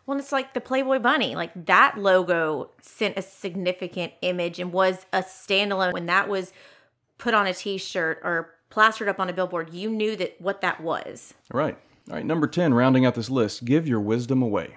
Well, 0.05 0.19
it's 0.19 0.31
like 0.31 0.53
the 0.53 0.61
Playboy 0.61 0.99
Bunny. 0.99 1.35
Like 1.35 1.65
that 1.65 1.97
logo 1.97 2.69
sent 2.81 3.17
a 3.17 3.21
significant 3.21 4.13
image 4.21 4.59
and 4.59 4.71
was 4.71 5.05
a 5.11 5.23
standalone. 5.23 5.93
When 5.93 6.05
that 6.05 6.29
was 6.29 6.53
put 7.17 7.33
on 7.33 7.47
a 7.47 7.53
T-shirt 7.53 8.19
or 8.23 8.54
plastered 8.69 9.07
up 9.07 9.19
on 9.19 9.29
a 9.29 9.33
billboard, 9.33 9.73
you 9.73 9.89
knew 9.89 10.15
that 10.15 10.39
what 10.39 10.61
that 10.61 10.81
was. 10.81 11.33
Right. 11.51 11.77
All 12.09 12.15
right. 12.15 12.25
Number 12.25 12.47
10, 12.47 12.73
rounding 12.73 13.05
out 13.05 13.15
this 13.15 13.29
list, 13.29 13.65
give 13.65 13.87
your 13.87 13.99
wisdom 13.99 14.41
away. 14.41 14.75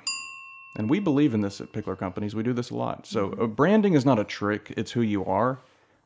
And 0.76 0.89
we 0.89 1.01
believe 1.01 1.34
in 1.34 1.41
this 1.41 1.61
at 1.61 1.72
Pickler 1.72 1.99
Companies. 1.99 2.34
We 2.34 2.43
do 2.43 2.53
this 2.53 2.70
a 2.70 2.76
lot. 2.76 3.07
So, 3.07 3.32
uh, 3.32 3.47
branding 3.47 3.95
is 3.95 4.05
not 4.05 4.18
a 4.18 4.24
trick, 4.24 4.72
it's 4.76 4.93
who 4.93 5.01
you 5.01 5.24
are. 5.24 5.59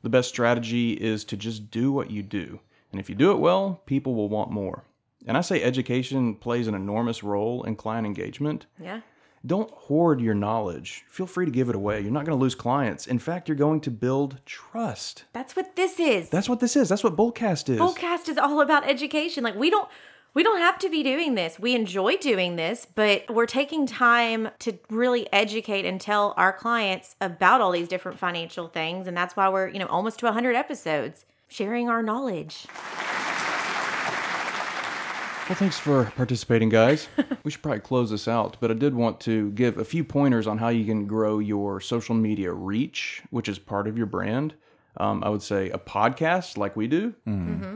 The 0.03 0.09
best 0.09 0.29
strategy 0.29 0.93
is 0.93 1.25
to 1.27 1.37
just 1.37 1.71
do 1.71 1.93
what 1.93 2.11
you 2.11 2.23
do. 2.23 2.59
And 2.91 3.01
if 3.01 3.09
you 3.09 3.15
do 3.15 3.33
it 3.33 3.39
well, 3.39 3.83
people 3.87 4.15
will 4.15 4.29
want 4.29 4.51
more. 4.51 4.85
And 5.27 5.37
I 5.37 5.41
say 5.41 5.63
education 5.63 6.35
plays 6.35 6.67
an 6.67 6.75
enormous 6.75 7.23
role 7.23 7.63
in 7.63 7.77
client 7.77 8.07
engagement. 8.07 8.67
Yeah. 8.81 9.01
Don't 9.45 9.71
hoard 9.73 10.21
your 10.21 10.35
knowledge. 10.35 11.05
Feel 11.09 11.27
free 11.27 11.45
to 11.45 11.51
give 11.51 11.69
it 11.69 11.75
away. 11.75 12.01
You're 12.01 12.13
not 12.13 12.25
going 12.25 12.39
to 12.39 12.41
lose 12.41 12.55
clients. 12.55 13.09
In 13.09 13.19
fact, 13.19 13.49
you're 13.49 13.57
going 13.57 13.81
to 13.81 13.91
build 13.91 14.41
trust. 14.47 15.25
That's 15.33 15.57
what 15.57 15.75
this 15.75 15.99
is. 15.99 16.29
That's 16.29 16.49
what 16.49 16.61
this 16.61 16.77
is. 16.77 16.89
That's 16.89 17.03
what 17.03 17.17
Bullcast 17.17 17.69
is. 17.69 17.81
Bullcast 17.81 18.29
is 18.29 18.39
all 18.39 18.61
about 18.61 18.89
education. 18.89 19.43
Like 19.43 19.57
we 19.57 19.69
don't 19.69 19.89
we 20.35 20.43
don't 20.43 20.61
have 20.61 20.79
to 20.79 20.89
be 20.89 21.03
doing 21.03 21.35
this. 21.35 21.59
We 21.59 21.75
enjoy 21.75 22.17
doing 22.17 22.57
this, 22.57 22.87
but 22.95 23.29
we're 23.29 23.47
taking 23.47 23.87
time 23.87 24.49
to 24.61 24.79
really 24.89 25.31
educate 25.33 25.85
and 25.85 26.01
tell 26.01 26.35
our 26.37 26.53
clients 26.53 27.17
about 27.21 27.61
all 27.61 27.73
these 27.73 27.89
different 27.89 28.19
financial 28.19 28.69
things 28.69 29.07
and 29.07 29.17
that's 29.17 29.37
why 29.37 29.49
we're, 29.49 29.69
you 29.69 29.79
know, 29.79 29.87
almost 29.87 30.21
to 30.21 30.27
100 30.27 30.55
episodes 30.55 31.27
sharing 31.49 31.89
our 31.89 32.03
knowledge. 32.03 32.67
Well, 35.53 35.59
thanks 35.59 35.79
for 35.79 36.11
participating, 36.17 36.71
guys. 36.71 37.09
we 37.45 37.51
should 37.51 37.61
probably 37.61 37.81
close 37.81 38.09
this 38.09 38.27
out, 38.27 38.57
but 38.59 38.71
I 38.71 38.75
did 38.75 38.95
want 38.95 39.21
to 39.21 39.51
give 39.51 39.77
a 39.77 39.85
few 39.85 40.03
pointers 40.03 40.47
on 40.47 40.57
how 40.57 40.71
you 40.71 40.87
can 40.87 41.07
grow 41.07 41.41
your 41.41 41.79
social 41.79 42.15
media 42.15 42.51
reach, 42.51 43.23
which 43.29 43.51
is 43.51 43.59
part 43.59 43.87
of 43.87 43.99
your 43.99 44.07
brand. 44.07 44.55
Um, 44.97 45.23
I 45.23 45.29
would 45.29 45.43
say 45.43 45.69
a 45.69 45.77
podcast 45.77 46.57
like 46.57 46.75
we 46.75 46.87
do. 46.87 47.13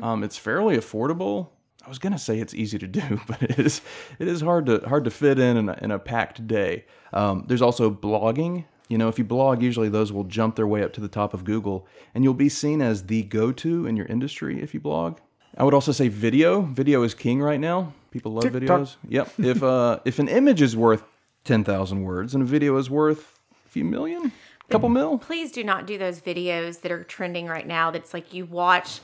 Um, 0.02 0.24
it's 0.24 0.38
fairly 0.38 0.78
affordable. 0.78 1.48
I 1.84 1.90
was 1.90 1.98
gonna 1.98 2.18
say 2.18 2.38
it's 2.38 2.54
easy 2.54 2.78
to 2.78 2.86
do, 2.86 3.20
but 3.28 3.42
it 3.42 3.58
is 3.58 3.82
it 4.18 4.26
is 4.26 4.40
hard 4.40 4.64
to 4.64 4.78
hard 4.88 5.04
to 5.04 5.10
fit 5.10 5.38
in 5.38 5.58
in 5.58 5.68
a, 5.68 5.78
in 5.82 5.90
a 5.90 5.98
packed 5.98 6.46
day. 6.46 6.86
Um, 7.12 7.44
there's 7.46 7.60
also 7.60 7.90
blogging. 7.90 8.64
You 8.88 8.96
know, 8.96 9.08
if 9.08 9.18
you 9.18 9.24
blog, 9.26 9.60
usually 9.60 9.90
those 9.90 10.12
will 10.12 10.24
jump 10.24 10.56
their 10.56 10.66
way 10.66 10.82
up 10.82 10.94
to 10.94 11.02
the 11.02 11.08
top 11.08 11.34
of 11.34 11.44
Google, 11.44 11.86
and 12.14 12.24
you'll 12.24 12.32
be 12.32 12.48
seen 12.48 12.80
as 12.80 13.02
the 13.02 13.24
go-to 13.24 13.84
in 13.84 13.98
your 13.98 14.06
industry 14.06 14.62
if 14.62 14.72
you 14.72 14.80
blog. 14.80 15.18
I 15.56 15.64
would 15.64 15.74
also 15.74 15.92
say 15.92 16.08
video. 16.08 16.62
Video 16.62 17.02
is 17.02 17.14
king 17.14 17.40
right 17.40 17.60
now. 17.60 17.92
People 18.10 18.32
love 18.32 18.44
TikTok. 18.44 18.80
videos. 18.80 18.96
Yep. 19.08 19.32
if 19.38 19.62
uh, 19.62 20.00
if 20.04 20.18
an 20.18 20.28
image 20.28 20.62
is 20.62 20.76
worth 20.76 21.04
ten 21.44 21.64
thousand 21.64 22.02
words 22.02 22.34
and 22.34 22.42
a 22.42 22.46
video 22.46 22.76
is 22.76 22.90
worth 22.90 23.40
a 23.64 23.68
few 23.68 23.84
million, 23.84 24.32
a 24.68 24.72
couple 24.72 24.88
mil, 24.88 25.18
Please 25.18 25.52
do 25.52 25.64
not 25.64 25.86
do 25.86 25.98
those 25.98 26.20
videos 26.20 26.80
that 26.82 26.92
are 26.92 27.04
trending 27.04 27.46
right 27.46 27.66
now 27.66 27.90
that's 27.90 28.12
like 28.12 28.34
you 28.34 28.44
watch 28.44 29.00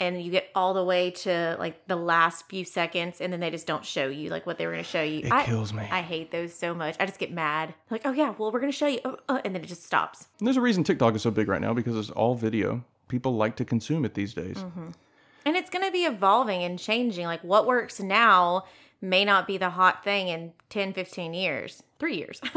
and 0.00 0.22
you 0.22 0.30
get 0.30 0.48
all 0.54 0.74
the 0.74 0.84
way 0.84 1.10
to 1.10 1.56
like 1.58 1.86
the 1.88 1.96
last 1.96 2.48
few 2.48 2.64
seconds 2.64 3.20
and 3.20 3.32
then 3.32 3.40
they 3.40 3.50
just 3.50 3.66
don't 3.66 3.84
show 3.84 4.06
you 4.06 4.30
like 4.30 4.46
what 4.46 4.56
they 4.58 4.66
were 4.66 4.72
going 4.72 4.84
to 4.84 4.88
show 4.88 5.02
you. 5.02 5.20
It 5.20 5.32
I, 5.32 5.44
kills 5.44 5.72
me. 5.72 5.82
I 5.90 6.02
hate 6.02 6.30
those 6.30 6.54
so 6.54 6.74
much. 6.74 6.96
I 7.00 7.06
just 7.06 7.18
get 7.18 7.32
mad. 7.32 7.74
Like, 7.90 8.02
oh 8.04 8.12
yeah, 8.12 8.34
well 8.38 8.52
we're 8.52 8.60
going 8.60 8.72
to 8.72 8.76
show 8.76 8.86
you, 8.86 9.00
uh, 9.04 9.16
uh, 9.28 9.40
and 9.44 9.54
then 9.54 9.64
it 9.64 9.66
just 9.66 9.84
stops. 9.84 10.28
And 10.38 10.46
there's 10.46 10.56
a 10.56 10.60
reason 10.60 10.84
TikTok 10.84 11.16
is 11.16 11.22
so 11.22 11.32
big 11.32 11.48
right 11.48 11.60
now 11.60 11.74
because 11.74 11.96
it's 11.96 12.10
all 12.10 12.34
video. 12.36 12.84
People 13.08 13.34
like 13.34 13.56
to 13.56 13.64
consume 13.64 14.04
it 14.04 14.14
these 14.14 14.34
days. 14.34 14.58
And 15.44 15.56
it's 15.56 15.70
going 15.70 15.84
to 15.84 15.92
be 15.92 16.04
evolving 16.04 16.62
and 16.62 16.78
changing. 16.78 17.26
Like 17.26 17.42
what 17.42 17.66
works 17.66 18.00
now 18.00 18.64
may 19.00 19.24
not 19.24 19.46
be 19.46 19.56
the 19.56 19.70
hot 19.70 20.04
thing 20.04 20.28
in 20.28 20.52
10, 20.70 20.92
15 20.92 21.34
years, 21.34 21.82
three 21.98 22.16
years. 22.16 22.40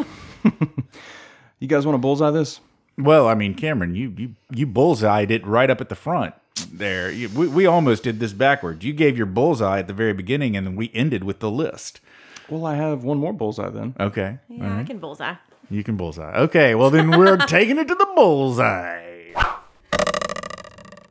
You 1.60 1.68
guys 1.68 1.86
want 1.86 1.94
to 1.94 2.00
bullseye 2.00 2.32
this? 2.32 2.60
Well, 2.98 3.28
I 3.28 3.36
mean, 3.36 3.54
Cameron, 3.54 3.94
you 3.94 4.12
you 4.18 4.36
you 4.50 4.66
bullseyed 4.66 5.30
it 5.30 5.46
right 5.46 5.70
up 5.70 5.80
at 5.80 5.90
the 5.90 5.96
front 5.96 6.34
there. 6.74 7.12
You, 7.12 7.30
we, 7.30 7.48
we 7.48 7.66
almost 7.68 8.02
did 8.02 8.20
this 8.20 8.34
backwards. 8.34 8.84
You 8.84 8.94
gave 8.94 9.16
your 9.16 9.28
bullseye 9.28 9.78
at 9.78 9.86
the 9.88 9.94
very 9.94 10.14
beginning, 10.14 10.58
and 10.58 10.66
then 10.66 10.76
we 10.76 10.90
ended 10.96 11.24
with 11.24 11.40
the 11.40 11.52
list. 11.52 12.02
Well, 12.50 12.66
I 12.66 12.78
have 12.78 13.04
one 13.04 13.20
more 13.20 13.32
bullseye 13.32 13.70
then. 13.70 13.94
Okay, 14.00 14.40
yeah, 14.50 14.80
I 14.80 14.84
can 14.84 14.98
bullseye. 14.98 15.36
you 15.70 15.84
can 15.84 15.98
bullseye. 15.98 16.34
Okay, 16.36 16.74
well 16.74 16.90
then 16.90 17.12
we're 17.12 17.38
taking 17.46 17.78
it 17.78 17.88
to 17.88 17.94
the 17.94 18.08
bullseye. 18.16 19.34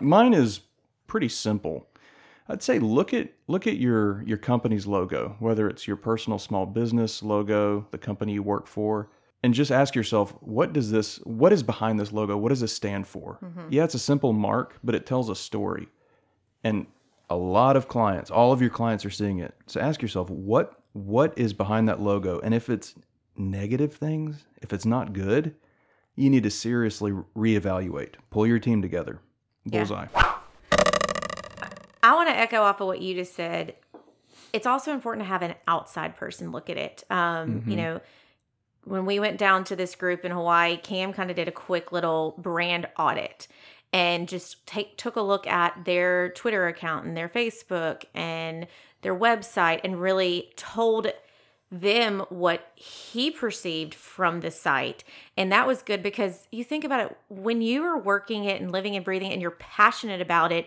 Mine 0.01 0.35
is 0.35 0.59
pretty 1.11 1.29
simple. 1.29 1.89
I'd 2.49 2.63
say 2.63 2.79
look 2.79 3.13
at 3.13 3.33
look 3.49 3.67
at 3.67 3.79
your 3.79 4.23
your 4.23 4.39
company's 4.39 4.87
logo, 4.87 5.37
whether 5.41 5.69
it's 5.69 5.87
your 5.87 5.97
personal 5.97 6.39
small 6.39 6.65
business 6.65 7.23
logo, 7.23 7.87
the 7.91 7.99
company 7.99 8.33
you 8.33 8.45
work 8.45 8.67
for, 8.69 9.11
and 9.43 9.53
just 9.53 9.73
ask 9.73 9.95
yourself, 9.95 10.35
what 10.41 10.73
does 10.73 10.91
this 10.91 11.17
what 11.25 11.53
is 11.53 11.65
behind 11.65 11.99
this 11.99 12.13
logo? 12.13 12.37
What 12.37 12.51
does 12.51 12.61
this 12.61 12.73
stand 12.73 13.07
for? 13.09 13.39
Mm-hmm. 13.43 13.67
Yeah, 13.71 13.85
it's 13.85 13.95
a 13.95 13.99
simple 13.99 14.33
mark, 14.33 14.79
but 14.85 14.95
it 14.95 15.05
tells 15.05 15.29
a 15.29 15.35
story. 15.35 15.89
And 16.63 16.87
a 17.29 17.37
lot 17.37 17.77
of 17.77 17.89
clients, 17.89 18.31
all 18.31 18.53
of 18.53 18.61
your 18.61 18.71
clients 18.71 19.05
are 19.05 19.11
seeing 19.11 19.41
it. 19.41 19.55
So 19.67 19.81
ask 19.81 20.01
yourself, 20.01 20.31
what 20.31 20.81
what 20.93 21.37
is 21.37 21.53
behind 21.53 21.89
that 21.89 22.01
logo? 22.01 22.39
And 22.41 22.55
if 22.55 22.71
it's 22.71 22.95
negative 23.37 23.95
things, 23.95 24.45
if 24.63 24.73
it's 24.73 24.87
not 24.87 25.13
good, 25.13 25.57
you 26.15 26.31
need 26.31 26.45
to 26.45 26.51
seriously 26.51 27.13
reevaluate. 27.37 28.15
Pull 28.31 28.47
your 28.47 28.61
team 28.61 28.81
together. 28.81 29.21
Bullseye. 29.67 30.07
To 30.07 30.30
echo 32.51 32.62
off 32.62 32.80
of 32.80 32.86
what 32.86 33.01
you 33.01 33.14
just 33.14 33.34
said. 33.34 33.74
It's 34.53 34.66
also 34.66 34.92
important 34.92 35.24
to 35.24 35.28
have 35.28 35.42
an 35.42 35.55
outside 35.68 36.16
person 36.16 36.51
look 36.51 36.68
at 36.68 36.76
it. 36.76 37.05
Um, 37.11 37.62
You 37.70 37.76
know, 37.76 38.01
when 38.84 39.07
we 39.07 39.20
went 39.20 39.38
down 39.38 39.64
to 39.64 39.76
this 39.76 39.94
group 39.94 40.24
in 40.24 40.32
Hawaii, 40.32 40.76
Cam 40.76 41.12
kind 41.12 41.30
of 41.30 41.36
did 41.36 41.48
a 41.48 41.53
quick 41.53 41.92
little 41.92 42.34
brand 42.38 42.88
audit 42.98 43.46
and 43.92 44.28
just 44.28 44.66
take 44.66 44.96
took 44.96 45.16
a 45.16 45.20
look 45.20 45.46
at 45.46 45.84
their 45.84 46.30
Twitter 46.30 46.66
account 46.66 47.07
and 47.07 47.16
their 47.16 47.28
Facebook 47.28 48.05
and 48.14 48.66
their 49.03 49.14
website 49.14 49.80
and 49.84 50.01
really 50.01 50.53
told 50.57 51.12
them 51.72 52.24
what 52.30 52.72
he 52.74 53.30
perceived 53.30 53.94
from 53.94 54.40
the 54.40 54.51
site. 54.51 55.05
And 55.36 55.53
that 55.53 55.66
was 55.66 55.82
good 55.82 56.03
because 56.03 56.48
you 56.51 56.64
think 56.64 56.82
about 56.82 57.07
it 57.07 57.16
when 57.28 57.62
you 57.62 57.84
are 57.84 57.98
working 57.98 58.44
it 58.44 58.61
and 58.61 58.72
living 58.72 58.96
and 58.96 59.05
breathing 59.05 59.30
it 59.30 59.34
and 59.34 59.42
you're 59.42 59.53
passionate 59.53 60.20
about 60.20 60.51
it, 60.51 60.66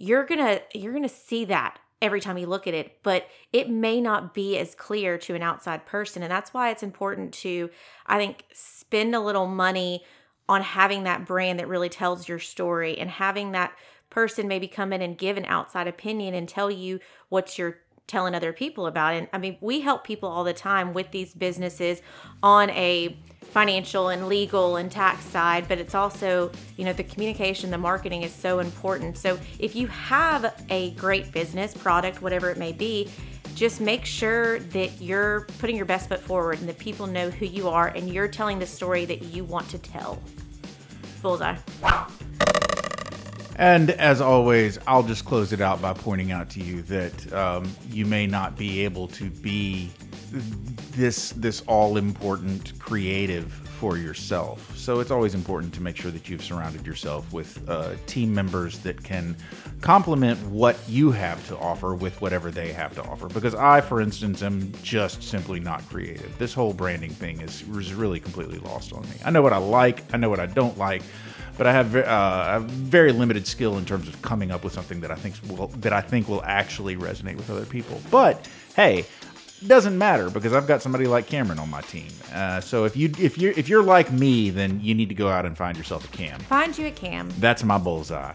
you're 0.00 0.24
going 0.24 0.40
to 0.40 0.60
you're 0.76 0.92
going 0.92 1.04
to 1.04 1.08
see 1.08 1.44
that 1.44 1.78
every 2.02 2.20
time 2.20 2.38
you 2.38 2.46
look 2.46 2.66
at 2.66 2.72
it, 2.72 3.02
but 3.02 3.26
it 3.52 3.68
may 3.68 4.00
not 4.00 4.32
be 4.32 4.56
as 4.58 4.74
clear 4.74 5.18
to 5.18 5.34
an 5.34 5.42
outside 5.42 5.84
person. 5.84 6.22
And 6.22 6.32
that's 6.32 6.54
why 6.54 6.70
it's 6.70 6.82
important 6.82 7.34
to 7.34 7.70
I 8.06 8.16
think 8.16 8.46
spend 8.52 9.14
a 9.14 9.20
little 9.20 9.46
money 9.46 10.02
on 10.48 10.62
having 10.62 11.04
that 11.04 11.26
brand 11.26 11.60
that 11.60 11.68
really 11.68 11.90
tells 11.90 12.26
your 12.26 12.38
story 12.38 12.98
and 12.98 13.08
having 13.10 13.52
that 13.52 13.72
person 14.08 14.48
maybe 14.48 14.66
come 14.66 14.92
in 14.92 15.02
and 15.02 15.16
give 15.16 15.36
an 15.36 15.44
outside 15.44 15.86
opinion 15.86 16.34
and 16.34 16.48
tell 16.48 16.70
you 16.70 16.98
what 17.28 17.58
you're 17.58 17.78
telling 18.06 18.34
other 18.34 18.52
people 18.52 18.86
about. 18.86 19.14
And 19.14 19.28
I 19.32 19.38
mean, 19.38 19.58
we 19.60 19.80
help 19.80 20.02
people 20.02 20.28
all 20.28 20.42
the 20.42 20.52
time 20.54 20.94
with 20.94 21.12
these 21.12 21.34
businesses 21.34 22.00
on 22.42 22.70
a 22.70 23.16
financial 23.50 24.08
and 24.08 24.28
legal 24.28 24.76
and 24.76 24.90
tax 24.90 25.24
side, 25.24 25.66
but 25.68 25.78
it's 25.78 25.94
also, 25.94 26.50
you 26.76 26.84
know, 26.84 26.92
the 26.92 27.04
communication, 27.04 27.70
the 27.70 27.78
marketing 27.78 28.22
is 28.22 28.32
so 28.32 28.60
important. 28.60 29.18
So 29.18 29.38
if 29.58 29.74
you 29.74 29.88
have 29.88 30.54
a 30.70 30.90
great 30.92 31.32
business, 31.32 31.74
product, 31.74 32.22
whatever 32.22 32.50
it 32.50 32.58
may 32.58 32.72
be, 32.72 33.10
just 33.54 33.80
make 33.80 34.04
sure 34.04 34.60
that 34.60 35.00
you're 35.00 35.46
putting 35.58 35.76
your 35.76 35.84
best 35.84 36.08
foot 36.08 36.20
forward 36.20 36.60
and 36.60 36.68
that 36.68 36.78
people 36.78 37.06
know 37.06 37.30
who 37.30 37.46
you 37.46 37.68
are 37.68 37.88
and 37.88 38.08
you're 38.08 38.28
telling 38.28 38.58
the 38.58 38.66
story 38.66 39.04
that 39.04 39.22
you 39.22 39.44
want 39.44 39.68
to 39.70 39.78
tell. 39.78 40.22
Bullseye. 41.20 41.56
And 43.56 43.90
as 43.90 44.22
always, 44.22 44.78
I'll 44.86 45.02
just 45.02 45.26
close 45.26 45.52
it 45.52 45.60
out 45.60 45.82
by 45.82 45.92
pointing 45.92 46.32
out 46.32 46.48
to 46.50 46.60
you 46.60 46.80
that 46.82 47.32
um, 47.34 47.70
you 47.90 48.06
may 48.06 48.26
not 48.26 48.56
be 48.56 48.84
able 48.84 49.08
to 49.08 49.28
be 49.28 49.90
this 50.30 51.30
this 51.32 51.62
all 51.66 51.96
important 51.96 52.78
creative 52.78 53.52
for 53.80 53.96
yourself. 53.96 54.76
So 54.76 55.00
it's 55.00 55.10
always 55.10 55.34
important 55.34 55.72
to 55.74 55.80
make 55.80 55.96
sure 55.96 56.10
that 56.10 56.28
you've 56.28 56.44
surrounded 56.44 56.86
yourself 56.86 57.32
with 57.32 57.66
uh, 57.66 57.94
team 58.06 58.34
members 58.34 58.78
that 58.80 59.02
can 59.02 59.34
complement 59.80 60.38
what 60.48 60.76
you 60.86 61.10
have 61.12 61.46
to 61.48 61.56
offer 61.56 61.94
with 61.94 62.20
whatever 62.20 62.50
they 62.50 62.72
have 62.72 62.94
to 62.96 63.02
offer. 63.04 63.28
Because 63.28 63.54
I, 63.54 63.80
for 63.80 64.02
instance, 64.02 64.42
am 64.42 64.70
just 64.82 65.22
simply 65.22 65.60
not 65.60 65.88
creative. 65.88 66.36
This 66.36 66.52
whole 66.52 66.74
branding 66.74 67.12
thing 67.12 67.40
is, 67.40 67.62
is 67.70 67.94
really 67.94 68.20
completely 68.20 68.58
lost 68.58 68.92
on 68.92 69.00
me. 69.04 69.16
I 69.24 69.30
know 69.30 69.40
what 69.40 69.54
I 69.54 69.58
like, 69.58 70.02
I 70.12 70.18
know 70.18 70.28
what 70.28 70.40
I 70.40 70.46
don't 70.46 70.76
like 70.76 71.02
but 71.60 71.66
I 71.66 71.72
have 71.72 71.94
uh, 71.94 72.60
very 72.60 73.12
limited 73.12 73.46
skill 73.46 73.76
in 73.76 73.84
terms 73.84 74.08
of 74.08 74.22
coming 74.22 74.50
up 74.50 74.64
with 74.64 74.72
something 74.72 75.00
that 75.00 75.10
I 75.10 75.14
think 75.14 75.34
will 75.46 75.66
that 75.66 75.92
I 75.92 76.00
think 76.00 76.26
will 76.26 76.42
actually 76.42 76.96
resonate 76.96 77.36
with 77.36 77.50
other 77.50 77.66
people. 77.66 78.00
But 78.10 78.48
hey, 78.74 79.04
doesn't 79.66 79.96
matter 79.98 80.30
because 80.30 80.52
I've 80.52 80.66
got 80.66 80.82
somebody 80.82 81.06
like 81.06 81.26
Cameron 81.26 81.58
on 81.58 81.68
my 81.70 81.80
team. 81.82 82.08
Uh, 82.32 82.60
so 82.60 82.84
if 82.84 82.96
you 82.96 83.12
if 83.18 83.36
you 83.38 83.52
if 83.56 83.68
you're 83.68 83.82
like 83.82 84.10
me, 84.12 84.50
then 84.50 84.80
you 84.82 84.94
need 84.94 85.08
to 85.10 85.14
go 85.14 85.28
out 85.28 85.44
and 85.46 85.56
find 85.56 85.76
yourself 85.76 86.04
a 86.04 86.08
Cam. 86.16 86.40
Find 86.40 86.76
you 86.78 86.86
a 86.86 86.90
Cam. 86.90 87.30
That's 87.38 87.62
my 87.64 87.76
bullseye. 87.78 88.32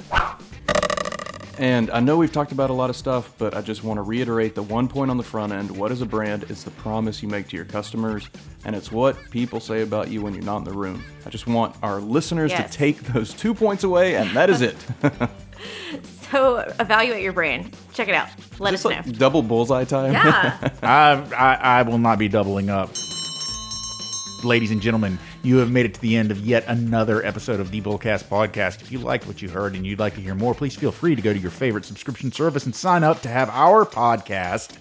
And 1.58 1.90
I 1.92 2.02
know 2.02 2.18
we've 2.18 2.34
talked 2.34 2.52
about 2.52 2.70
a 2.70 2.74
lot 2.74 2.90
of 2.90 2.98
stuff, 2.98 3.34
but 3.38 3.56
I 3.56 3.62
just 3.62 3.82
want 3.82 3.98
to 3.98 4.02
reiterate 4.02 4.56
the 4.56 4.62
one 4.64 4.90
point 4.90 5.10
on 5.10 5.16
the 5.16 5.24
front 5.24 5.54
end. 5.54 5.72
What 5.72 5.90
is 5.90 6.02
a 6.02 6.06
brand? 6.06 6.44
It's 6.50 6.64
the 6.64 6.72
promise 6.72 7.24
you 7.24 7.30
make 7.30 7.48
to 7.48 7.56
your 7.56 7.64
customers, 7.64 8.30
and 8.66 8.76
it's 8.76 8.92
what 8.92 9.16
people 9.32 9.62
say 9.62 9.82
about 9.82 10.10
you 10.10 10.22
when 10.22 10.34
you're 10.34 10.44
not 10.44 10.58
in 10.58 10.64
the 10.66 10.74
room. 10.74 11.02
I 11.26 11.30
just 11.30 11.48
want 11.48 11.74
our 11.82 12.02
listeners 12.02 12.52
Yes. 12.52 12.70
to 12.70 12.78
take 12.78 13.00
those 13.04 13.34
two 13.34 13.54
points 13.54 13.86
away, 13.86 14.16
and 14.18 14.30
that 14.32 14.50
is 14.50 14.62
it. 14.62 14.76
So 16.32 16.58
evaluate 16.80 17.22
your 17.22 17.34
brand. 17.34 17.76
Check 17.94 18.08
it 18.08 18.16
out. 18.16 18.28
Let 18.60 18.72
Just 18.72 18.86
us 18.86 18.92
like 18.92 19.06
know. 19.06 19.12
double 19.14 19.44
bullseye 19.44 19.84
time. 19.86 20.12
Yeah. 20.14 20.72
I, 20.82 21.14
I 21.38 21.54
I 21.80 21.82
will 21.84 22.00
not 22.00 22.18
be 22.18 22.28
doubling 22.28 22.70
up. 22.72 22.90
Ladies 24.46 24.70
and 24.70 24.80
gentlemen, 24.80 25.18
you 25.42 25.58
have 25.58 25.72
made 25.72 25.88
it 25.88 25.96
to 25.96 26.02
the 26.02 26.16
end 26.16 26.30
of 26.30 26.38
yet 26.38 26.66
another 26.68 27.26
episode 27.26 27.60
of 27.60 27.72
the 27.72 27.82
Bullcast 27.82 28.26
Podcast. 28.26 28.80
If 28.80 28.92
you 28.92 29.00
liked 29.00 29.26
what 29.26 29.42
you 29.42 29.50
heard 29.50 29.74
and 29.76 29.88
you'd 29.88 29.98
like 29.98 30.14
to 30.14 30.22
hear 30.22 30.36
more, 30.36 30.54
please 30.54 30.76
feel 30.76 30.92
free 30.92 31.16
to 31.16 31.22
go 31.24 31.34
to 31.34 31.40
your 31.40 31.50
favorite 31.50 31.84
subscription 31.84 32.32
service 32.32 32.64
and 32.64 32.76
sign 32.76 33.04
up 33.04 33.24
to 33.24 33.28
have 33.28 33.50
our 33.50 33.86
podcast 33.86 34.78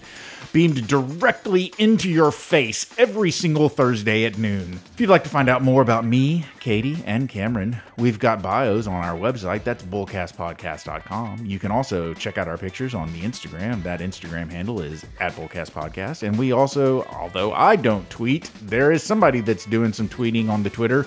beamed 0.55 0.87
directly 0.87 1.73
into 1.77 2.09
your 2.09 2.31
face 2.31 2.87
every 2.97 3.31
single 3.31 3.67
Thursday 3.67 4.23
at 4.23 4.37
noon. 4.37 4.79
If 4.93 5.01
you'd 5.01 5.09
like 5.09 5.25
to 5.25 5.29
find 5.29 5.49
out 5.49 5.61
more 5.61 5.81
about 5.81 6.05
me, 6.05 6.45
Katie, 6.61 7.03
and 7.05 7.27
Cameron, 7.27 7.81
we've 7.97 8.19
got 8.19 8.41
bios 8.41 8.87
on 8.87 9.03
our 9.03 9.17
website. 9.17 9.65
That's 9.65 9.83
bullcastpodcast.com. 9.83 11.45
You 11.45 11.59
can 11.59 11.71
also 11.71 12.13
check 12.13 12.37
out 12.37 12.47
our 12.47 12.57
pictures 12.57 12.93
on 12.93 13.11
the 13.11 13.21
Instagram. 13.21 13.83
That 13.83 13.99
Instagram 13.99 14.49
handle 14.49 14.81
is 14.81 15.05
at 15.19 15.33
bullcastpodcast. 15.33 16.23
And 16.23 16.37
we 16.37 16.53
also, 16.53 17.03
although 17.05 17.51
I 17.51 17.75
don't 17.75 18.09
tweet, 18.09 18.49
there 18.61 18.93
is 18.93 19.03
somebody 19.03 19.41
that's 19.55 19.65
doing 19.65 19.93
some 19.93 20.09
tweeting 20.09 20.49
on 20.49 20.63
the 20.63 20.69
Twitter. 20.69 21.05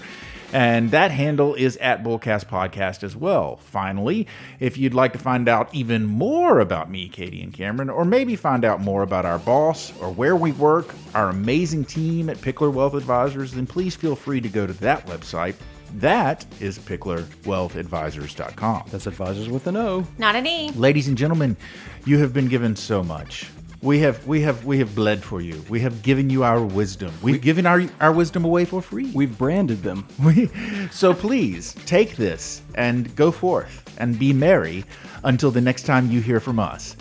And 0.51 0.93
that 0.93 1.11
handle 1.11 1.55
is 1.55 1.77
at 1.77 2.03
Bullcast 2.03 2.47
Podcast 2.47 3.03
as 3.03 3.15
well. 3.15 3.59
Finally, 3.59 4.27
if 4.61 4.79
you'd 4.79 4.95
like 4.95 5.13
to 5.13 5.19
find 5.19 5.47
out 5.47 5.69
even 5.75 6.07
more 6.07 6.61
about 6.61 6.91
me, 6.91 7.11
Katie, 7.11 7.43
and 7.43 7.53
Cameron, 7.53 7.91
or 7.91 8.07
maybe 8.07 8.35
find 8.35 8.65
out 8.65 8.81
more 8.81 9.03
about 9.03 9.27
our 9.27 9.39
boss 9.39 9.93
or 10.01 10.11
where 10.11 10.35
we 10.35 10.53
work, 10.53 10.95
our 11.15 11.29
amazing 11.29 11.85
team 11.85 12.31
at 12.31 12.39
Pickler 12.39 12.73
Wealth 12.73 12.95
Advisors, 12.95 13.53
then 13.53 13.67
please 13.67 13.95
feel 13.95 14.17
free 14.17 14.41
to 14.41 14.49
go 14.49 14.67
to 14.67 14.73
that 14.75 15.07
website. 15.07 15.55
That 15.97 16.47
is 16.61 16.79
picklerwealthadvisors.com. 16.79 18.85
That's 18.91 19.07
advisors 19.07 19.51
with 19.51 19.67
an 19.67 19.77
O. 19.77 20.07
Not 20.17 20.35
an 20.35 20.47
E. 20.47 20.71
Ladies 20.71 21.09
and 21.09 21.19
gentlemen, 21.19 21.59
you 22.07 22.21
have 22.21 22.33
been 22.33 22.49
given 22.49 22.75
so 22.75 23.03
much. 23.03 23.51
We 23.81 24.01
have 24.01 24.27
we 24.27 24.41
have 24.43 24.65
we 24.65 24.79
have 24.79 24.95
bled 24.95 25.23
for 25.23 25.41
you. 25.41 25.65
We 25.69 25.79
have 25.81 26.03
given 26.03 26.31
you 26.31 26.43
our 26.43 26.61
wisdom. 26.61 27.13
We've 27.23 27.41
given 27.41 27.65
our 27.65 27.85
our 28.01 28.13
wisdom 28.13 28.45
away 28.45 28.65
for 28.65 28.83
free. 28.83 29.13
We've 29.15 29.37
branded 29.39 29.83
them. 29.83 30.07
We, 30.25 30.51
so 30.91 31.15
please 31.15 31.75
take 31.87 32.17
this 32.17 32.63
and 32.75 33.15
go 33.15 33.31
forth 33.31 33.85
and 33.99 34.19
be 34.19 34.33
merry 34.33 34.85
until 35.23 35.53
the 35.53 35.61
next 35.61 35.85
time 35.85 36.11
you 36.11 36.21
hear 36.21 36.41
from 36.41 36.59
us. 36.59 36.97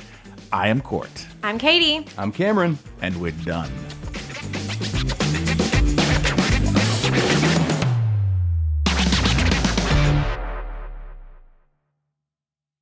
I 0.52 0.68
am 0.68 0.82
Court, 0.82 1.26
I'm 1.44 1.58
Katie. 1.58 2.06
I'm 2.18 2.32
Cameron. 2.32 2.78
and 3.02 3.20
we're 3.20 3.32
done. 3.32 3.72